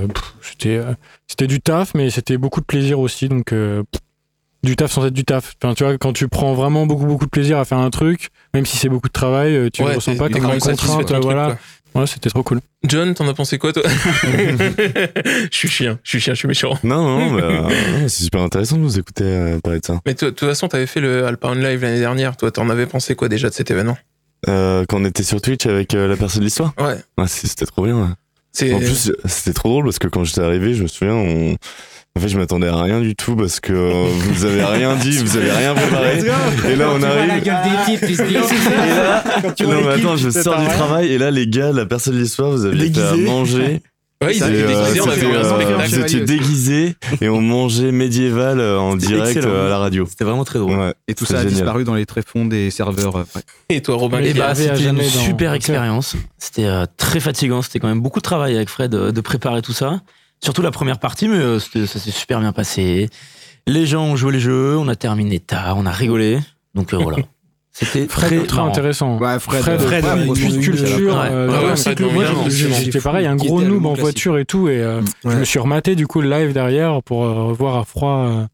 c'était 0.43 0.81
c'était 1.27 1.49
du 1.49 1.61
taf, 1.61 1.95
mais 1.95 2.11
c'était 2.11 2.39
beaucoup 2.39 2.61
de 2.61 2.67
plaisir 2.67 3.01
aussi, 3.01 3.29
donc. 3.29 3.47
pff, 3.47 3.85
du 4.63 4.75
taf 4.75 4.91
sans 4.91 5.07
être 5.07 5.13
du 5.15 5.25
taf. 5.25 5.55
Enfin, 5.63 5.75
tu 5.75 5.85
vois, 5.85 5.97
quand 5.99 6.13
tu 6.13 6.27
prends 6.29 6.55
vraiment 6.55 6.87
beaucoup 6.87 7.07
beaucoup 7.07 7.27
de 7.27 7.31
plaisir 7.31 7.59
à 7.59 7.65
faire 7.65 7.79
un 7.79 7.91
truc, 7.91 8.31
même 8.55 8.67
si 8.67 8.77
c'est 8.77 8.89
beaucoup 8.89 9.07
de 9.09 9.13
travail, 9.13 9.71
tu 9.73 9.83
le 9.83 9.97
ressens 9.97 10.13
t'es- 10.13 10.19
pas 10.19 10.29
comme 10.29 10.43
ton 10.59 10.59
truc, 10.77 11.07
voilà. 11.23 11.49
Ouais, 12.01 12.07
c'était 12.07 12.31
trop 12.31 12.43
cool. 12.43 12.61
John, 12.85 13.15
t'en 13.15 13.27
as 13.29 13.35
pensé 13.35 13.59
quoi 13.59 13.73
toi 13.73 13.83
Je 14.27 15.49
suis 15.51 15.69
chien, 15.69 15.99
je 16.03 16.11
suis 16.11 16.21
chien, 16.21 16.35
je 16.35 16.39
suis 16.39 16.49
méchant. 16.49 16.79
Non, 16.85 17.19
non, 17.31 17.35
bah, 17.35 17.51
non, 17.51 17.69
c'est 18.09 18.25
super 18.25 18.41
intéressant 18.43 18.77
de 18.77 18.83
vous 18.83 18.99
écouter 18.99 19.25
euh, 19.25 19.59
parler 19.61 19.81
de 19.81 19.85
ça. 19.87 20.01
Mais 20.07 20.15
de 20.15 20.19
toute 20.31 20.41
façon, 20.41 20.69
t'avais 20.69 20.87
fait 20.87 21.01
le 21.01 21.27
Alpha 21.27 21.49
On 21.49 21.55
Live 21.55 21.83
l'année 21.83 21.99
dernière. 22.01 22.37
Toi, 22.37 22.51
t'en 22.51 22.69
avais 22.71 22.87
pensé 22.87 23.15
quoi 23.15 23.29
déjà 23.29 23.49
de 23.49 23.55
cet 23.55 23.71
événement? 23.71 23.97
Euh, 24.49 24.85
quand 24.89 25.01
on 25.01 25.05
était 25.05 25.23
sur 25.23 25.41
Twitch 25.41 25.67
avec 25.67 25.95
euh, 25.95 26.07
la 26.07 26.17
personne 26.17 26.41
de 26.41 26.45
l'histoire, 26.45 26.73
Ouais. 26.79 26.97
ah, 27.17 27.27
c'était 27.27 27.67
trop 27.67 27.85
bien. 27.85 27.97
ouais. 27.97 28.73
En 28.73 28.79
plus, 28.79 29.13
c'était 29.27 29.53
trop 29.53 29.69
drôle 29.69 29.85
parce 29.85 29.99
que 29.99 30.09
quand 30.09 30.25
j'étais 30.25 30.41
arrivé, 30.41 30.73
je 30.75 30.83
me 30.83 30.89
souviens, 30.89 31.15
on... 31.15 31.57
en 32.17 32.19
fait, 32.19 32.29
je 32.29 32.39
m'attendais 32.39 32.69
à 32.69 32.81
rien 32.81 33.01
du 33.01 33.14
tout 33.14 33.37
parce 33.37 33.61
que 33.61 33.73
vous 33.73 34.45
avez 34.47 34.64
rien 34.64 34.97
dit, 34.97 35.19
vous 35.19 35.37
avez 35.37 35.51
rien 35.51 35.75
préparé. 35.75 36.19
Et 36.71 36.77
là, 36.77 36.91
on 36.95 36.99
la 36.99 37.09
arrive. 37.09 37.43
gueule 37.43 37.62
tu 37.97 38.17
te 38.17 39.62
non, 39.64 39.83
mais 39.85 39.93
attends, 39.93 40.17
je 40.17 40.31
sors 40.31 40.59
du 40.59 40.67
travail 40.67 41.12
et 41.12 41.19
là, 41.19 41.31
les 41.31 41.47
gars, 41.47 41.73
la 41.73 41.85
personne 41.85 42.14
de 42.14 42.21
l'histoire, 42.21 42.51
vous 42.53 42.64
avez 42.64 42.91
fait 42.91 43.01
à 43.03 43.17
manger. 43.17 43.83
ouais, 44.25 44.35
ils 44.35 44.43
étaient 44.43 44.62
euh, 44.62 44.67
déguisés, 44.67 45.01
on 45.03 45.09
avait 45.11 45.27
un 45.27 45.81
euh, 45.81 45.87
vous 45.87 45.99
étiez 45.99 46.21
déguisés 46.21 46.97
et 47.21 47.29
on 47.29 47.43
mangeait 47.43 47.93
médiéval 47.93 48.61
euh, 48.61 48.79
en 48.79 48.97
direct 48.97 49.37
excellent. 49.37 49.67
à 49.67 49.69
la 49.69 49.79
radio. 49.79 50.07
C'était 50.09 50.25
vraiment 50.25 50.45
très 50.45 50.59
drôle. 50.59 50.79
Ouais. 50.79 50.95
Et 51.09 51.14
tout 51.14 51.27
ça 51.27 51.41
a 51.41 51.45
disparu 51.45 51.85
dans 51.85 51.95
les 51.95 52.07
tréfonds 52.07 52.47
des 52.47 52.71
serveurs. 52.71 53.14
ouais. 53.17 53.25
Et 53.69 53.83
toi, 53.83 53.97
Robin, 53.97 54.19
avait 54.19 54.41
à 54.41 54.55
c'était 54.55 54.85
une 54.85 55.03
super 55.03 55.53
expérience. 55.53 56.17
C'était 56.39 56.67
euh, 56.67 56.87
très 56.97 57.21
fatigant. 57.21 57.62
C'était 57.62 57.81
quand 57.81 57.89
même 57.89 58.01
beaucoup 58.01 58.21
de 58.21 58.25
travail 58.25 58.55
avec 58.55 58.69
Fred 58.69 58.95
euh, 58.95 59.12
de 59.12 59.21
préparer 59.21 59.61
tout 59.61 59.73
ça. 59.73 60.01
Surtout 60.43 60.62
la 60.62 60.70
première 60.70 60.99
partie, 60.99 61.28
mais 61.28 61.37
euh, 61.39 61.59
c'était- 61.59 61.87
ça 61.87 61.99
s'est 61.99 62.11
super 62.11 62.41
bien 62.41 62.53
passé. 62.53 63.09
Les 63.66 63.87
gens 63.87 64.05
ont 64.05 64.16
joué 64.16 64.32
les 64.32 64.41
jeux, 64.41 64.76
on 64.76 64.87
a 64.89 64.95
terminé 64.97 65.41
tard, 65.41 65.76
on 65.78 65.87
a 65.87 65.91
rigolé. 65.91 66.39
Donc 66.74 66.93
euh, 66.95 66.99
voilà. 66.99 67.18
C'était 67.78 68.07
Fred, 68.09 68.30
très, 68.30 68.47
très 68.47 68.61
intéressant. 68.61 69.18
Ouais, 69.18 69.39
Fred, 69.39 69.61
Fred, 69.61 69.80
Fred, 69.82 70.03
Fred, 70.03 70.18
ouais, 70.18 70.24
une 70.41 70.61
culture. 70.62 71.14
Ouais. 71.14 71.28
euh, 71.30 71.49
Ouais, 71.49 71.59
ouais, 71.59 71.64
ouais, 71.70 71.76
Fred, 71.76 72.91
je- 72.93 72.99
pareil, 73.01 73.26
un 73.26 73.37
gros 73.37 73.61
noob 73.61 73.84
en 73.84 73.93
voiture 73.93 74.39
et 74.39 74.47
tout, 74.47 74.68
et 74.68 74.80
euh, 74.80 75.03
je 75.24 75.28
Ouais. 75.28 75.37
me 75.37 75.45
suis 75.45 75.59
rematé 75.59 75.95
du 75.95 76.07
coup 76.07 76.22
le 76.22 76.30
live 76.30 76.55
derrière 76.55 77.03
pour 77.03 77.24
euh, 77.26 77.53
voir 77.53 77.76
à 77.76 77.84
froid 77.84 78.18
euh, 78.20 78.47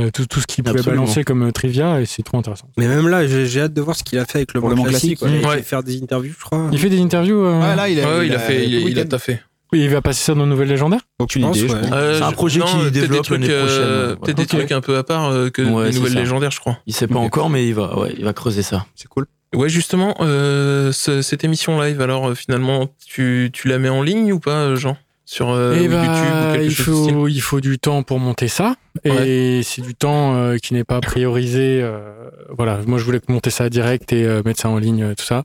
euh, 0.00 0.10
tout, 0.10 0.26
tout 0.26 0.40
ce 0.40 0.48
qu'il 0.48 0.64
pouvait 0.64 0.80
Absolument. 0.80 1.02
balancer 1.02 1.22
comme 1.22 1.44
euh, 1.44 1.52
trivia, 1.52 2.00
et 2.00 2.06
c'est 2.06 2.24
trop 2.24 2.38
intéressant. 2.38 2.68
Mais 2.76 2.88
même 2.88 3.06
là, 3.08 3.24
j'ai 3.26 3.60
hâte 3.60 3.72
de 3.72 3.80
voir 3.80 3.94
ce 3.94 4.02
qu'il 4.02 4.18
a 4.18 4.24
fait 4.24 4.38
avec 4.38 4.52
le 4.52 4.60
le 4.60 4.66
classique. 4.66 5.18
classique, 5.20 5.40
Il 5.42 5.46
ouais. 5.46 5.56
va 5.58 5.62
faire 5.62 5.84
des 5.84 6.02
interviews, 6.02 6.34
je 6.36 6.44
crois. 6.44 6.68
Il 6.72 6.78
fait 6.80 6.90
des 6.90 7.00
interviews. 7.00 7.44
euh, 7.44 7.60
Ouais, 7.60 7.76
là, 7.76 7.88
il 7.88 8.00
a, 8.00 8.18
Ouais, 8.18 8.26
il 8.26 8.34
a 8.34 8.38
fait, 8.40 8.66
il, 8.66 8.74
il 8.88 8.98
a 8.98 9.04
taffé. 9.04 9.38
Oui, 9.72 9.80
il 9.84 9.90
va 9.90 10.00
passer 10.02 10.22
ça 10.24 10.34
dans 10.34 10.46
Nouvelle 10.46 10.68
Légendaire. 10.68 11.00
Aucune 11.18 11.46
idée, 11.48 11.64
ouais. 11.64 11.74
Euh, 11.92 12.18
C'est 12.18 12.24
un 12.24 12.30
je- 12.30 12.34
projet 12.34 12.60
non, 12.60 12.66
peut-être 12.66 12.90
des 12.92 13.00
développe 13.00 13.28
l'année 13.28 13.46
euh, 13.50 14.14
prochaine. 14.14 14.20
Peut-être 14.24 14.36
des 14.38 14.46
trucs 14.46 14.72
un 14.72 14.80
peu 14.80 14.96
à 14.96 15.02
part 15.04 15.30
euh, 15.30 15.50
que 15.50 15.62
Ouais, 15.62 15.90
nouvelles 15.92 16.14
légendaires, 16.14 16.50
je 16.50 16.60
crois. 16.60 16.78
Il 16.86 16.94
sait 16.94 17.06
pas 17.06 17.18
encore, 17.18 17.50
mais 17.50 17.66
il 17.66 17.74
va, 17.74 17.98
ouais, 17.98 18.14
il 18.16 18.24
va 18.24 18.32
creuser 18.32 18.62
ça. 18.62 18.86
C'est 18.94 19.08
cool. 19.08 19.26
Ouais, 19.54 19.68
justement, 19.68 20.14
euh, 20.20 20.92
ce- 20.92 21.22
cette 21.22 21.42
émission 21.44 21.80
live, 21.80 22.00
alors 22.00 22.28
euh, 22.30 22.34
finalement, 22.34 22.88
tu, 23.06 23.50
tu 23.52 23.68
la 23.68 23.78
mets 23.78 23.88
en 23.88 24.02
ligne 24.02 24.32
ou 24.32 24.40
pas, 24.40 24.74
Jean? 24.74 24.96
Sur 25.28 25.50
euh, 25.50 25.74
et 25.74 25.82
YouTube 25.84 25.98
ou 26.04 26.52
quelque 26.52 26.64
il 26.66 26.70
chose 26.70 26.94
du 26.98 27.02
style? 27.02 27.14
faut, 27.14 27.26
il 27.28 27.40
faut 27.40 27.60
du 27.60 27.78
temps 27.80 28.04
pour 28.04 28.20
monter 28.20 28.46
ça. 28.46 28.76
Et 29.04 29.62
c'est 29.64 29.82
du 29.82 29.94
temps 29.96 30.36
euh, 30.36 30.56
qui 30.58 30.72
n'est 30.74 30.84
pas 30.84 31.00
priorisé. 31.00 31.80
euh, 31.82 32.12
voilà, 32.56 32.78
moi 32.86 32.98
je 32.98 33.04
voulais 33.04 33.20
monter 33.28 33.50
ça 33.50 33.68
direct 33.68 34.12
et 34.12 34.24
euh, 34.24 34.42
mettre 34.44 34.60
ça 34.60 34.68
en 34.68 34.78
ligne, 34.78 35.02
euh, 35.02 35.14
tout 35.16 35.24
ça. 35.24 35.42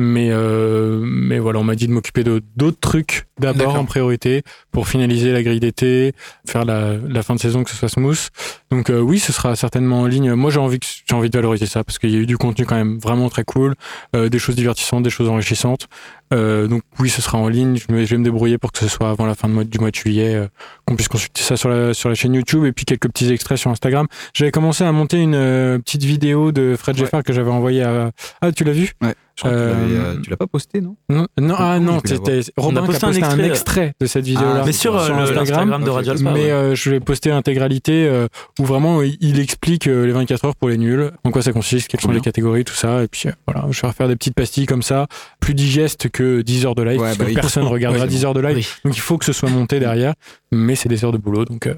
Mais, 0.00 0.28
euh, 0.30 1.00
mais 1.02 1.40
voilà, 1.40 1.58
on 1.58 1.64
m'a 1.64 1.74
dit 1.74 1.88
de 1.88 1.92
m'occuper 1.92 2.22
de 2.22 2.40
d'autres 2.56 2.78
trucs 2.78 3.26
d'abord 3.40 3.74
en 3.74 3.84
priorité 3.84 4.42
pour 4.70 4.86
finaliser 4.86 5.32
la 5.32 5.42
grille 5.42 5.58
d'été, 5.58 6.12
faire 6.46 6.64
la, 6.64 6.94
la 6.96 7.22
fin 7.24 7.34
de 7.34 7.40
saison 7.40 7.64
que 7.64 7.70
ce 7.70 7.76
soit 7.76 7.88
smooth. 7.88 8.28
Donc 8.70 8.90
euh, 8.90 9.00
oui, 9.00 9.18
ce 9.18 9.32
sera 9.32 9.56
certainement 9.56 10.00
en 10.02 10.06
ligne. 10.06 10.34
Moi 10.34 10.52
j'ai 10.52 10.60
envie 10.60 10.78
que, 10.78 10.86
j'ai 11.04 11.16
envie 11.16 11.30
de 11.30 11.36
valoriser 11.36 11.66
ça 11.66 11.82
parce 11.82 11.98
qu'il 11.98 12.10
y 12.10 12.14
a 12.16 12.18
eu 12.18 12.26
du 12.26 12.38
contenu 12.38 12.64
quand 12.64 12.76
même 12.76 12.98
vraiment 12.98 13.28
très 13.28 13.42
cool, 13.42 13.74
euh, 14.14 14.28
des 14.28 14.38
choses 14.38 14.54
divertissantes, 14.54 15.02
des 15.02 15.10
choses 15.10 15.28
enrichissantes. 15.28 15.88
Euh, 16.32 16.68
donc 16.68 16.82
oui, 17.00 17.08
ce 17.08 17.20
sera 17.22 17.38
en 17.38 17.48
ligne. 17.48 17.76
Je, 17.76 17.92
me- 17.92 18.04
je 18.04 18.10
vais 18.10 18.18
me 18.18 18.24
débrouiller 18.24 18.58
pour 18.58 18.70
que 18.70 18.78
ce 18.78 18.86
soit 18.86 19.10
avant 19.10 19.26
la 19.26 19.34
fin 19.34 19.48
de 19.48 19.54
mois, 19.54 19.64
du 19.64 19.78
mois 19.80 19.90
de 19.90 19.96
juillet, 19.96 20.34
euh, 20.36 20.46
qu'on 20.86 20.94
puisse 20.94 21.08
consulter 21.08 21.42
ça 21.42 21.56
sur 21.56 21.70
la, 21.70 21.92
sur 21.94 22.08
la 22.08 22.14
chaîne 22.14 22.34
YouTube 22.34 22.64
et 22.64 22.72
puis 22.72 22.84
quelques 22.84 23.08
petits 23.08 23.32
extraits 23.32 23.58
sur 23.58 23.70
Instagram. 23.72 24.06
J'avais 24.34 24.50
commencé 24.52 24.84
à 24.84 24.92
monter 24.92 25.16
une 25.18 25.34
euh, 25.34 25.78
petite 25.78 26.04
vidéo 26.04 26.52
de 26.52 26.76
Fred 26.78 26.96
Ouais. 26.96 27.04
Jeffard 27.04 27.22
que 27.24 27.32
j'avais 27.32 27.50
envoyée 27.50 27.82
à. 27.82 28.12
Ah, 28.42 28.52
tu 28.52 28.62
l'as 28.64 28.72
vu? 28.72 28.92
Je 29.38 29.42
crois 29.44 29.52
Euh, 29.52 29.72
euh, 30.16 30.20
tu 30.20 30.30
l'as 30.30 30.36
pas 30.36 30.48
posté, 30.48 30.80
non 30.80 30.96
Non, 31.08 31.28
non, 31.40 31.54
ah 31.56 31.78
non, 31.78 32.00
c'était 32.04 32.40
Robin 32.56 32.80
On 32.80 32.84
a 32.84 32.88
qui 32.88 32.96
a 32.96 32.98
posté 33.08 33.22
un 33.24 33.38
extrait, 33.38 33.92
de 34.00 34.06
cette 34.06 34.24
vidéo-là 34.24 34.60
Ah, 34.62 34.66
mais 34.66 34.72
sur, 34.72 34.96
euh, 34.96 35.04
sur 35.04 35.14
le- 35.14 35.20
Instagram. 35.22 35.70
l'Instagram 35.70 35.84
de 35.84 35.90
Ok, 35.90 35.94
Radio 35.94 36.12
ok. 36.14 36.18
Alpha. 36.18 36.32
Mais 36.32 36.44
ouais. 36.46 36.50
euh, 36.50 36.74
je 36.74 36.90
vais 36.90 36.98
poster 36.98 37.28
l'intégralité 37.30 38.08
euh, 38.08 38.26
où 38.58 38.64
vraiment 38.64 39.00
il 39.02 39.38
explique 39.38 39.86
euh, 39.86 40.06
les 40.06 40.12
24 40.12 40.44
heures 40.44 40.56
pour 40.56 40.68
les 40.70 40.76
nuls, 40.76 41.12
en 41.22 41.30
quoi 41.30 41.42
ça 41.42 41.52
consiste, 41.52 41.86
quelles 41.86 42.00
sont 42.00 42.10
les 42.10 42.20
catégories, 42.20 42.64
tout 42.64 42.74
ça. 42.74 43.04
Et 43.04 43.06
puis 43.06 43.28
euh, 43.28 43.32
voilà, 43.46 43.64
je 43.70 43.80
vais 43.80 43.86
refaire 43.86 44.08
des 44.08 44.16
petites 44.16 44.34
pastilles 44.34 44.66
comme 44.66 44.82
ça, 44.82 45.06
plus 45.38 45.54
digestes 45.54 46.08
que 46.08 46.40
10 46.40 46.66
heures 46.66 46.74
de 46.74 46.82
live, 46.82 46.98
Ouais, 47.00 47.06
parce 47.06 47.18
bah 47.18 47.24
que 47.26 47.34
personne 47.34 47.62
ne 47.62 47.68
regardera 47.70 48.02
Ouais, 48.06 48.10
10 48.10 48.24
heures 48.24 48.34
de 48.34 48.40
live. 48.40 48.56
Oui. 48.56 48.66
Donc 48.84 48.96
il 48.96 49.00
faut 49.00 49.18
que 49.18 49.24
ce 49.24 49.32
soit 49.32 49.50
monté 49.50 49.78
derrière, 49.78 50.14
mais 50.50 50.74
c'est 50.74 50.88
des 50.88 51.04
heures 51.04 51.12
de 51.12 51.18
boulot. 51.18 51.44
Donc 51.44 51.68
euh, 51.68 51.74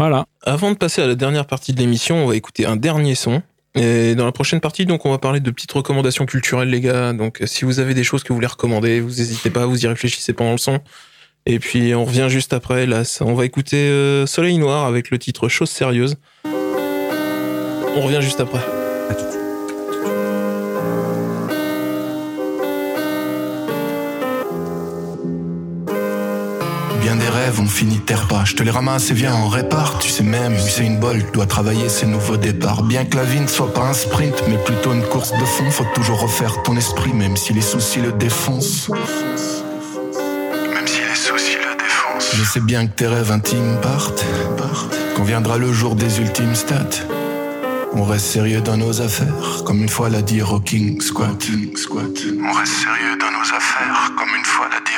voilà. 0.00 0.26
Avant 0.42 0.72
de 0.72 0.76
passer 0.76 1.00
à 1.00 1.06
la 1.06 1.14
dernière 1.14 1.46
partie 1.46 1.72
de 1.72 1.78
l'émission, 1.78 2.24
on 2.24 2.26
va 2.26 2.34
écouter 2.34 2.66
un 2.66 2.74
dernier 2.74 3.14
son. 3.14 3.40
Et 3.74 4.14
dans 4.14 4.26
la 4.26 4.32
prochaine 4.32 4.60
partie, 4.60 4.84
donc, 4.84 5.06
on 5.06 5.10
va 5.10 5.18
parler 5.18 5.40
de 5.40 5.50
petites 5.50 5.72
recommandations 5.72 6.26
culturelles, 6.26 6.68
les 6.68 6.80
gars. 6.80 7.12
Donc, 7.14 7.40
si 7.46 7.64
vous 7.64 7.80
avez 7.80 7.94
des 7.94 8.04
choses 8.04 8.22
que 8.22 8.28
vous 8.28 8.34
voulez 8.34 8.46
recommander, 8.46 9.00
vous 9.00 9.08
n'hésitez 9.08 9.50
pas, 9.50 9.64
vous 9.64 9.84
y 9.84 9.86
réfléchissez 9.86 10.34
pendant 10.34 10.52
le 10.52 10.58
son. 10.58 10.80
Et 11.46 11.58
puis, 11.58 11.94
on 11.94 12.04
revient 12.04 12.26
juste 12.28 12.52
après. 12.52 12.86
Là, 12.86 13.02
on 13.20 13.34
va 13.34 13.44
écouter 13.44 13.76
euh, 13.76 14.26
Soleil 14.26 14.58
Noir 14.58 14.86
avec 14.86 15.10
le 15.10 15.18
titre 15.18 15.48
Chose 15.48 15.70
sérieuse. 15.70 16.16
On 16.44 18.00
revient 18.00 18.20
juste 18.20 18.40
après. 18.40 18.60
Bien 27.02 27.16
des 27.16 27.28
rêves, 27.28 27.58
on 27.60 27.66
finit 27.66 27.98
terre 27.98 28.28
pas. 28.28 28.44
Je 28.44 28.54
te 28.54 28.62
les 28.62 28.70
ramasse 28.70 29.10
et 29.10 29.14
viens 29.14 29.34
en 29.34 29.48
répare. 29.48 29.98
Tu 29.98 30.08
sais 30.08 30.22
même, 30.22 30.56
c'est 30.56 30.86
une 30.86 31.00
bol, 31.00 31.20
dois 31.32 31.46
travailler 31.46 31.88
ces 31.88 32.06
nouveaux 32.06 32.36
départs. 32.36 32.84
Bien 32.84 33.04
que 33.04 33.16
la 33.16 33.24
vie 33.24 33.40
ne 33.40 33.48
soit 33.48 33.74
pas 33.74 33.82
un 33.82 33.92
sprint, 33.92 34.44
mais 34.48 34.56
plutôt 34.56 34.92
une 34.92 35.02
course 35.02 35.32
de 35.32 35.44
fond. 35.44 35.68
Faut 35.72 35.86
toujours 35.96 36.20
refaire 36.20 36.62
ton 36.62 36.76
esprit, 36.76 37.12
même 37.12 37.36
si 37.36 37.52
les 37.52 37.60
soucis 37.60 38.00
le 38.00 38.12
défoncent. 38.12 38.88
Je 42.34 42.44
sais 42.44 42.60
bien 42.60 42.86
que 42.86 42.92
tes 42.92 43.08
rêves 43.08 43.32
intimes 43.32 43.78
partent. 43.82 44.24
Quand 45.16 45.24
viendra 45.24 45.58
le 45.58 45.72
jour 45.72 45.96
des 45.96 46.20
ultimes 46.20 46.54
stats. 46.54 47.02
On 47.94 48.04
reste 48.04 48.26
sérieux 48.26 48.62
dans 48.62 48.78
nos 48.78 49.02
affaires, 49.02 49.64
comme 49.66 49.82
une 49.82 49.88
fois 49.88 50.08
l'a 50.08 50.22
dit 50.22 50.40
Rocking. 50.40 51.00
Squat. 51.00 51.46
On 52.42 52.52
reste 52.52 52.72
sérieux 52.72 53.16
dans 53.20 53.30
nos 53.30 53.54
affaires, 53.54 54.12
comme 54.16 54.34
une 54.34 54.44
fois 54.44 54.68
l'a 54.70 54.80
dit 54.80 54.91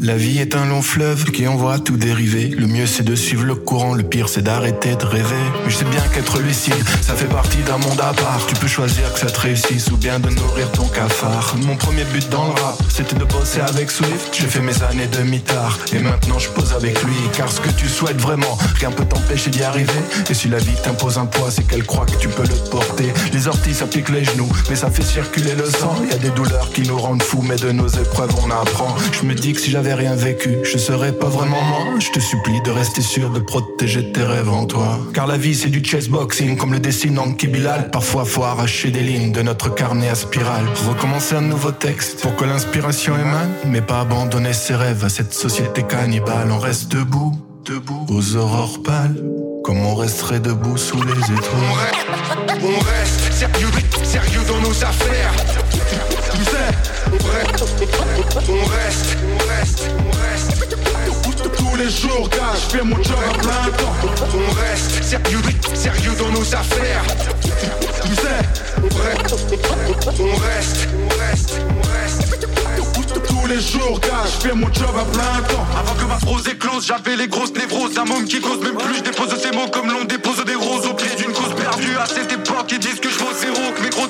La 0.00 0.16
vie 0.16 0.38
est 0.38 0.54
un 0.54 0.66
long 0.66 0.82
fleuve 0.82 1.24
qui 1.24 1.48
envoie 1.48 1.78
tout 1.78 1.96
dériver. 1.96 2.48
Le 2.48 2.66
mieux 2.66 2.86
c'est 2.86 3.02
de 3.02 3.14
suivre 3.14 3.44
le 3.44 3.54
courant, 3.54 3.94
le 3.94 4.02
pire 4.02 4.28
c'est 4.28 4.42
d'arrêter 4.42 4.96
de 4.96 5.04
rêver. 5.04 5.34
Mais 5.64 5.70
je 5.70 5.76
sais 5.76 5.84
bien 5.86 6.02
qu'être 6.12 6.40
lucide, 6.40 6.74
ça 7.00 7.14
fait 7.14 7.26
partie 7.26 7.58
d'un 7.66 7.78
monde 7.78 8.00
à 8.00 8.12
part. 8.12 8.46
Tu 8.46 8.54
peux 8.54 8.66
choisir 8.66 9.12
que 9.12 9.18
ça 9.18 9.26
te 9.26 9.40
réussisse 9.40 9.90
ou 9.90 9.96
bien 9.96 10.18
de 10.20 10.28
nourrir 10.30 10.70
ton 10.72 10.86
cafard. 10.88 11.56
Mon 11.66 11.76
premier 11.76 12.04
but 12.04 12.28
dans 12.28 12.44
le 12.44 12.52
rap, 12.52 12.78
c'était 12.90 13.16
de 13.16 13.24
bosser 13.24 13.60
avec 13.60 13.90
Swift. 13.90 14.30
J'ai 14.32 14.46
fait 14.46 14.60
mes 14.60 14.82
années 14.82 15.08
de 15.08 15.22
mitard 15.22 15.78
et 15.92 15.98
maintenant 15.98 16.38
je 16.38 16.50
pose 16.50 16.74
avec 16.74 17.02
lui. 17.02 17.16
Car 17.32 17.50
ce 17.50 17.60
que 17.60 17.70
tu 17.70 17.88
souhaites 17.88 18.20
vraiment, 18.20 18.58
rien 18.78 18.90
peut 18.90 19.06
t'empêcher 19.06 19.50
d'y 19.50 19.62
arriver. 19.62 19.92
Et 20.28 20.34
si 20.34 20.48
la 20.48 20.58
vie 20.58 20.76
t'impose 20.82 21.18
un 21.18 21.26
poids, 21.26 21.50
c'est 21.50 21.66
qu'elle 21.66 21.84
croit 21.84 22.06
que 22.06 22.18
tu 22.18 22.28
peux 22.28 22.42
le 22.42 22.70
porter. 22.70 23.12
Les 23.32 23.48
orties 23.48 23.74
ça 23.74 23.86
pique 23.86 24.10
les 24.10 24.24
genoux, 24.24 24.50
mais 24.68 24.76
ça 24.76 24.90
fait 24.90 25.02
circuler 25.02 25.54
le 25.54 25.64
sang. 25.64 25.96
Y 26.10 26.14
a 26.14 26.18
des 26.18 26.30
douleurs 26.30 26.70
qui 26.72 26.82
nous 26.82 26.98
rendent 26.98 27.22
fous, 27.22 27.42
mais 27.42 27.56
de 27.56 27.72
nos 27.72 27.88
épreuves 27.88 28.34
on 28.43 28.43
Je 29.12 29.26
me 29.26 29.34
dis 29.34 29.52
que 29.52 29.60
si 29.60 29.70
j'avais 29.70 29.94
rien 29.94 30.14
vécu, 30.14 30.58
je 30.64 30.76
serais 30.76 31.12
pas 31.12 31.28
vraiment 31.28 31.62
moi. 31.62 31.98
Je 31.98 32.10
te 32.10 32.20
supplie 32.20 32.60
de 32.62 32.70
rester 32.70 33.00
sûr 33.00 33.30
de 33.30 33.40
protéger 33.40 34.12
tes 34.12 34.22
rêves 34.22 34.50
en 34.50 34.66
toi. 34.66 34.98
Car 35.14 35.26
la 35.26 35.36
vie 35.36 35.54
c'est 35.54 35.70
du 35.70 35.82
chessboxing, 35.82 36.56
comme 36.56 36.72
le 36.72 36.78
dessine 36.78 37.18
Anki 37.18 37.48
Bilal. 37.48 37.90
Parfois 37.90 38.24
faut 38.24 38.44
arracher 38.44 38.90
des 38.90 39.00
lignes 39.00 39.32
de 39.32 39.42
notre 39.42 39.74
carnet 39.74 40.08
à 40.08 40.14
spirale. 40.14 40.66
Recommencer 40.88 41.36
un 41.36 41.40
nouveau 41.40 41.72
texte 41.72 42.20
pour 42.20 42.36
que 42.36 42.44
l'inspiration 42.44 43.14
émane, 43.16 43.52
mais 43.66 43.80
pas 43.80 44.00
abandonner 44.00 44.52
ses 44.52 44.74
rêves 44.74 45.04
à 45.04 45.08
cette 45.08 45.32
société 45.32 45.82
cannibale. 45.82 46.50
On 46.50 46.58
reste 46.58 46.92
debout, 46.92 47.32
debout, 47.64 48.06
aux 48.10 48.36
aurores 48.36 48.82
pâles. 48.82 49.22
Comme 49.64 49.84
on 49.84 49.94
resterait 49.94 50.40
debout 50.40 50.76
sous 50.76 51.02
les 51.02 51.12
étoiles. 51.12 51.94
On 52.62 52.78
reste 52.84 53.32
sérieux, 53.32 53.70
sérieux 54.02 54.42
dans 54.46 54.60
nos 54.60 54.84
affaires. 54.84 55.32
Tu 56.32 56.44
sais, 56.44 56.68
on 57.08 57.16
reste, 57.30 57.64
on 58.48 58.64
reste, 58.64 59.16
on 59.26 59.38
reste, 59.48 59.88
on 59.98 60.10
reste. 60.10 60.54
Tous 61.56 61.76
les 61.76 61.90
jours, 61.90 62.28
gars, 62.28 62.54
je 62.54 62.76
fais 62.76 62.84
mon 62.84 63.02
job 63.02 63.16
à 63.26 63.38
plein 63.38 63.70
temps. 63.78 63.94
On 64.34 64.52
reste 64.60 65.02
sérieux, 65.02 65.40
sérieux 65.72 66.14
dans 66.18 66.30
nos 66.30 66.54
affaires. 66.54 67.04
Tu 68.04 68.14
sais, 68.14 68.40
on 68.82 68.88
reste, 69.02 69.34
on 70.20 70.34
reste, 70.36 70.88
on 71.00 71.08
reste, 71.18 71.60
on 71.70 71.82
reste. 71.88 72.34
Tous 73.28 73.46
les 73.46 73.60
jours, 73.60 74.00
gars, 74.00 74.24
je 74.26 74.48
fais 74.48 74.54
mon 74.54 74.72
job 74.72 74.90
à 74.98 75.04
plein 75.04 75.42
temps. 75.48 75.66
Avant 75.78 75.94
que 75.94 76.03
j'avais 76.80 77.16
les 77.16 77.28
grosses 77.28 77.52
névroses. 77.52 77.98
Un 77.98 78.04
môme 78.04 78.24
qui 78.24 78.40
cause 78.40 78.58
même 78.60 78.76
plus, 78.76 78.96
je 78.96 79.02
dépose 79.02 79.34
ces 79.40 79.50
mots 79.52 79.68
comme 79.68 79.90
l'on 79.90 80.04
dépose 80.04 80.44
des 80.44 80.54
roses 80.54 80.86
au 80.86 80.94
pied 80.94 81.14
d'une 81.16 81.32
cause 81.32 81.54
perdue. 81.54 81.96
À 81.96 82.06
cette 82.06 82.32
époque, 82.32 82.70
ils 82.72 82.78
disent 82.78 83.00
que 83.00 83.08
je 83.08 83.18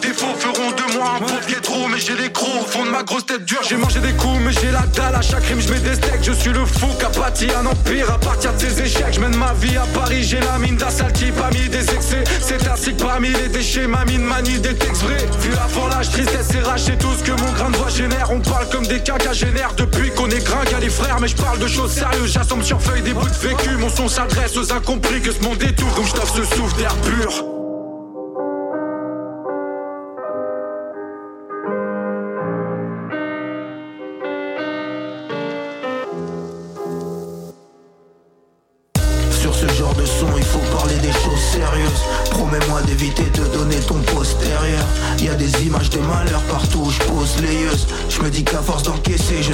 défauts 0.07 0.35
feront 0.39 0.71
de 0.71 0.97
moi 0.97 1.15
un 1.17 1.21
pauvre 1.21 1.61
trop. 1.63 1.89
Mais 1.89 1.99
j'ai 1.99 2.17
les 2.17 2.31
crocs 2.31 2.63
au 2.63 2.65
fond 2.65 2.85
de 2.85 2.91
ma 2.91 3.03
grosse 3.03 3.27
tête 3.27 3.45
dure. 3.45 3.63
J'ai 3.69 3.77
mangé 3.77 4.01
des 4.01 4.13
coups, 4.13 4.39
mais 4.45 4.53
j'ai 4.53 4.71
la 4.71 4.83
dalle. 4.95 5.15
À 5.15 5.23
chaque 5.23 5.45
rime, 5.45 5.61
je 5.61 5.71
mets 5.73 5.81
des 5.81 5.95
steaks. 5.95 6.23
Je 6.23 6.33
suis 6.33 6.53
le 6.53 6.65
fou 6.65 6.87
qui 6.99 7.05
a 7.05 7.09
bâti 7.09 7.49
un 7.59 7.67
empire 7.67 8.11
à 8.11 8.19
partir 8.19 8.53
de 8.55 8.59
ses 8.59 8.83
échecs. 8.83 9.15
Je 9.15 9.21
mène 9.21 9.37
ma 9.37 9.53
vie 9.55 9.77
à 9.77 9.87
Paris, 9.99 10.23
j'ai 10.23 10.41
la 10.41 10.59
mine 10.59 10.77
d'assalti, 10.77 11.31
pas 11.33 11.51
mis 11.51 11.69
des 11.69 11.89
excès. 11.95 12.25
C'est 12.41 12.67
ainsi 12.69 12.95
que 12.95 13.03
parmi 13.03 13.31
les 13.31 13.49
déchets, 13.49 13.87
ma 13.87 14.05
mine 14.05 14.23
manie 14.23 14.59
des 14.59 14.75
textes 14.75 15.03
vrais. 15.03 15.27
Vu 15.41 15.53
avant 15.55 15.89
l'âge, 15.89 16.11
tristesse 16.11 16.55
et 16.55 16.61
rage, 16.61 16.85
tout 16.99 17.13
ce 17.19 17.25
que 17.25 17.33
mon 17.33 17.53
grain 17.53 17.71
de 17.71 17.77
voix 17.77 17.91
génère. 17.91 18.31
On 18.31 18.41
parle 18.41 18.69
comme 18.71 18.87
des 18.87 19.01
quinquagénaires 19.01 19.75
depuis 19.77 20.11
qu'on 20.11 20.29
est 20.31 20.45
gringue 20.45 20.75
à 20.75 20.81
les 20.81 20.91
frères. 20.91 21.19
Mais 21.21 21.29
je 21.29 21.37
parle 21.37 21.59
de 21.59 21.67
choses 21.67 21.93
sérieuses, 21.93 22.33
j'assemble 22.33 22.65
sur 22.65 22.81
feuille 22.81 23.03
des 23.03 23.15
bouts 23.15 23.29
de 23.29 23.49
vécu. 23.49 23.71
Mon 23.79 23.89
son 23.89 24.09
s'adresse 24.09 24.57
aux 24.57 24.73
incompris 24.73 25.21
que 25.21 25.33
ce 25.33 25.41
monde 25.41 25.63
étouffe. 25.63 25.95
Donc 25.95 26.07
je 26.07 26.43
ce 26.43 26.57
souffle 26.57 26.77
d'air 26.77 26.95
pur. 26.97 27.54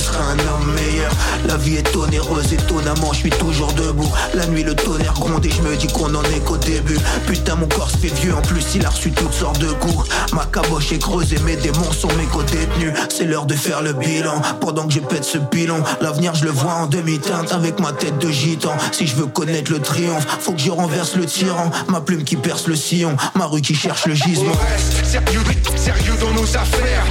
Un 0.08 0.38
homme 0.38 0.74
meilleur. 0.74 1.10
La 1.46 1.56
vie 1.56 1.76
est 1.76 1.96
onéreuse, 1.96 2.52
étonnamment, 2.52 3.12
je 3.12 3.18
suis 3.18 3.30
toujours 3.30 3.72
debout. 3.72 4.10
La 4.34 4.46
nuit, 4.46 4.62
le 4.62 4.74
tonnerre 4.74 5.14
gronde 5.14 5.44
et 5.44 5.50
je 5.50 5.62
me 5.62 5.76
dis 5.76 5.86
qu'on 5.88 6.14
en 6.14 6.22
est 6.24 6.44
qu'au 6.44 6.56
début. 6.56 6.98
Putain, 7.26 7.56
mon 7.56 7.66
corps 7.66 7.90
se 7.90 7.96
fait 7.96 8.14
vieux, 8.20 8.34
en 8.34 8.42
plus, 8.42 8.64
il 8.74 8.84
a 8.86 8.90
reçu 8.90 9.10
toutes 9.12 9.32
sortes 9.32 9.58
de 9.58 9.70
coups. 9.72 10.08
Ma 10.32 10.46
caboche 10.46 10.92
est 10.92 10.98
creuse 10.98 11.32
et 11.32 11.38
mes 11.40 11.56
démons 11.56 11.92
sont 11.92 12.08
mes 12.18 12.26
co-détenus. 12.26 12.92
C'est 13.08 13.24
l'heure 13.24 13.46
de 13.46 13.54
faire 13.54 13.82
le 13.82 13.92
bilan. 13.92 14.40
Pendant 14.60 14.86
que 14.86 14.92
je 14.92 15.00
pète 15.00 15.24
ce 15.24 15.38
pilon, 15.38 15.82
l'avenir, 16.00 16.34
je 16.34 16.44
le 16.44 16.50
vois 16.50 16.74
en 16.74 16.86
demi-teinte 16.86 17.52
avec 17.52 17.80
ma 17.80 17.92
tête 17.92 18.18
de 18.18 18.30
gitan. 18.30 18.72
Si 18.92 19.06
je 19.06 19.16
veux 19.16 19.26
connaître 19.26 19.72
le 19.72 19.80
triomphe, 19.80 20.26
faut 20.40 20.52
que 20.52 20.60
je 20.60 20.70
renverse 20.70 21.16
le 21.16 21.26
tyran. 21.26 21.70
Ma 21.88 22.00
plume 22.00 22.24
qui 22.24 22.36
perce 22.36 22.66
le 22.66 22.76
sillon, 22.76 23.16
ma 23.34 23.46
rue 23.46 23.60
qui 23.60 23.74
cherche 23.74 24.06
le 24.06 24.14
gisement. 24.14 24.52
On 24.52 24.72
reste 24.72 25.04
sérieux, 25.04 25.40
sérieux 25.76 26.14
dans 26.20 26.32
nos 26.32 26.56
affaires. 26.56 27.04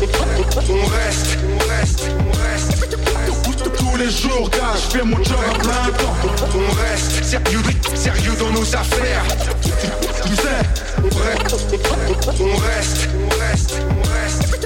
On 0.00 0.04
reste, 0.04 1.38
on 1.42 1.68
reste, 1.68 2.08
on 2.20 2.30
reste. 2.30 2.98
Tous 3.76 3.96
les 3.96 4.10
jours, 4.10 4.48
gars, 4.48 4.74
je 4.76 4.96
fais 4.96 5.04
mon 5.04 5.16
job 5.24 5.38
à 5.44 5.58
plein 5.58 5.90
temps. 5.98 6.14
On 6.54 6.72
reste 6.90 7.24
sérieux, 7.24 7.58
sérieux 7.96 8.36
dans 8.38 8.50
nos 8.52 8.76
affaires. 8.76 9.24
Tu 10.24 10.34
on 11.02 11.08
reste, 11.18 11.56
on 12.40 12.56
reste, 12.56 13.08
on 13.12 13.40
reste, 13.40 13.80
on 13.90 14.02
reste. 14.12 14.57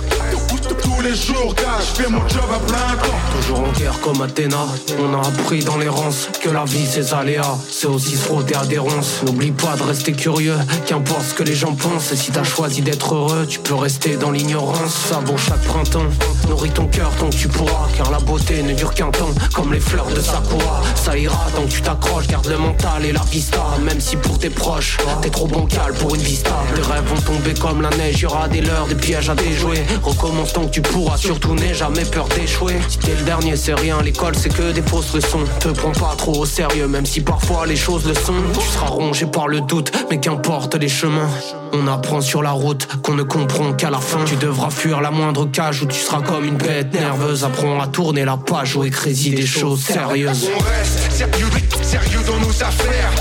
Tous 0.62 1.00
les 1.00 1.14
jours, 1.14 1.54
gars, 1.54 1.78
je 1.80 2.02
fais 2.02 2.08
mon 2.08 2.20
job 2.28 2.44
à 2.54 2.58
plein 2.60 2.96
temps. 2.96 3.40
Toujours 3.40 3.60
en 3.60 3.72
guerre 3.72 3.98
comme 4.00 4.22
Athéna, 4.22 4.66
on 5.00 5.14
a 5.14 5.26
appris 5.26 5.64
dans 5.64 5.76
l'errance 5.76 6.28
que 6.40 6.48
la 6.50 6.64
vie 6.64 6.86
c'est 6.86 7.12
aléas, 7.12 7.56
c'est 7.70 7.86
aussi 7.86 8.16
se 8.16 8.24
frotter 8.24 8.54
à 8.54 8.64
des 8.64 8.78
ronces. 8.78 9.22
N'oublie 9.24 9.50
pas 9.50 9.74
de 9.76 9.82
rester 9.82 10.12
curieux, 10.12 10.56
qu'importe 10.86 11.22
ce 11.30 11.34
que 11.34 11.42
les 11.42 11.54
gens 11.54 11.74
pensent. 11.74 12.12
Et 12.12 12.16
si 12.16 12.30
t'as 12.30 12.44
choisi 12.44 12.82
d'être 12.82 13.14
heureux, 13.14 13.46
tu 13.48 13.58
peux 13.58 13.74
rester 13.74 14.16
dans 14.16 14.30
l'ignorance. 14.30 14.94
Ça 15.08 15.20
vaut 15.24 15.36
chaque 15.36 15.62
printemps, 15.62 16.06
nourris 16.48 16.70
ton 16.70 16.86
cœur 16.86 17.10
tant 17.18 17.30
que 17.30 17.36
tu 17.36 17.48
pourras, 17.48 17.88
car 17.96 18.10
la 18.10 18.18
beauté 18.20 18.62
ne 18.62 18.74
dure 18.74 18.94
qu'un 18.94 19.10
temps, 19.10 19.32
comme 19.54 19.72
les 19.72 19.80
fleurs 19.80 20.08
de 20.14 20.20
Sakura. 20.20 20.82
Ça 20.94 21.16
ira 21.16 21.46
tant 21.54 21.62
que 21.62 21.70
tu 21.70 21.82
t'accroches, 21.82 22.28
garde 22.28 22.46
le 22.46 22.58
mental 22.58 23.04
et 23.04 23.12
la 23.12 23.22
vista, 23.30 23.64
même 23.82 24.00
si 24.00 24.16
pour 24.16 24.38
tes 24.38 24.50
proches, 24.50 24.98
t'es 25.20 25.30
trop 25.30 25.46
bancal 25.46 25.92
pour 25.94 26.14
une 26.14 26.22
vista. 26.22 26.54
Les 26.76 26.82
rêves 26.82 27.04
vont 27.06 27.20
tomber 27.20 27.54
comme 27.54 27.82
la 27.82 27.90
neige, 27.90 28.20
y 28.20 28.26
aura 28.26 28.48
des 28.48 28.60
leurres, 28.60 28.86
des 28.86 28.94
pièges 28.94 29.28
à 29.28 29.34
déjouer. 29.34 29.82
Recommence 30.02 30.51
tant 30.52 30.66
que 30.66 30.70
tu 30.70 30.82
pourras, 30.82 31.16
surtout 31.16 31.54
n'aie 31.54 31.74
jamais 31.74 32.04
peur 32.04 32.28
d'échouer. 32.28 32.74
Si 32.88 32.98
t'es 32.98 33.14
le 33.14 33.22
dernier, 33.22 33.56
c'est 33.56 33.74
rien, 33.74 34.00
l'école 34.02 34.34
c'est 34.36 34.52
que 34.54 34.72
des 34.72 34.82
fausses 34.82 35.14
leçons. 35.14 35.44
Te 35.60 35.68
prends 35.68 35.92
pas 35.92 36.14
trop 36.16 36.40
au 36.40 36.46
sérieux, 36.46 36.86
même 36.86 37.06
si 37.06 37.20
parfois 37.20 37.66
les 37.66 37.76
choses 37.76 38.06
le 38.06 38.14
sont. 38.14 38.34
Tu 38.58 38.66
seras 38.68 38.86
rongé 38.86 39.26
par 39.26 39.48
le 39.48 39.60
doute, 39.60 39.92
mais 40.10 40.20
qu'importe 40.20 40.74
les 40.74 40.88
chemins. 40.88 41.28
On 41.72 41.86
apprend 41.86 42.20
sur 42.20 42.42
la 42.42 42.50
route 42.50 42.86
qu'on 43.02 43.14
ne 43.14 43.22
comprend 43.22 43.72
qu'à 43.72 43.90
la 43.90 43.98
fin. 43.98 44.24
Tu 44.24 44.36
devras 44.36 44.70
fuir 44.70 45.00
la 45.00 45.10
moindre 45.10 45.46
cage 45.50 45.82
où 45.82 45.86
tu 45.86 45.98
seras 45.98 46.20
comme 46.20 46.44
une 46.44 46.56
bête 46.56 46.92
nerveuse. 46.92 47.44
Apprends 47.44 47.80
à 47.80 47.86
tourner 47.86 48.24
la 48.24 48.36
page 48.36 48.76
où 48.76 48.84
écrit 48.84 49.14
des 49.14 49.46
choses 49.46 49.80
sérieuses. 49.80 50.50
On 50.54 50.58
reste 50.62 51.12
sérieux, 51.12 51.48
sérieux 51.82 52.20
dans 52.26 52.38
nos 52.38 52.62
affaires. 52.62 53.12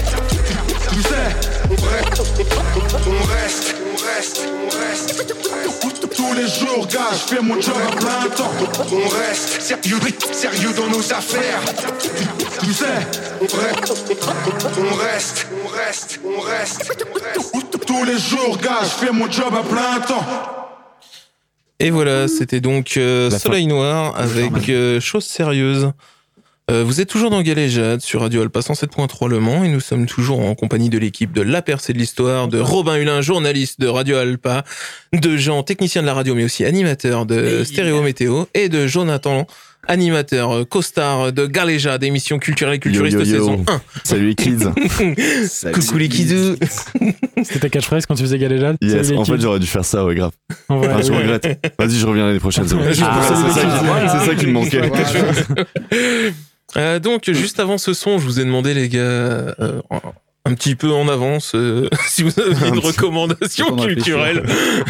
Tu 0.94 1.02
sais, 1.02 1.36
on 1.70 1.76
reste, 1.76 2.22
on 3.08 3.34
reste, 3.34 3.71
reste, 4.22 4.46
on 4.46 4.70
reste. 4.78 6.16
Tous 6.16 6.34
les 6.34 6.48
jours, 6.48 6.88
gars, 6.88 7.10
je 7.12 7.36
fais 7.36 7.42
mon 7.42 7.60
job 7.60 7.76
à 7.88 7.96
plein 7.96 8.30
temps. 8.36 8.52
On 8.92 9.08
reste 9.08 9.62
sérieux, 9.62 9.98
sérieux 10.32 10.74
dans 10.78 10.88
nos 10.88 11.12
affaires. 11.12 11.62
Tu 12.64 12.72
sais, 12.72 12.86
on 13.42 13.46
reste, 13.46 14.08
on 14.78 14.96
reste, 14.96 15.48
on 15.58 15.68
reste, 15.70 16.20
on 16.24 16.40
reste. 16.40 17.86
Tous 17.88 18.04
les 18.04 18.20
jours, 18.20 18.58
gars, 18.62 18.82
je 18.84 19.06
fais 19.06 19.12
mon 19.12 19.30
job 19.32 19.54
à 19.56 19.64
plein 19.64 20.00
temps. 20.02 20.26
Et 21.80 21.90
voilà, 21.90 22.28
c'était 22.28 22.62
donc 22.62 22.98
euh. 22.98 23.32
Soleil 23.32 23.66
Noir 23.66 24.16
avec 24.16 24.70
euh, 24.70 25.00
Chose 25.00 25.26
Sérieuse. 25.26 25.92
Euh, 26.72 26.86
vous 26.86 27.02
êtes 27.02 27.10
toujours 27.10 27.30
dans 27.30 27.42
Galéjade 27.42 28.00
sur 28.00 28.22
Radio 28.22 28.42
Alpa 28.44 28.62
107.3 28.62 29.28
Le 29.28 29.42
Mans 29.42 29.66
et 29.66 29.68
nous 29.68 29.82
sommes 29.82 30.06
toujours 30.06 30.40
en 30.40 30.56
compagnie 30.56 30.90
de 30.90 30.98
l'équipe 30.98 31.34
de 31.34 31.42
La 31.42 31.62
Percée 31.62 31.92
de 31.92 31.98
l'Histoire, 31.98 32.48
de 32.48 32.60
Robin 32.60 32.96
Hulin, 32.96 33.20
journaliste 33.20 33.82
de 33.82 33.88
Radio 33.88 34.16
Alpa, 34.16 34.64
de 35.12 35.36
Jean, 35.36 35.64
technicien 35.64 36.02
de 36.02 36.08
la 36.08 36.14
radio 36.14 36.34
mais 36.34 36.46
aussi 36.46 36.64
animateur 36.64 37.26
de 37.26 37.66
Stéréo 37.66 38.02
Météo 38.02 38.46
et 38.54 38.70
de 38.70 38.88
Jonathan, 38.88 39.48
animateur, 39.86 40.56
euh, 40.56 40.64
costard 40.64 41.34
de 41.34 41.46
Galéja, 41.46 41.98
d'émission 41.98 42.40
culturelle 42.40 42.76
et 42.76 42.80
culturiste 42.80 43.18
Yo, 43.18 43.26
yo, 43.26 43.26
yo. 43.26 43.34
saison 43.34 43.66
1. 43.68 43.82
Salut 44.06 44.28
les 44.30 44.36
kids. 44.36 45.72
Coucou 45.74 45.98
les 45.98 46.08
kidous. 46.08 46.56
C'était 47.44 47.60
ta 47.60 47.70
catchphrase 47.70 48.06
quand 48.06 48.16
tu 48.16 48.24
faisais 48.24 48.40
Galéjade? 48.40 48.78
Yes, 48.82 49.12
en 49.12 49.26
fait 49.26 49.42
j'aurais 49.42 49.60
dû 49.60 49.68
faire 49.68 49.84
ça, 49.84 50.06
ouais, 50.06 50.16
grave. 50.16 50.32
En 50.70 50.78
vrai, 50.78 51.04
je 51.04 51.12
ouais. 51.12 51.18
regrette. 51.18 51.76
Vas-y, 51.78 51.98
je 51.98 52.08
reviens 52.08 52.28
l'année 52.28 52.40
prochaine. 52.40 52.64
Ah, 52.72 52.94
ça 52.94 54.20
c'est 54.20 54.26
ça 54.26 54.36
qui 54.36 54.48
me 54.48 54.54
manquait. 54.54 54.90
Euh, 56.78 57.00
donc, 57.00 57.30
juste 57.32 57.60
avant 57.60 57.78
ce 57.78 57.94
son, 57.94 58.18
je 58.18 58.26
vous 58.26 58.40
ai 58.40 58.46
demandé, 58.46 58.74
les 58.74 58.90
gars, 58.90 59.00
euh, 59.00 59.82
un 60.46 60.54
petit 60.54 60.76
peu 60.76 60.92
en 60.92 61.08
avance, 61.08 61.54
euh, 61.56 61.90
si 62.08 62.24
vous 62.24 62.40
avez 62.40 62.56
Un 62.56 62.74
une 62.74 62.80
recommandation 62.80 63.76
culturelle. 63.76 64.44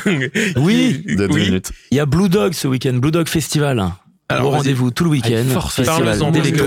Oui, 0.55 1.03
il 1.05 1.67
y 1.91 1.99
a 1.99 2.05
Blue 2.05 2.29
Dog 2.29 2.53
ce 2.53 2.67
week-end, 2.67 2.93
Blue 2.93 3.11
Dog 3.11 3.27
Festival. 3.27 3.84
Alors, 4.29 4.47
Au 4.47 4.49
rendez-vous 4.51 4.91
tout 4.91 5.03
le 5.03 5.09
week-end. 5.09 5.43
Festival 5.69 6.32
d'électro, 6.32 6.65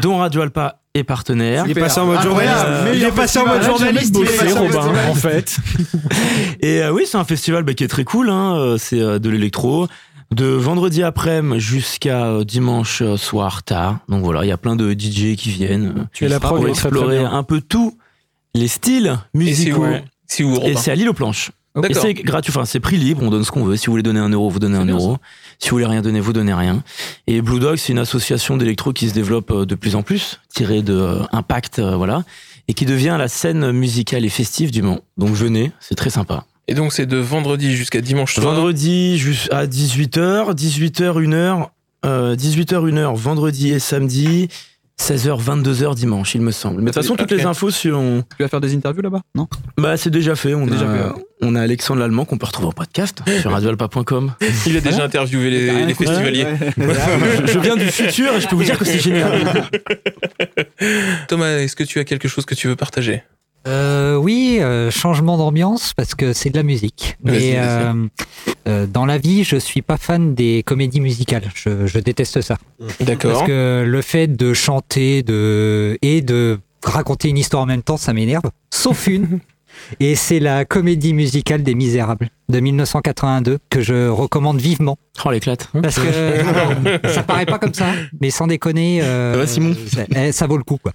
dont 0.00 0.18
Radio 0.18 0.40
Alpa 0.40 0.78
est 0.94 1.04
partenaire. 1.04 1.64
Il 1.66 1.76
est 1.76 1.80
passé 1.80 2.00
en 2.00 2.06
mode 2.06 2.22
journaliste. 2.22 2.66
Il 2.94 3.02
est 3.02 3.12
passé 3.12 3.38
en 3.38 3.46
mode 3.46 3.62
journaliste. 3.62 4.14
il 4.16 4.22
est 4.22 4.38
Bossé, 4.38 4.58
Robin, 4.58 4.92
en 5.10 5.14
fait. 5.14 5.56
Et 6.60 6.82
euh, 6.82 6.92
oui, 6.92 7.04
c'est 7.06 7.18
un 7.18 7.24
festival 7.24 7.62
bah, 7.62 7.74
qui 7.74 7.84
est 7.84 7.88
très 7.88 8.04
cool. 8.04 8.30
Hein. 8.30 8.76
C'est 8.78 9.00
euh, 9.00 9.18
de 9.18 9.28
l'électro. 9.28 9.86
De 10.32 10.46
vendredi 10.46 11.02
après-midi 11.02 11.60
jusqu'à 11.60 12.24
euh, 12.26 12.44
dimanche 12.44 13.02
euh, 13.02 13.16
soir 13.16 13.62
tard. 13.62 13.98
Donc 14.08 14.24
voilà, 14.24 14.44
il 14.44 14.48
y 14.48 14.52
a 14.52 14.56
plein 14.56 14.76
de 14.76 14.92
DJ 14.92 15.36
qui 15.36 15.50
viennent 15.50 15.94
euh, 15.98 16.24
Et 16.24 16.28
la 16.28 16.40
prog 16.40 16.56
pour 16.56 16.64
très, 16.64 16.72
très 16.72 16.88
explorer 16.88 17.18
bien. 17.18 17.32
un 17.32 17.42
peu 17.42 17.60
tous 17.60 17.98
les 18.54 18.68
styles 18.68 19.06
Et 19.06 19.38
c'est 19.38 19.38
musicaux. 19.38 19.84
où, 19.84 19.94
c'est 20.26 20.44
où, 20.44 20.56
Et 20.62 20.74
c'est 20.74 20.90
à 20.90 20.94
l'île 20.94 21.10
aux 21.10 21.14
planches. 21.14 21.50
Et 21.76 21.80
D'accord. 21.80 22.02
c'est 22.02 22.14
gratuit, 22.14 22.50
enfin 22.54 22.64
c'est 22.64 22.80
prix 22.80 22.96
libre, 22.96 23.22
on 23.22 23.30
donne 23.30 23.44
ce 23.44 23.50
qu'on 23.50 23.64
veut. 23.64 23.76
Si 23.76 23.86
vous 23.86 23.92
voulez 23.92 24.02
donner 24.02 24.20
un 24.20 24.28
euro, 24.28 24.48
vous 24.48 24.58
donnez 24.58 24.76
un 24.76 24.86
euro. 24.86 25.18
Si 25.58 25.68
vous 25.70 25.76
voulez 25.76 25.86
rien 25.86 26.02
donner, 26.02 26.20
vous 26.20 26.32
donnez 26.32 26.52
rien. 26.54 26.82
Et 27.26 27.40
Blue 27.40 27.60
Dog, 27.60 27.76
c'est 27.76 27.92
une 27.92 27.98
association 27.98 28.56
d'électro 28.56 28.92
qui 28.92 29.08
se 29.08 29.14
développe 29.14 29.52
de 29.66 29.74
plus 29.74 29.96
en 29.96 30.02
plus, 30.02 30.40
tirée 30.54 30.82
de 30.82 31.20
Impact, 31.32 31.80
voilà, 31.80 32.24
et 32.68 32.74
qui 32.74 32.84
devient 32.84 33.16
la 33.18 33.28
scène 33.28 33.72
musicale 33.72 34.24
et 34.24 34.28
festive 34.28 34.70
du 34.70 34.82
Mans. 34.82 35.00
Donc 35.16 35.30
venez, 35.30 35.72
c'est 35.80 35.94
très 35.94 36.10
sympa. 36.10 36.44
Et 36.72 36.74
donc, 36.74 36.94
c'est 36.94 37.04
de 37.04 37.18
vendredi 37.18 37.76
jusqu'à 37.76 38.00
dimanche 38.00 38.32
soir. 38.36 38.46
Vendredi 38.54 39.18
jus- 39.18 39.46
à 39.50 39.66
18h, 39.66 40.54
18h, 40.54 41.20
1h, 41.20 41.68
euh, 42.06 42.34
18h, 42.34 42.82
1h, 42.82 43.14
vendredi 43.14 43.68
et 43.68 43.78
samedi, 43.78 44.48
16h, 44.98 45.38
22h 45.38 45.94
dimanche, 45.94 46.34
il 46.34 46.40
me 46.40 46.50
semble. 46.50 46.78
Mais 46.80 46.86
de 46.86 46.94
toute 46.94 47.02
façon, 47.02 47.14
toutes 47.14 47.30
les 47.30 47.44
infos 47.44 47.70
sur. 47.70 48.00
Tu 48.38 48.42
vas 48.42 48.48
faire 48.48 48.62
des 48.62 48.74
interviews 48.74 49.02
là-bas 49.02 49.20
Non? 49.34 49.48
Bah, 49.76 49.98
c'est 49.98 50.08
déjà 50.08 50.34
fait. 50.34 50.54
On, 50.54 50.66
a, 50.66 50.70
déjà 50.70 50.86
fait, 50.86 51.08
ouais. 51.10 51.24
on 51.42 51.54
a 51.56 51.60
Alexandre 51.60 52.00
Lallemand 52.00 52.24
qu'on 52.24 52.38
peut 52.38 52.46
retrouver 52.46 52.68
au 52.68 52.72
podcast 52.72 53.18
sur 53.42 53.50
radioalpa.com. 53.52 54.32
Il 54.66 54.74
a 54.78 54.80
déjà 54.80 55.04
interviewé 55.04 55.50
les, 55.50 55.84
les 55.84 55.92
festivaliers. 55.94 56.46
je, 56.78 57.46
je 57.52 57.58
viens 57.58 57.76
du 57.76 57.84
futur 57.88 58.32
et 58.34 58.40
je 58.40 58.48
peux 58.48 58.56
vous 58.56 58.64
dire 58.64 58.78
que 58.78 58.86
c'est 58.86 58.98
génial. 58.98 59.68
Thomas, 61.28 61.50
est-ce 61.58 61.76
que 61.76 61.84
tu 61.84 61.98
as 61.98 62.04
quelque 62.04 62.28
chose 62.28 62.46
que 62.46 62.54
tu 62.54 62.66
veux 62.68 62.76
partager? 62.76 63.24
Euh, 63.66 64.16
oui, 64.16 64.58
euh, 64.60 64.90
changement 64.90 65.36
d'ambiance 65.36 65.94
parce 65.94 66.14
que 66.14 66.32
c'est 66.32 66.50
de 66.50 66.56
la 66.56 66.62
musique. 66.62 67.16
Mais 67.22 67.54
euh, 67.56 68.06
euh, 68.66 68.86
dans 68.86 69.06
la 69.06 69.18
vie, 69.18 69.44
je 69.44 69.56
suis 69.56 69.82
pas 69.82 69.96
fan 69.96 70.34
des 70.34 70.62
comédies 70.64 71.00
musicales. 71.00 71.50
Je, 71.54 71.86
je 71.86 71.98
déteste 71.98 72.40
ça. 72.40 72.58
D'accord. 73.00 73.32
Parce 73.32 73.46
que 73.46 73.84
le 73.86 74.02
fait 74.02 74.26
de 74.26 74.52
chanter 74.52 75.22
de 75.22 75.98
et 76.02 76.22
de 76.22 76.58
raconter 76.84 77.28
une 77.28 77.38
histoire 77.38 77.62
en 77.62 77.66
même 77.66 77.82
temps, 77.82 77.96
ça 77.96 78.12
m'énerve. 78.12 78.50
Sauf 78.70 79.06
une. 79.06 79.40
Et 80.00 80.14
c'est 80.14 80.40
la 80.40 80.64
comédie 80.64 81.14
musicale 81.14 81.62
des 81.62 81.74
Misérables 81.74 82.28
de 82.48 82.60
1982 82.60 83.58
que 83.70 83.80
je 83.80 84.08
recommande 84.08 84.60
vivement. 84.60 84.96
Oh, 85.24 85.30
l'éclate. 85.30 85.68
Parce 85.82 85.98
que 85.98 87.08
ça 87.08 87.22
paraît 87.22 87.46
pas 87.46 87.58
comme 87.58 87.74
ça, 87.74 87.86
mais 88.20 88.30
sans 88.30 88.46
déconner, 88.46 89.02
euh, 89.02 89.32
Ça 89.32 89.38
va, 89.38 89.46
Simon 89.46 89.74
ça, 89.86 90.02
eh, 90.14 90.32
ça 90.32 90.46
vaut 90.46 90.56
le 90.56 90.64
coup. 90.64 90.78
Quoi. 90.82 90.92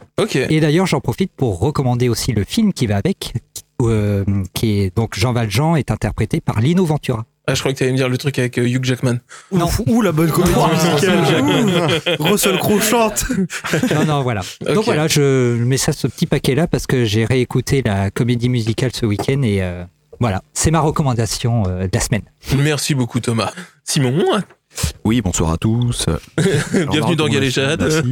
Et 0.49 0.59
d'ailleurs, 0.59 0.85
j'en 0.85 0.99
profite 0.99 1.31
pour 1.35 1.59
recommander 1.59 2.09
aussi 2.09 2.31
le 2.33 2.43
film 2.43 2.73
qui 2.73 2.87
va 2.87 2.97
avec, 2.97 3.33
euh, 3.81 4.23
qui 4.53 4.79
est 4.79 4.95
donc 4.95 5.17
Jean 5.17 5.33
Valjean 5.33 5.75
est 5.75 5.91
interprété 5.91 6.41
par 6.41 6.61
Lino 6.61 6.85
Ventura. 6.85 7.25
Ah, 7.49 7.55
je 7.55 7.61
crois 7.61 7.71
que 7.71 7.77
tu 7.77 7.83
allais 7.83 7.93
me 7.93 7.97
dire 7.97 8.09
le 8.09 8.17
truc 8.17 8.37
avec 8.39 8.57
euh, 8.57 8.67
Hugh 8.67 8.83
Jackman. 8.83 9.19
Non, 9.53 9.69
Ouh, 9.87 10.01
la 10.01 10.11
bonne 10.11 10.29
comédie 10.29 10.53
musicale. 10.53 11.23
Russell 12.19 12.57
Crowe 12.57 12.81
chante. 12.81 13.25
non, 13.95 14.05
non, 14.05 14.21
voilà. 14.21 14.41
Donc 14.65 14.83
voilà, 14.83 15.07
je 15.07 15.55
mets 15.63 15.77
ça 15.77 15.93
ce 15.93 16.07
petit 16.07 16.25
paquet 16.25 16.55
là 16.55 16.67
parce 16.67 16.87
que 16.87 17.05
j'ai 17.05 17.23
réécouté 17.23 17.81
la 17.85 18.11
comédie 18.11 18.49
musicale 18.49 18.91
ce 18.93 19.05
week-end 19.05 19.41
et 19.43 19.61
euh, 19.63 19.85
voilà, 20.19 20.41
c'est 20.53 20.71
ma 20.71 20.81
recommandation 20.81 21.63
euh, 21.67 21.83
de 21.85 21.91
la 21.93 21.99
semaine. 22.01 22.23
Merci 22.57 22.95
beaucoup, 22.95 23.21
Thomas. 23.21 23.53
Simon, 23.85 24.21
Oui, 25.05 25.21
bonsoir 25.21 25.51
à 25.53 25.57
tous. 25.57 26.05
bienvenue 26.91 27.15
dans 27.15 27.29
Galéjade. 27.29 28.03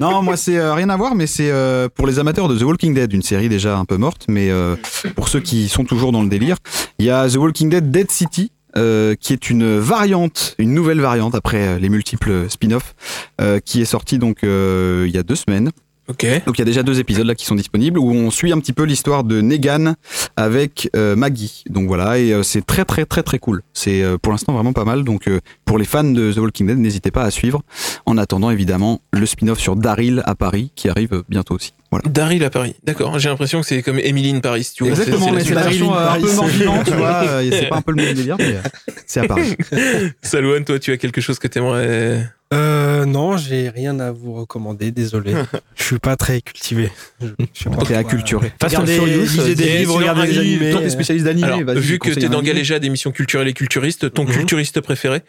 Non, 0.00 0.22
moi 0.22 0.38
c'est 0.38 0.56
euh, 0.56 0.72
rien 0.72 0.88
à 0.88 0.96
voir, 0.96 1.14
mais 1.14 1.26
c'est 1.26 1.50
euh, 1.50 1.88
pour 1.94 2.06
les 2.06 2.18
amateurs 2.18 2.48
de 2.48 2.56
The 2.58 2.62
Walking 2.62 2.94
Dead, 2.94 3.12
une 3.12 3.22
série 3.22 3.50
déjà 3.50 3.76
un 3.76 3.84
peu 3.84 3.98
morte, 3.98 4.24
mais 4.28 4.50
euh, 4.50 4.76
pour 5.14 5.28
ceux 5.28 5.40
qui 5.40 5.68
sont 5.68 5.84
toujours 5.84 6.10
dans 6.12 6.22
le 6.22 6.28
délire, 6.30 6.56
il 6.98 7.04
y 7.04 7.10
a 7.10 7.28
The 7.28 7.36
Walking 7.36 7.68
Dead 7.68 7.90
Dead 7.90 8.10
City. 8.10 8.50
Euh, 8.76 9.14
qui 9.14 9.32
est 9.32 9.50
une 9.50 9.78
variante, 9.78 10.54
une 10.58 10.74
nouvelle 10.74 11.00
variante 11.00 11.34
après 11.34 11.68
euh, 11.68 11.78
les 11.78 11.88
multiples 11.88 12.48
spin-offs, 12.48 12.94
euh, 13.40 13.60
qui 13.60 13.80
est 13.80 13.86
sortie 13.86 14.18
donc 14.18 14.44
euh, 14.44 15.04
il 15.08 15.14
y 15.14 15.18
a 15.18 15.22
deux 15.22 15.36
semaines. 15.36 15.70
Ok. 16.08 16.24
Donc 16.46 16.56
il 16.56 16.60
y 16.60 16.62
a 16.62 16.64
déjà 16.64 16.82
deux 16.82 17.00
épisodes 17.00 17.26
là 17.26 17.34
qui 17.34 17.44
sont 17.44 17.54
disponibles 17.54 17.98
où 17.98 18.10
on 18.10 18.30
suit 18.30 18.50
un 18.50 18.58
petit 18.60 18.72
peu 18.72 18.84
l'histoire 18.84 19.24
de 19.24 19.42
Negan 19.42 19.92
avec 20.36 20.88
euh, 20.96 21.14
Maggie. 21.16 21.64
Donc 21.68 21.86
voilà 21.86 22.18
et 22.18 22.32
euh, 22.32 22.42
c'est 22.42 22.64
très 22.64 22.86
très 22.86 23.04
très 23.04 23.22
très 23.22 23.38
cool. 23.38 23.62
C'est 23.74 24.02
euh, 24.02 24.16
pour 24.16 24.32
l'instant 24.32 24.54
vraiment 24.54 24.72
pas 24.72 24.86
mal. 24.86 25.04
Donc 25.04 25.28
pour 25.66 25.76
les 25.76 25.84
fans 25.84 26.04
de 26.04 26.32
The 26.32 26.38
Walking 26.38 26.66
Dead, 26.66 26.78
n'hésitez 26.78 27.10
pas 27.10 27.24
à 27.24 27.30
suivre. 27.30 27.60
En 28.06 28.16
attendant 28.16 28.50
évidemment 28.50 29.02
le 29.12 29.26
spin-off 29.26 29.58
sur 29.58 29.76
Daryl 29.76 30.22
à 30.24 30.34
Paris 30.34 30.72
qui 30.74 30.88
arrive 30.88 31.24
bientôt 31.28 31.56
aussi. 31.56 31.74
Voilà. 31.90 32.04
Daryl 32.08 32.44
à 32.44 32.50
Paris. 32.50 32.74
D'accord. 32.84 33.18
J'ai 33.18 33.28
l'impression 33.28 33.60
que 33.62 33.66
c'est 33.66 33.82
comme 33.82 33.98
Emily 33.98 34.30
in 34.30 34.40
Paris, 34.40 34.70
tu 34.74 34.84
vois. 34.84 34.92
Exactement, 34.92 35.32
mais 35.32 35.42
c'est 35.42 35.54
la 35.54 35.62
version 35.62 35.94
euh, 35.96 36.08
un 36.10 36.20
peu 36.20 36.32
mort 36.34 36.84
tu 36.84 36.92
vois. 36.92 37.22
euh, 37.26 37.40
et 37.42 37.50
c'est 37.50 37.68
pas 37.68 37.76
un 37.76 37.82
peu 37.82 37.92
le 37.92 38.02
même 38.02 38.14
délire, 38.14 38.36
mais 38.38 38.44
euh, 38.56 38.60
c'est 39.06 39.20
à 39.20 39.24
Paris. 39.26 39.56
Salouane, 40.22 40.64
toi, 40.64 40.78
tu 40.78 40.92
as 40.92 40.96
quelque 40.98 41.20
chose 41.20 41.38
que 41.38 41.48
t'aimerais. 41.48 42.22
Euh, 42.54 43.04
non, 43.04 43.36
j'ai 43.36 43.68
rien 43.68 44.00
à 44.00 44.10
vous 44.10 44.32
recommader, 44.32 44.90
désolé. 44.90 45.34
Je 45.76 45.84
suis 45.84 45.98
pas 45.98 46.16
très 46.16 46.40
cultivé. 46.40 46.90
Je, 47.20 47.26
sais 47.54 47.68
pas 47.70 47.76
quoi- 47.84 47.96
acculturé. 47.98 48.52
And 48.62 48.66
Regardez, 48.66 48.98
lisez 48.98 49.54
des 49.54 49.78
livres, 49.78 49.96
regardez 49.98 50.28
des 50.28 50.38
animés. 50.38 50.70
Toi 50.70 50.80
t'es 50.80 50.88
spécialiste 50.90 51.26
d'animé, 51.26 51.62
vu 51.76 51.98
que 51.98 52.10
t'es 52.10 52.22
dans 52.28 52.38
animé. 52.38 52.48
Galéjade, 52.48 52.84
émission 52.84 53.10
culturelle 53.10 53.48
et 53.48 53.52
culturiste, 53.52 54.12
ton 54.14 54.24
Mhm. 54.24 54.32
culturiste 54.32 54.80
préféré 54.80 55.20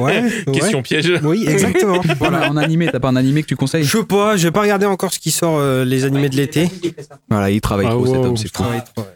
Ouais, 0.00 0.44
Question 0.52 0.82
piège. 0.82 1.12
Oui, 1.24 1.44
exactement. 1.48 2.00
Voilà, 2.18 2.48
en 2.50 2.56
animé, 2.56 2.88
t'as 2.92 3.00
pas 3.00 3.08
un 3.08 3.16
animé 3.16 3.42
que 3.42 3.48
tu 3.48 3.56
conseilles? 3.56 3.84
Je 3.84 3.98
sais 3.98 4.04
pas, 4.04 4.36
j'ai 4.36 4.50
pas 4.52 4.60
regardé 4.62 4.86
encore 4.86 5.12
ce 5.12 5.18
qui 5.18 5.30
sort 5.32 5.43
euh, 5.58 5.84
les 5.84 6.04
animés 6.04 6.28
de 6.28 6.36
l'été. 6.36 6.68
Voilà, 7.30 7.50
il 7.50 7.60
travaille 7.60 7.86
Ah, 7.88 7.92
trop 7.92 8.06
cet 8.06 8.16
homme, 8.16 8.36
c'est 8.36 8.54
fou. 8.54 8.64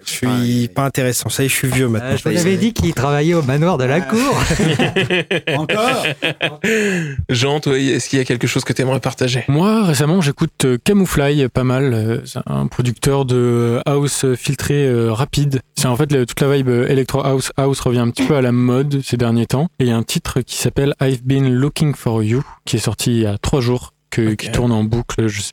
Je 0.05 0.11
suis 0.11 0.69
pas 0.69 0.85
intéressant. 0.85 1.29
Ça 1.29 1.43
y 1.43 1.47
est, 1.47 1.49
je 1.49 1.55
suis 1.55 1.69
vieux 1.69 1.89
maintenant. 1.89 2.11
Euh, 2.11 2.17
je 2.17 2.29
vous 2.29 2.47
avais 2.47 2.57
dit 2.57 2.73
qu'il 2.73 2.93
travaillait 2.95 3.35
au 3.35 3.43
manoir 3.43 3.79
de 3.79 3.85
la 3.85 4.01
cour. 4.01 4.35
Encore 5.57 6.05
Jean, 7.29 7.61
toi, 7.61 7.79
est-ce 7.79 8.09
qu'il 8.09 8.19
y 8.19 8.23
a 8.23 8.25
quelque 8.25 8.47
chose 8.47 8.65
que 8.65 8.73
t'aimerais 8.73 9.01
partager? 9.01 9.45
Moi, 9.49 9.85
récemment, 9.85 10.21
j'écoute 10.21 10.65
euh, 10.65 10.79
Camoufly 10.83 11.49
pas 11.49 11.65
mal. 11.65 11.93
Euh, 11.95 12.19
C'est 12.25 12.41
un 12.47 12.67
producteur 12.67 13.25
de 13.25 13.81
house 13.87 14.25
filtré 14.37 14.87
euh, 14.87 15.13
rapide. 15.13 15.61
C'est 15.77 15.87
en 15.89 15.97
fait 15.97 16.11
le- 16.13 16.27
toute 16.27 16.41
la 16.41 16.55
vibe 16.55 16.69
euh, 16.69 16.89
electro 16.89 17.25
house. 17.25 17.53
House 17.57 17.81
revient 17.81 17.99
un 18.01 18.11
petit 18.11 18.25
peu 18.25 18.35
à 18.37 18.43
la 18.43 18.53
mode 18.53 19.01
ces 19.05 19.17
derniers 19.17 19.47
temps. 19.47 19.69
Et 19.79 19.85
il 19.85 19.89
y 19.89 19.93
a 19.93 19.97
un 19.97 20.03
titre 20.03 20.41
qui 20.41 20.57
s'appelle 20.57 20.95
I've 21.01 21.23
Been 21.25 21.53
Looking 21.53 21.95
for 21.95 22.23
You, 22.23 22.43
qui 22.65 22.77
est 22.77 22.81
sorti 22.81 23.11
il 23.13 23.23
y 23.23 23.27
a 23.27 23.39
trois 23.39 23.61
jours, 23.61 23.93
que, 24.11 24.35
qui 24.35 24.51
tourne 24.51 24.73
en 24.73 24.85
boucle. 24.85 25.29
Je, 25.29 25.43
sais- 25.43 25.53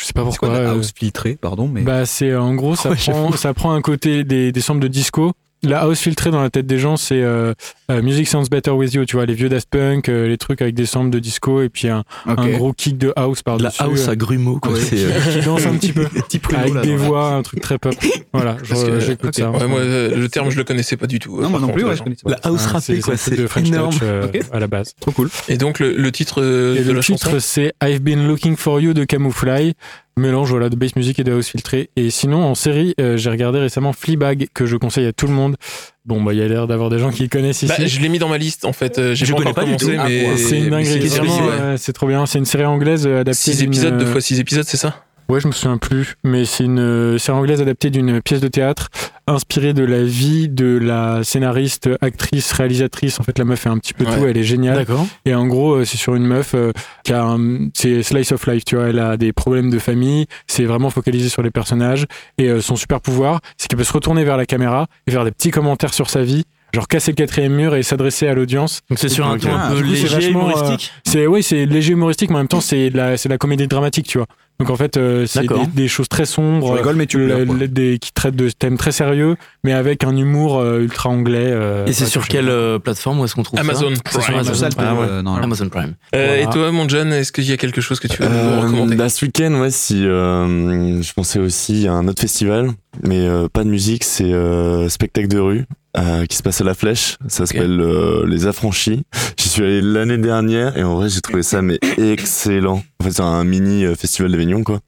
je 0.00 0.06
sais 0.06 0.12
pas 0.12 0.22
C'est 0.22 0.26
pourquoi. 0.38 0.48
quoi 0.48 0.58
la 0.58 0.70
euh, 0.70 0.74
house 0.74 0.92
filtrée, 0.96 1.36
pardon, 1.36 1.68
mais. 1.68 1.82
Bah, 1.82 2.06
c'est 2.06 2.34
en 2.34 2.54
gros, 2.54 2.74
ça, 2.76 2.90
Ouais, 2.90 2.96
prend, 2.96 3.32
ça 3.32 3.54
prend 3.54 3.72
un 3.72 3.82
côté 3.82 4.24
des, 4.24 4.50
des 4.50 4.60
samples 4.60 4.80
de 4.80 4.88
disco. 4.88 5.32
La 5.62 5.80
house 5.82 6.00
filtrée 6.00 6.30
dans 6.30 6.40
la 6.40 6.48
tête 6.48 6.66
des 6.66 6.78
gens, 6.78 6.96
c'est 6.96 7.22
euh, 7.22 7.52
euh, 7.90 8.00
Music 8.02 8.26
Sounds 8.26 8.48
Better 8.50 8.70
With 8.70 8.94
You, 8.94 9.04
tu 9.04 9.16
vois, 9.16 9.26
les 9.26 9.34
vieux 9.34 9.50
Daft 9.50 9.68
Punk, 9.68 10.08
euh, 10.08 10.26
les 10.26 10.38
trucs 10.38 10.62
avec 10.62 10.74
des 10.74 10.86
samples 10.86 11.10
de 11.10 11.18
disco 11.18 11.60
et 11.60 11.68
puis 11.68 11.88
un, 11.88 12.02
un 12.26 12.34
gros 12.48 12.72
kick 12.72 12.96
de 12.96 13.12
house 13.14 13.38
De 13.38 13.42
par-dessus. 13.44 13.76
la 13.82 13.86
house 13.88 14.08
à 14.08 14.16
grumeaux, 14.16 14.58
quoi. 14.58 14.72
Ouais. 14.72 14.80
C'est, 14.80 15.04
euh, 15.04 15.10
qui 15.38 15.44
danse 15.44 15.66
un 15.66 15.74
petit 15.76 15.92
peu. 15.92 16.04
Petit 16.30 16.38
pruneau, 16.38 16.60
avec 16.60 16.74
là, 16.74 16.80
des 16.80 16.96
voix, 16.96 17.28
un 17.34 17.42
truc 17.42 17.60
très 17.60 17.78
pop. 17.78 17.94
Voilà, 18.32 18.56
j'écoute 19.00 19.30
ok. 19.30 19.34
ça. 19.34 19.50
Ouais, 19.50 19.66
moi, 19.66 19.80
euh, 19.80 20.16
le 20.16 20.28
terme, 20.28 20.50
je 20.50 20.56
le 20.56 20.64
connaissais 20.64 20.96
pas 20.96 21.06
du 21.08 21.18
tout. 21.18 21.38
euh, 21.38 21.42
Non, 21.42 21.50
moi 21.50 21.60
non 21.60 21.68
plus, 21.68 21.84
ouais, 21.84 21.96
je 21.96 22.02
connaissais 22.02 22.22
pas. 22.24 22.30
La 22.30 22.38
house 22.44 22.62
Ah, 22.68 22.72
rappée, 22.74 23.00
quoi. 23.00 23.16
C'est 23.16 23.30
C'est 23.30 23.36
de 23.42 23.46
French 23.48 23.66
énorme. 23.68 23.90
Touch 23.92 24.00
euh, 24.02 24.26
Ok. 24.26 24.40
à 24.52 24.60
la 24.60 24.66
base. 24.68 24.94
Trop 25.00 25.10
cool. 25.10 25.28
Et 25.48 25.56
donc, 25.58 25.78
le, 25.80 25.94
le 25.96 26.12
titre 26.12 26.38
Et 26.42 26.82
de 26.84 26.88
le 26.90 26.94
la 26.94 27.02
titre, 27.02 27.24
chanson 27.24 27.36
c'est 27.40 27.74
I've 27.82 28.00
Been 28.00 28.26
Looking 28.28 28.56
for 28.56 28.80
You 28.80 28.94
de 28.94 29.04
Camoufly. 29.04 29.74
Mélange 30.20 30.50
voilà, 30.50 30.68
de 30.68 30.76
bass 30.76 30.94
music 30.96 31.18
et 31.18 31.24
de 31.24 31.32
house 31.32 31.48
filtré. 31.48 31.90
Et 31.96 32.10
sinon, 32.10 32.44
en 32.44 32.54
série, 32.54 32.94
euh, 33.00 33.16
j'ai 33.16 33.30
regardé 33.30 33.58
récemment 33.58 33.92
Fleabag, 33.92 34.48
que 34.54 34.66
je 34.66 34.76
conseille 34.76 35.06
à 35.06 35.12
tout 35.12 35.26
le 35.26 35.32
monde. 35.32 35.56
Bon, 36.06 36.22
bah, 36.22 36.32
il 36.32 36.38
y 36.38 36.42
a 36.42 36.48
l'air 36.48 36.66
d'avoir 36.66 36.90
des 36.90 36.98
gens 36.98 37.10
qui 37.10 37.22
le 37.22 37.28
connaissent 37.28 37.62
ici. 37.62 37.72
Bah, 37.76 37.84
je 37.86 38.00
l'ai 38.00 38.08
mis 38.08 38.18
dans 38.18 38.28
ma 38.28 38.38
liste 38.38 38.64
en 38.64 38.72
fait. 38.72 38.98
Euh, 38.98 39.14
J'ai 39.14 39.26
Je 39.26 39.32
pas 39.32 39.38
connais 39.38 39.50
encore 39.50 39.64
pas 39.64 39.70
du 39.70 39.76
tout. 39.76 39.90
Ah, 39.98 40.04
mais 40.08 40.36
c'est 40.36 40.58
une 40.58 40.70
dinguerie, 40.70 41.08
c'est- 41.10 41.20
ouais. 41.20 41.28
euh, 41.30 41.76
trop 41.94 42.06
bien. 42.06 42.24
C'est 42.26 42.38
une 42.38 42.44
série 42.44 42.64
anglaise 42.64 43.06
euh, 43.06 43.20
adaptée. 43.20 43.34
Six 43.52 43.58
d'une, 43.58 43.66
épisodes, 43.68 43.98
deux 43.98 44.06
fois 44.06 44.20
six 44.20 44.38
épisodes, 44.40 44.64
c'est 44.66 44.76
ça? 44.76 45.04
Ouais, 45.28 45.38
je 45.40 45.46
me 45.46 45.52
souviens 45.52 45.78
plus, 45.78 46.16
mais 46.24 46.44
c'est 46.44 46.64
une 46.64 47.16
série 47.18 47.38
anglaise 47.38 47.60
adaptée 47.60 47.90
d'une 47.90 48.20
pièce 48.20 48.40
de 48.40 48.48
théâtre. 48.48 48.88
Inspiré 49.32 49.72
de 49.72 49.84
la 49.84 50.02
vie 50.02 50.48
de 50.48 50.78
la 50.78 51.22
scénariste, 51.24 51.88
actrice, 52.00 52.52
réalisatrice. 52.52 53.18
En 53.20 53.22
fait, 53.22 53.38
la 53.38 53.44
meuf 53.44 53.60
fait 53.60 53.68
un 53.68 53.78
petit 53.78 53.94
peu 53.94 54.04
Ouais. 54.04 54.16
tout, 54.16 54.26
elle 54.26 54.36
est 54.36 54.42
géniale. 54.44 54.76
D'accord. 54.78 55.06
Et 55.24 55.34
en 55.34 55.46
gros, 55.46 55.74
euh, 55.76 55.84
c'est 55.84 55.96
sur 55.96 56.14
une 56.14 56.26
meuf 56.26 56.54
euh, 56.54 56.72
qui 57.04 57.12
a 57.12 57.22
un, 57.24 57.68
c'est 57.74 58.02
slice 58.02 58.32
of 58.32 58.46
life, 58.46 58.64
tu 58.64 58.76
vois, 58.76 58.88
elle 58.88 58.98
a 58.98 59.16
des 59.16 59.32
problèmes 59.32 59.70
de 59.70 59.78
famille, 59.78 60.26
c'est 60.46 60.64
vraiment 60.64 60.90
focalisé 60.90 61.28
sur 61.28 61.42
les 61.42 61.50
personnages 61.50 62.06
et 62.38 62.48
euh, 62.48 62.60
son 62.60 62.76
super 62.76 63.00
pouvoir, 63.00 63.40
c'est 63.56 63.68
qu'elle 63.68 63.78
peut 63.78 63.84
se 63.84 63.92
retourner 63.92 64.24
vers 64.24 64.36
la 64.36 64.46
caméra 64.46 64.86
et 65.06 65.10
faire 65.10 65.24
des 65.24 65.30
petits 65.32 65.50
commentaires 65.50 65.94
sur 65.94 66.08
sa 66.10 66.22
vie, 66.22 66.44
genre 66.72 66.88
casser 66.88 67.12
le 67.12 67.16
quatrième 67.16 67.54
mur 67.54 67.74
et 67.74 67.82
s'adresser 67.82 68.26
à 68.28 68.34
l'audience. 68.34 68.80
Donc 68.88 68.98
c'est 68.98 69.08
sur 69.08 69.26
un 69.26 69.38
ton 69.38 69.50
un 69.52 69.58
Ah, 69.58 69.70
peu 69.74 69.80
léger, 69.82 70.08
euh, 70.14 70.30
humoristique. 70.30 70.92
C'est 71.04 71.26
oui, 71.26 71.42
c'est 71.42 71.66
léger 71.66 71.92
humoristique, 71.92 72.30
mais 72.30 72.36
en 72.36 72.40
même 72.40 72.48
temps 72.48 72.60
c'est 72.60 72.90
de 72.90 72.96
la 72.96 73.16
c'est 73.16 73.28
de 73.28 73.34
la 73.34 73.38
comédie 73.38 73.66
dramatique, 73.68 74.06
tu 74.06 74.18
vois. 74.18 74.26
Donc 74.60 74.70
en 74.70 74.76
fait, 74.76 74.96
euh, 74.96 75.26
c'est 75.26 75.46
des, 75.48 75.66
des 75.74 75.88
choses 75.88 76.08
très 76.08 76.26
sombres, 76.26 76.78
mais 76.94 77.06
tu 77.06 77.18
euh, 77.18 77.44
le- 77.44 77.66
des, 77.66 77.98
qui 77.98 78.12
traitent 78.12 78.36
de 78.36 78.48
thèmes 78.50 78.76
très 78.76 78.92
sérieux, 78.92 79.36
mais 79.64 79.72
avec 79.72 80.04
un 80.04 80.16
humour 80.16 80.58
euh, 80.58 80.80
ultra 80.80 81.08
anglais. 81.10 81.46
euh, 81.48 81.86
Et 81.86 81.92
c'est 81.92 82.06
sur 82.06 82.22
que 82.26 82.28
quelle 82.32 82.48
euh, 82.50 82.78
plateforme 82.78 83.20
où 83.20 83.24
est-ce 83.24 83.34
qu'on 83.34 83.42
trouve 83.42 83.58
Amazon 83.58 83.88
ça 84.06 84.12
sur 84.12 84.20
Prime. 84.20 84.34
Amazon. 84.36 84.54
Ça, 84.54 84.68
le 84.68 84.74
Ah 84.78 84.94
ouais. 84.94 85.06
euh, 85.08 85.22
non, 85.22 85.34
Amazon 85.36 85.68
Prime. 85.68 85.94
Euh, 86.14 86.26
Voilà. 86.26 86.42
Et 86.42 86.46
toi, 86.52 86.70
mon 86.72 86.88
John, 86.88 87.12
est-ce 87.12 87.32
qu'il 87.32 87.44
y 87.44 87.52
a 87.52 87.56
quelque 87.56 87.80
chose 87.80 87.98
que 88.00 88.06
tu 88.08 88.22
veux 88.22 88.28
nous 88.28 88.60
recommander 88.60 88.96
bah, 88.96 89.08
ce 89.08 89.24
week-end, 89.24 89.52
ouais, 89.60 89.70
si 89.70 90.06
euh, 90.06 91.02
je 91.02 91.12
pensais 91.14 91.38
aussi 91.38 91.88
à 91.88 91.92
un 91.94 92.06
autre 92.06 92.20
festival, 92.20 92.70
mais 93.02 93.26
euh, 93.26 93.48
pas 93.52 93.64
de 93.64 93.68
musique, 93.70 94.04
c'est 94.04 94.24
euh, 94.32 94.88
spectacle 94.88 95.28
de 95.28 95.38
rue 95.38 95.64
euh, 96.00 96.26
qui 96.26 96.36
se 96.36 96.42
passe 96.42 96.60
à 96.60 96.64
la 96.64 96.74
Flèche. 96.74 97.16
Ça 97.28 97.46
s'appelle 97.46 97.80
euh, 97.80 98.26
Les 98.26 98.46
Affranchis. 98.46 99.04
J'y 99.38 99.48
suis 99.48 99.62
allé 99.62 99.80
l'année 99.82 100.18
dernière 100.18 100.76
et 100.76 100.82
en 100.82 100.94
vrai 100.94 101.08
j'ai 101.08 101.20
trouvé 101.20 101.42
ça 101.42 101.62
mais 101.62 101.78
excellent. 101.98 102.82
En 103.00 103.04
fait, 103.04 103.12
c'est 103.12 103.22
un 103.22 103.44
mini 103.44 103.84
euh, 103.84 103.94
festival 103.94 104.32
d'Avignon 104.32 104.62
quoi. 104.62 104.80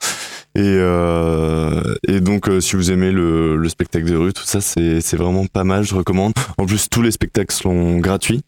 Et, 0.55 0.61
euh, 0.63 1.95
et 2.07 2.21
donc, 2.21 2.49
euh, 2.49 2.61
si 2.61 2.77
vous 2.77 2.91
aimez 2.91 3.11
le, 3.11 3.57
le 3.57 3.69
spectacle 3.71 4.05
de 4.05 4.17
rue, 4.17 4.33
tout 4.35 4.45
ça, 4.45 4.61
c'est 4.61 5.01
c'est 5.01 5.17
vraiment 5.17 5.47
pas 5.47 5.65
mal. 5.65 5.83
Je 5.83 5.95
recommande. 5.95 6.35
En 6.59 6.67
plus, 6.67 6.91
tous 6.91 7.01
les 7.01 7.11
spectacles 7.11 7.55
sont 7.55 7.97
gratuits. 7.99 8.43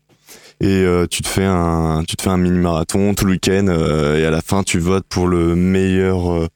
Et 0.61 0.67
euh, 0.67 1.07
tu 1.11 1.23
te 1.23 1.29
fais 1.29 1.45
un, 1.45 2.03
tu 2.07 2.17
te 2.17 2.23
fais 2.23 2.31
un 2.31 2.37
mini 2.39 2.59
marathon 2.59 3.13
tout 3.15 3.25
le 3.27 3.33
week-end 3.33 3.67
euh, 3.69 4.19
et 4.19 4.25
à 4.25 4.31
la 4.31 4.41
fin 4.41 4.63
tu 4.63 4.79
votes 4.79 5.05
pour 5.09 5.27
le 5.27 5.55
meilleur, 5.57 6.33
euh, 6.33 6.47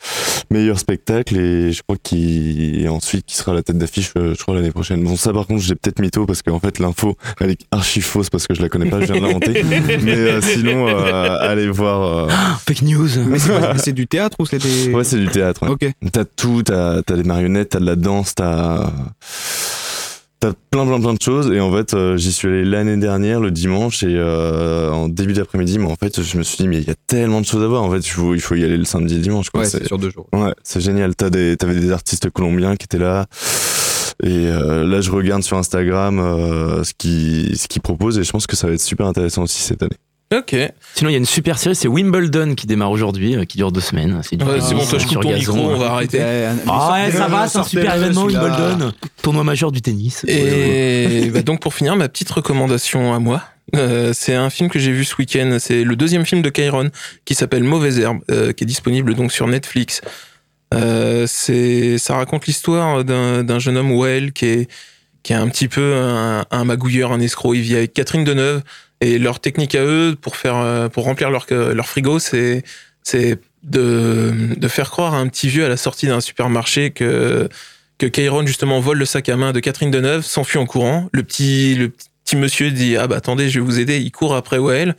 meilleur 0.51 0.79
spectacle 0.79 1.37
et 1.37 1.73
je 1.73 1.83
crois 1.83 1.97
qu'il 2.03 2.81
et 2.81 2.89
ensuite 2.89 3.27
qui 3.27 3.37
sera 3.37 3.53
la 3.53 3.63
tête 3.63 3.77
d'affiche, 3.77 4.13
euh, 4.17 4.35
je 4.37 4.43
crois 4.43 4.55
l'année 4.55 4.71
prochaine. 4.71 5.03
Bon 5.03 5.17
ça 5.17 5.33
par 5.33 5.47
contre 5.47 5.63
j'ai 5.63 5.75
peut-être 5.75 5.99
mytho 6.01 6.25
parce 6.27 6.43
qu'en 6.43 6.61
fait 6.61 6.79
l'info 6.79 7.17
elle 7.41 7.51
est 7.51 7.61
archi 7.71 8.01
fausse 8.01 8.31
parce 8.31 8.47
que 8.47 8.55
je 8.55 8.63
la 8.63 8.69
connais 8.69 8.89
pas, 8.89 9.01
je 9.01 9.07
viens 9.13 9.17
de 9.21 9.27
l'inventer. 9.27 9.63
Mais 10.03 10.15
euh, 10.17 10.41
sinon 10.41 10.87
euh, 10.89 11.37
allez 11.41 11.69
voir. 11.69 12.29
euh, 12.29 12.29
Fake 12.67 12.83
news. 12.83 13.09
Mais 13.29 13.39
c'est 13.39 13.51
pas- 13.61 13.77
c'est 13.79 13.93
du 13.93 14.07
théâtre 14.07 14.37
ou 14.39 14.47
c'est 14.47 14.59
des. 14.63 14.93
Ouais 14.95 15.05
c'est 15.05 15.19
du 15.19 15.29
théâtre. 15.29 15.63
ouais. 15.65 15.71
Ok. 15.71 15.91
T'as 16.13 16.25
tout, 16.25 16.63
t'as 16.63 16.99
as 16.99 17.03
des 17.17 17.25
marionnettes, 17.25 17.71
t'as 17.71 17.81
de 17.81 17.87
la 17.87 17.97
danse, 17.97 18.35
t'as 18.37 18.91
t'as 20.41 20.53
plein 20.71 20.87
plein 20.87 21.01
plein 21.01 21.15
de 21.15 21.21
choses 21.23 21.51
et 21.53 21.61
en 21.61 21.73
fait 21.73 21.95
euh, 21.95 22.17
j'y 22.17 22.33
suis 22.33 22.47
allé 22.49 22.65
l'année 22.65 22.97
dernière 22.97 23.41
le 23.41 23.51
dimanche 23.51 24.03
et 24.05 24.15
euh, 24.15 24.91
en 24.93 25.09
début 25.09 25.33
d'après-midi 25.33 25.79
mais 25.79 25.87
en 25.87 25.97
fait 25.97 26.23
je 26.23 26.39
me 26.39 26.43
suis 26.45 26.57
dit 26.59 26.69
mais 26.69 26.79
il 26.79 26.87
y 26.87 26.91
a 26.91 26.95
tellement 27.07 27.41
de 27.41 27.47
choses 27.47 27.63
à 27.63 27.67
voir 27.67 27.83
en 27.83 27.91
fait 27.91 27.99
il 27.99 28.11
faut, 28.11 28.35
il 28.35 28.41
faut 28.41 28.55
y 28.55 28.63
aller 28.65 28.77
le 28.77 28.85
samedi 28.85 29.15
et 29.15 29.17
le 29.17 29.23
dimanche 29.23 29.51
quoi. 29.51 29.63
Ouais, 29.63 29.67
C'est- 29.69 29.85
sur 29.87 29.99
deux 29.99 30.11
jours. 30.11 30.29
Ouais, 30.33 30.53
c'est 30.63 30.81
génial. 30.81 31.17
T'as 31.17 31.31
des, 31.31 31.57
t'avais 31.57 31.75
des 31.81 31.91
artistes 31.91 32.31
colombiens 32.31 32.77
qui 32.77 32.85
étaient 32.85 32.99
là. 32.99 33.27
Et 34.23 34.47
euh, 34.49 34.85
là, 34.85 35.01
je 35.01 35.13
regarde 35.13 35.43
sur 35.45 35.57
Instagram 35.57 36.19
euh, 36.19 36.83
ce 36.83 36.93
qu'ils 36.97 37.57
ce 37.57 37.69
qu'ils 37.69 37.83
proposent 37.83 38.19
et 38.19 38.25
je 38.25 38.33
pense 38.33 38.47
que 38.49 38.57
ça 38.57 38.67
va 38.67 38.73
être 38.73 38.81
super 38.81 39.07
intéressant 39.07 39.43
aussi 39.45 39.61
cette 39.63 39.83
année. 39.83 39.97
Ok. 40.35 40.55
Sinon, 40.95 41.09
il 41.11 41.13
y 41.13 41.17
a 41.17 41.19
une 41.19 41.25
super 41.25 41.59
série, 41.59 41.75
c'est 41.75 41.89
Wimbledon 41.89 42.55
qui 42.55 42.67
démarre 42.67 42.91
aujourd'hui, 42.91 43.35
euh, 43.35 43.45
qui 43.45 43.57
dure 43.57 43.73
deux 43.73 43.81
semaines. 43.81 44.21
C'est 44.23 44.43
Ouais, 44.43 44.59
bon, 44.59 44.87
toi, 44.87 44.99
je 44.99 45.07
coupe 45.07 45.23
ton 45.23 45.31
gazon. 45.31 45.55
micro, 45.55 45.71
on 45.71 45.79
va 45.79 45.93
arrêter. 45.93 46.21
Ah 46.67 46.93
ouais, 46.93 47.11
ça 47.11 47.29
va, 47.29 47.49
c'est 47.49 47.59
un 47.59 47.65
super 47.65 47.97
événement 47.97 48.25
Wimbledon. 48.25 48.93
Tournoi 49.23 49.45
majeur 49.45 49.73
du 49.73 49.81
tennis. 49.81 50.25
Et 50.29 51.31
bah, 51.35 51.43
donc 51.43 51.61
pour 51.61 51.73
finir, 51.73 51.97
ma 51.97 52.09
petite 52.09 52.31
recommandation 52.31 53.15
à 53.15 53.19
moi, 53.19 53.43
euh, 53.75 54.13
c'est 54.15 54.35
un 54.35 54.51
film 54.51 54.69
que 54.69 54.79
j'ai 54.79 54.93
vu 54.93 55.05
ce 55.05 55.15
week-end. 55.19 55.57
C'est 55.61 55.83
le 55.85 55.97
deuxième 55.97 56.25
film 56.25 56.43
de 56.43 56.51
Kyron 56.51 56.91
qui 57.25 57.35
s'appelle 57.35 57.65
Mauvaise 57.65 57.99
Herbe, 57.99 58.21
euh, 58.31 58.53
qui 58.53 58.65
est 58.65 58.67
disponible 58.67 59.15
donc 59.15 59.33
sur 59.33 59.47
Netflix. 59.47 60.03
Euh, 60.75 61.25
c'est, 61.27 61.97
ça 61.97 62.17
raconte 62.17 62.47
l'histoire 62.47 63.03
d'un, 63.05 63.43
d'un 63.45 63.59
jeune 63.59 63.79
homme 63.79 63.99
Well 63.99 64.33
qui 64.33 64.45
est 64.47 64.71
qui 65.23 65.33
est 65.33 65.37
un 65.37 65.49
petit 65.49 65.69
peu 65.69 65.97
un, 65.97 66.45
un 66.51 66.65
magouilleur, 66.65 67.13
un 67.13 67.21
escroc. 67.21 67.55
Il 67.55 67.63
vit 67.63 67.77
avec 67.77 67.93
Catherine 67.93 68.25
Deneuve 68.25 68.63
et 69.01 69.19
leur 69.19 69.41
technique 69.41 69.75
à 69.75 69.85
eux 69.85 70.17
pour 70.21 70.37
faire 70.37 70.57
euh, 70.57 70.89
pour 70.89 71.05
remplir 71.05 71.31
leur 71.31 71.47
leur 71.51 71.89
frigo, 71.89 72.19
c'est 72.19 72.65
c'est 73.03 73.39
de 73.63 74.33
de 74.57 74.69
faire 74.69 74.91
croire 74.91 75.15
à 75.15 75.19
un 75.19 75.29
petit 75.29 75.49
vieux 75.49 75.65
à 75.65 75.69
la 75.69 75.77
sortie 75.77 76.07
d'un 76.07 76.21
supermarché 76.21 76.91
que 76.91 77.49
que 77.99 78.07
Kairon 78.07 78.47
justement 78.47 78.81
vole 78.81 78.99
le 78.99 79.05
sac 79.05 79.29
à 79.29 79.37
main 79.37 79.53
de 79.53 79.61
Catherine 79.61 79.91
Deneuve, 79.91 80.25
s'enfuit 80.25 80.59
en 80.59 80.67
courant. 80.67 81.09
Le 81.13 81.23
petit, 81.25 81.75
le 81.75 81.91
petit 81.91 82.37
monsieur 82.37 82.71
dit 82.71 82.97
ah 82.97 83.07
bah 83.07 83.17
attendez, 83.17 83.51
je 83.51 83.59
vais 83.59 83.65
vous 83.65 83.81
aider. 83.81 83.99
Il 83.99 84.13
court 84.13 84.35
après 84.35 84.59
Well. 84.59 84.97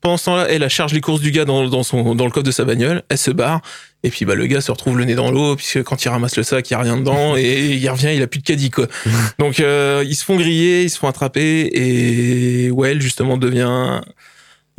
Pendant 0.00 0.16
ce 0.16 0.24
temps-là, 0.26 0.46
elle 0.48 0.62
elle 0.62 0.70
charge 0.70 0.92
les 0.94 1.00
courses 1.00 1.20
du 1.20 1.30
gars 1.30 1.44
dans, 1.44 1.68
dans 1.68 1.82
son 1.82 2.14
dans 2.14 2.24
le 2.24 2.30
coffre 2.30 2.46
de 2.46 2.50
sa 2.50 2.64
bagnole. 2.64 3.02
Elle 3.08 3.18
se 3.18 3.30
barre 3.30 3.60
et 4.02 4.10
puis 4.10 4.24
bah 4.24 4.34
le 4.34 4.46
gars 4.46 4.60
se 4.60 4.70
retrouve 4.70 4.96
le 4.96 5.04
nez 5.04 5.14
dans 5.14 5.30
l'eau 5.30 5.56
puisque 5.56 5.82
quand 5.82 6.04
il 6.04 6.08
ramasse 6.08 6.36
le 6.36 6.42
sac, 6.42 6.68
il 6.70 6.72
y 6.72 6.76
a 6.76 6.80
rien 6.80 6.96
dedans 6.96 7.36
et 7.38 7.74
il 7.74 7.88
revient, 7.88 8.10
il 8.14 8.22
a 8.22 8.26
plus 8.26 8.40
de 8.40 8.46
caddie 8.46 8.70
quoi. 8.70 8.86
Donc 9.38 9.60
euh, 9.60 10.04
ils 10.06 10.14
se 10.14 10.24
font 10.24 10.36
griller, 10.36 10.84
ils 10.84 10.90
se 10.90 10.98
font 10.98 11.08
attraper 11.08 11.70
et 11.72 12.70
Well 12.70 13.00
justement 13.00 13.36
devient 13.36 14.00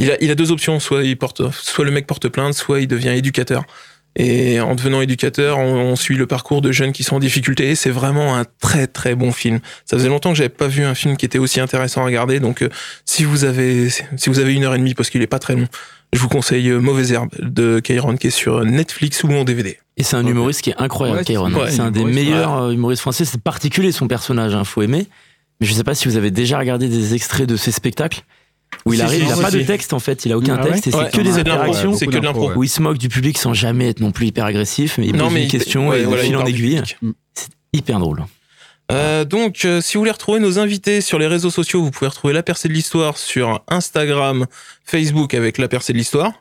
il 0.02 0.12
a, 0.12 0.18
il 0.20 0.32
a 0.32 0.36
deux 0.36 0.52
options, 0.52 0.80
soit 0.80 1.04
il 1.04 1.18
porte, 1.18 1.52
soit 1.52 1.86
le 1.86 1.92
mec 1.92 2.08
porte 2.08 2.28
plainte, 2.28 2.56
soit 2.56 2.80
il 2.80 2.88
devient 2.88 3.10
éducateur. 3.10 3.66
Et 4.16 4.60
en 4.60 4.76
devenant 4.76 5.02
éducateur, 5.02 5.58
on, 5.60 5.76
on 5.76 5.96
suit 5.96 6.18
le 6.18 6.28
parcours 6.28 6.62
de 6.62 6.72
jeunes 6.72 6.92
qui 6.92 7.04
sont 7.04 7.16
en 7.16 7.20
difficulté. 7.20 7.76
C'est 7.76 7.92
vraiment 7.92 8.36
un 8.36 8.46
très 8.60 8.88
très 8.88 9.16
bon 9.16 9.32
film. 9.32 9.60
Ça 9.86 9.96
faisait 9.98 10.10
longtemps 10.10 10.32
que 10.32 10.38
j'avais 10.38 10.50
pas 10.50 10.68
vu 10.68 10.84
un 10.84 10.96
film 10.96 11.16
qui 11.16 11.26
était 11.26 11.38
aussi 11.38 11.60
intéressant 11.62 12.02
à 12.02 12.06
regarder. 12.06 12.40
Donc, 12.40 12.62
euh, 12.62 12.70
si 13.06 13.24
vous 13.24 13.46
avez 13.46 13.90
si 13.90 14.30
vous 14.30 14.40
avez 14.40 14.54
une 14.54 14.66
heure 14.66 14.76
et 14.76 14.80
demie 14.80 14.96
parce 14.96 15.10
qu'il 15.10 15.22
est 15.22 15.28
pas 15.28 15.40
très 15.40 15.56
long, 15.56 15.68
je 16.14 16.20
vous 16.20 16.28
conseille 16.30 16.70
euh, 16.70 16.80
Mauvaise 16.80 17.12
Herbe 17.12 17.30
de 17.40 17.80
Kairon 17.80 18.18
qui 18.18 18.28
est 18.28 18.32
sur 18.32 18.64
Netflix 18.66 19.24
ou 19.24 19.32
en 19.32 19.44
DVD. 19.44 19.78
Et 19.98 20.04
c'est 20.04 20.16
un 20.16 20.26
humoriste 20.26 20.62
qui 20.62 20.72
est 20.72 20.76
incroyable, 20.78 21.20
Ouais, 21.20 21.24
c'est 21.26 21.34
Kairon. 21.34 21.52
ouais, 21.54 21.72
c'est 21.72 21.80
un 21.82 21.92
des 21.92 22.04
meilleurs 22.06 22.64
euh, 22.64 22.72
humoristes 22.72 23.02
français. 23.02 23.26
C'est 23.26 23.42
particulier 23.42 23.92
son 23.92 24.08
personnage, 24.08 24.56
hein, 24.56 24.64
faut 24.64 24.82
aimer. 24.82 25.08
Mais 25.60 25.68
je 25.68 25.74
sais 25.74 25.84
pas 25.84 25.94
si 25.96 26.08
vous 26.08 26.18
avez 26.18 26.32
déjà 26.32 26.58
regardé 26.58 26.90
des 26.90 27.14
extraits 27.14 27.48
de 27.48 27.56
ses 27.56 27.72
spectacles 27.72 28.24
où 28.86 28.94
il 28.94 28.98
Si, 28.98 29.04
arrive, 29.04 29.20
si, 29.22 29.26
il 29.28 29.32
a 29.32 29.36
si, 29.36 29.42
pas 29.42 29.52
de 29.52 29.62
texte 29.62 29.94
en 29.94 30.00
fait, 30.00 30.26
il 30.26 30.32
a 30.32 30.38
aucun 30.38 30.56
Ah 30.60 30.64
ouais 30.64 30.72
texte 30.72 30.88
et 30.88 30.92
c'est 30.92 30.98
Ouais, 30.98 31.10
que 31.12 31.22
des 31.22 31.38
interactions. 31.38 31.94
C'est 31.94 32.08
que 32.08 32.12
de 32.18 32.20
l'impro. 32.26 32.52
Où 32.56 32.64
il 32.64 32.70
se 32.70 32.82
moque 32.82 32.98
du 32.98 33.10
public 33.10 33.38
sans 33.38 33.54
jamais 33.54 33.90
être 33.90 34.00
non 34.00 34.12
plus 34.12 34.28
hyper 34.28 34.46
agressif, 34.46 34.98
mais 34.98 35.08
il 35.08 35.16
pose 35.18 35.32
une 35.32 35.38
il- 35.40 35.48
question 35.50 35.90
ouais, 35.90 36.02
et 36.02 36.06
voilà, 36.06 36.24
il 36.24 36.26
file 36.28 36.34
il 36.36 36.38
en 36.42 36.46
aiguille. 36.46 36.82
C'est 37.36 37.50
hyper 37.74 38.00
drôle. 38.00 38.24
Euh, 38.92 39.24
donc, 39.26 39.64
euh, 39.66 39.80
si 39.82 39.96
vous 39.96 40.02
voulez 40.02 40.12
retrouver 40.12 40.40
nos 40.40 40.60
invités 40.60 41.02
sur 41.02 41.18
les 41.18 41.28
réseaux 41.28 41.50
sociaux, 41.50 41.82
vous 41.82 41.92
pouvez 41.92 42.10
retrouver 42.10 42.34
La 42.34 42.44
Percée 42.44 42.68
de 42.68 42.74
l'Histoire 42.74 43.18
sur 43.18 43.64
Instagram, 43.70 44.46
Facebook 44.84 45.34
avec 45.34 45.58
La 45.58 45.68
Percée 45.68 45.94
de 45.94 45.98
l'Histoire. 45.98 46.32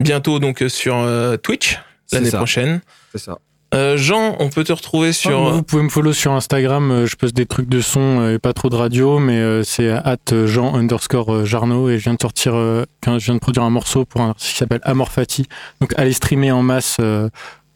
Bientôt 0.00 0.38
donc 0.38 0.62
euh, 0.62 0.68
sur 0.68 0.96
euh, 0.96 1.36
Twitch 1.36 1.78
l'année 2.10 2.30
ça. 2.30 2.38
prochaine. 2.38 2.80
C'est 3.12 3.18
ça. 3.20 3.38
Euh, 3.74 3.96
Jean, 3.96 4.36
on 4.38 4.50
peut 4.50 4.64
te 4.64 4.72
retrouver 4.72 5.08
Ah, 5.08 5.12
sur. 5.12 5.50
vous 5.52 5.62
pouvez 5.62 5.82
me 5.82 5.88
follow 5.88 6.12
sur 6.12 6.32
Instagram, 6.32 7.06
je 7.06 7.16
poste 7.16 7.34
des 7.34 7.44
trucs 7.46 7.68
de 7.68 7.80
son 7.80 8.28
et 8.30 8.38
pas 8.38 8.52
trop 8.52 8.70
de 8.70 8.76
radio, 8.76 9.18
mais 9.18 9.64
c'est 9.64 9.90
at 9.90 10.16
Jean 10.46 10.74
underscore 10.76 11.44
Jarno 11.44 11.88
et 11.90 11.98
je 11.98 12.04
viens 12.04 12.14
de 12.14 12.22
sortir, 12.22 12.54
je 12.54 12.84
viens 13.18 13.34
de 13.34 13.40
produire 13.40 13.64
un 13.64 13.70
morceau 13.70 14.04
pour 14.04 14.20
un 14.20 14.28
artiste 14.28 14.52
qui 14.52 14.58
s'appelle 14.58 14.80
Amorfati. 14.84 15.48
Donc 15.80 15.92
allez 15.96 16.12
streamer 16.12 16.52
en 16.52 16.62
masse, 16.62 16.98
euh, 17.00 17.28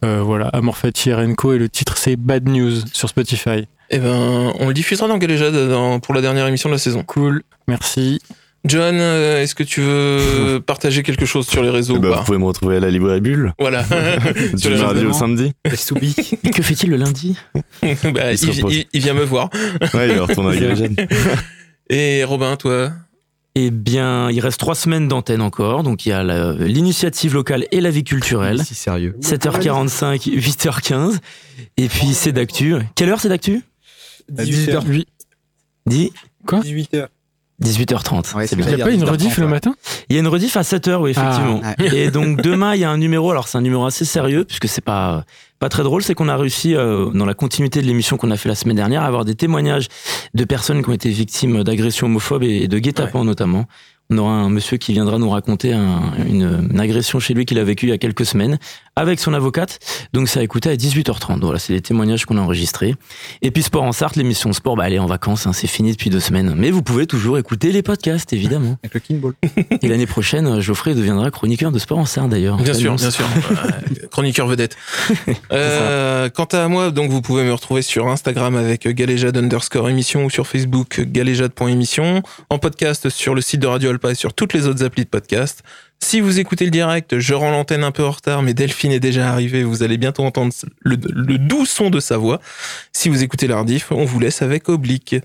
euh, 0.05 0.23
voilà, 0.23 0.47
Amorfati 0.49 1.13
RNCO 1.13 1.55
et 1.55 1.59
le 1.59 1.69
titre 1.69 1.97
c'est 1.99 2.15
Bad 2.15 2.49
News 2.49 2.87
sur 2.93 3.09
Spotify. 3.09 3.67
Eh 3.91 3.99
ben, 3.99 4.53
on 4.59 4.69
le 4.69 4.75
diffusera 4.75 5.09
dans 5.09 5.19
Galéjade 5.19 5.55
dans- 5.71 5.99
pour 6.01 6.15
la 6.15 6.21
dernière 6.21 6.47
émission 6.47 6.69
de 6.69 6.75
la 6.75 6.79
saison. 6.79 7.03
Cool, 7.05 7.43
merci. 7.67 8.21
John, 8.65 8.97
euh, 8.99 9.41
est-ce 9.43 9.55
que 9.55 9.63
tu 9.63 9.81
veux 9.81 10.61
partager 10.67 11.03
quelque 11.03 11.25
chose 11.25 11.47
sur 11.47 11.63
les 11.63 11.71
réseaux 11.71 11.97
ou 11.97 12.01
bah, 12.01 12.11
pas 12.11 12.17
vous 12.19 12.25
pouvez 12.25 12.39
me 12.39 12.45
retrouver 12.45 12.77
à 12.77 12.81
la 12.81 12.91
librairie 12.91 13.21
Bulle 13.21 13.55
Voilà. 13.59 13.85
du 14.53 14.69
mardi 14.75 15.05
au 15.07 15.13
samedi. 15.13 15.53
Et 15.65 16.51
que 16.51 16.63
fait-il 16.63 16.91
le 16.91 16.97
lundi 16.97 17.37
Bah, 18.13 18.33
Il 18.33 18.43
il, 18.43 18.51
repose. 18.63 18.75
il- 18.75 18.87
il 18.93 19.01
vient 19.01 19.15
me 19.15 19.25
voir. 19.25 19.49
Ouais, 19.95 20.09
il 20.11 20.17
va 20.17 20.25
retourner 20.27 20.57
à 20.57 20.61
Galéjade. 20.61 21.09
Et 21.89 22.25
Robin, 22.25 22.57
toi 22.57 22.91
Eh 23.55 23.71
bien, 23.71 24.29
il 24.31 24.41
reste 24.41 24.59
trois 24.61 24.75
semaines 24.75 25.09
d'antenne 25.09 25.41
encore, 25.41 25.83
donc 25.83 26.05
il 26.05 26.11
y 26.11 26.13
a 26.13 26.23
l'initiative 26.59 27.33
locale 27.35 27.65
et 27.71 27.81
la 27.81 27.91
vie 27.91 28.05
culturelle. 28.05 28.63
Si 28.65 28.75
sérieux. 28.75 29.15
7h45, 29.23 30.29
8h15. 30.37 31.19
Et 31.79 31.89
puis 31.89 32.09
c'est 32.13 32.33
d'actu. 32.33 32.75
Quelle 32.97 33.09
heure 33.09 33.21
c'est 33.21 33.29
d'actu 33.31 33.63
18h. 34.33 34.83
Oui. 34.87 35.07
Dis 35.87 36.13
18h. 36.47 37.07
18h30. 37.63 38.37
Ouais, 38.37 38.47
c'est 38.47 38.51
c'est 38.51 38.57
bien. 38.57 38.69
Il 38.69 38.77
n'y 38.77 38.83
a 38.83 38.85
pas 38.85 38.93
une 38.93 39.03
rediff 39.05 39.39
le 39.39 39.49
matin 39.49 39.75
Il 40.09 40.15
y 40.15 40.17
a 40.17 40.21
une 40.21 40.29
rediff 40.29 40.57
à 40.57 40.63
7h, 40.63 40.97
oui, 41.01 41.11
effectivement. 41.11 41.61
Ah, 41.65 41.75
Et 41.93 42.11
donc 42.11 42.41
demain, 42.41 42.75
il 42.75 42.81
y 42.81 42.85
a 42.85 42.91
un 42.91 42.99
numéro, 42.99 43.31
alors 43.33 43.49
c'est 43.49 43.59
un 43.59 43.63
numéro 43.63 43.85
assez 43.85 44.05
sérieux, 44.05 44.45
puisque 44.45 44.69
c'est 44.69 44.85
pas, 44.85 45.25
pas 45.59 45.69
très 45.69 45.83
drôle, 45.83 46.03
c'est 46.05 46.15
qu'on 46.15 46.29
a 46.29 46.37
réussi, 46.37 46.77
euh, 46.77 47.11
dans 47.11 47.27
la 47.27 47.35
continuité 47.35 47.83
de 47.83 47.87
l'émission 47.87 48.17
qu'on 48.17 48.31
a 48.31 48.37
fait 48.37 48.49
la 48.49 48.55
semaine 48.55 48.77
dernière, 48.77 49.03
à 49.03 49.07
avoir 49.07 49.25
des 49.25 49.35
témoignages 49.35 49.89
de 50.35 50.45
personnes 50.45 50.83
qui 50.85 50.89
ont 50.89 50.93
été 50.95 51.11
victimes 51.11 51.65
d'agressions 51.65 52.07
homophobes 52.07 52.45
et 52.45 52.69
de 52.69 52.79
guet-apens 52.79 53.25
notamment. 53.25 53.67
On 54.11 54.17
aura 54.19 54.33
un 54.33 54.49
monsieur 54.49 54.79
qui 54.79 54.93
viendra 54.95 55.19
nous 55.19 55.29
raconter 55.29 55.75
un- 55.75 56.13
une, 56.27 56.69
une 56.71 56.81
agression 56.81 57.21
chez 57.21 57.35
lui 57.35 57.45
qu'il 57.45 57.59
a 57.59 57.65
vécu 57.65 57.87
il 57.87 57.91
y 57.91 57.93
a 57.93 57.99
quelques 57.99 58.25
semaines 58.25 58.59
avec 58.97 59.21
son 59.21 59.35
avocate. 59.35 59.79
Donc 60.15 60.29
ça 60.29 60.41
a 60.41 60.43
écouté 60.43 60.71
à 60.71 60.75
18h30. 60.77 61.41
Voilà, 61.41 61.59
c'est 61.59 61.73
les 61.75 61.81
témoignages 61.83 62.25
qu'on 62.25 62.37
a 62.39 62.41
enregistrés. 62.41 62.95
Et 63.43 63.51
puis 63.51 63.63
Sport 63.63 63.83
en 63.85 63.93
Sarthe, 63.93 64.17
l'émission 64.17 64.53
Sport, 64.55 64.77
bah 64.77 64.85
elle 64.87 64.95
est 64.95 64.99
en 64.99 65.07
vacances, 65.07 65.47
hein, 65.47 65.53
c'est 65.53 65.67
fini 65.67 65.93
depuis 65.93 66.09
deux 66.11 66.21
semaines. 66.21 66.55
Mais 66.57 66.71
vous 66.71 66.83
pouvez 66.83 67.07
toujours 67.07 67.37
écouter 67.39 67.71
les 67.71 67.83
podcasts, 67.83 68.33
évidemment. 68.33 68.79
Avec 68.83 68.95
le 68.95 69.01
Kinball. 69.01 69.35
Et 69.83 69.89
l'année 69.89 70.07
prochaine, 70.07 70.59
Geoffrey 70.61 70.95
deviendra 70.95 71.31
chroniqueur 71.31 71.71
de 71.71 71.79
Sport 71.79 71.99
en 71.99 72.07
Sarthe 72.07 72.31
d'ailleurs. 72.31 72.57
Bien 72.57 72.73
sûr, 72.75 72.95
bien 72.97 73.11
sûr. 73.11 73.27
Euh, 73.53 74.07
Chroniqueur 74.11 74.47
vedette. 74.47 74.77
Euh, 75.53 76.29
quant 76.29 76.45
à 76.45 76.69
moi, 76.69 76.91
donc 76.91 77.11
vous 77.11 77.23
pouvez 77.23 77.43
me 77.45 77.53
retrouver 77.53 77.83
sur 77.83 78.09
Instagram 78.09 78.55
avec 78.57 78.87
galéjade 78.89 79.37
underscore 79.37 79.89
émission 79.89 80.25
ou 80.27 80.31
sur 80.31 80.47
Facebook 80.47 81.01
galéjade.émission, 81.01 82.23
en 82.51 82.59
podcast 82.59 83.09
sur 83.09 83.35
le 83.35 83.41
site 83.41 83.61
de 83.61 83.67
Radio 83.67 83.91
pas 83.99 84.09
Play, 84.09 84.15
sur 84.15 84.33
toutes 84.33 84.53
les 84.53 84.67
autres 84.67 84.85
applis 84.85 85.05
de 85.05 85.09
podcast. 85.09 85.63
Si 86.01 86.21
vous 86.21 86.39
écoutez 86.39 86.65
le 86.65 86.71
direct, 86.71 87.19
je 87.19 87.35
rends 87.35 87.51
l'antenne 87.51 87.85
un 87.85 87.91
peu 87.91 88.05
en 88.05 88.11
retard, 88.11 88.43
mais 88.43 88.55
Delphine 88.55 88.93
est 88.93 89.01
déjà 89.01 89.31
arrivée. 89.31 89.65
Vous 89.65 89.83
allez 89.83 89.99
bientôt 89.99 90.25
entendre 90.25 90.53
le, 90.81 90.97
doux 90.97 91.67
son 91.67 91.91
de 91.91 92.01
sa 92.01 92.17
voix. 92.17 92.41
Si 92.93 93.09
vous 93.09 93.23
écoutez 93.23 93.47
l'Ardif, 93.47 93.91
on 93.91 94.05
vous 94.05 94.21
laisse 94.21 94.43
avec 94.43 94.69
Oblique. 94.69 95.17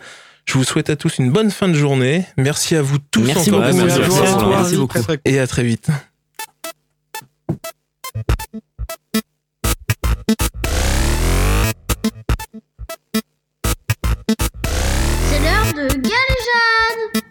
Je 0.46 0.54
vous 0.54 0.64
souhaite 0.64 0.90
à 0.90 0.96
tous 0.96 1.20
une 1.20 1.32
bonne 1.32 1.52
fin 1.52 1.70
de 1.70 1.74
journée. 1.74 2.26
Merci 2.38 2.76
à 2.76 2.82
vous 2.82 2.98
tous 2.98 3.22
merci 3.22 3.52
encore. 3.52 3.70
Beaucoup, 3.70 3.86
merci, 3.86 4.02
à 4.02 4.48
merci 4.48 4.76
beaucoup. 4.76 5.00
Et 5.26 5.40
à 5.40 5.48
très 5.48 5.64
vite. 5.64 5.90
C'est 15.30 15.40
l'heure 15.40 15.74
de 15.74 15.88
Galéjade 15.88 17.24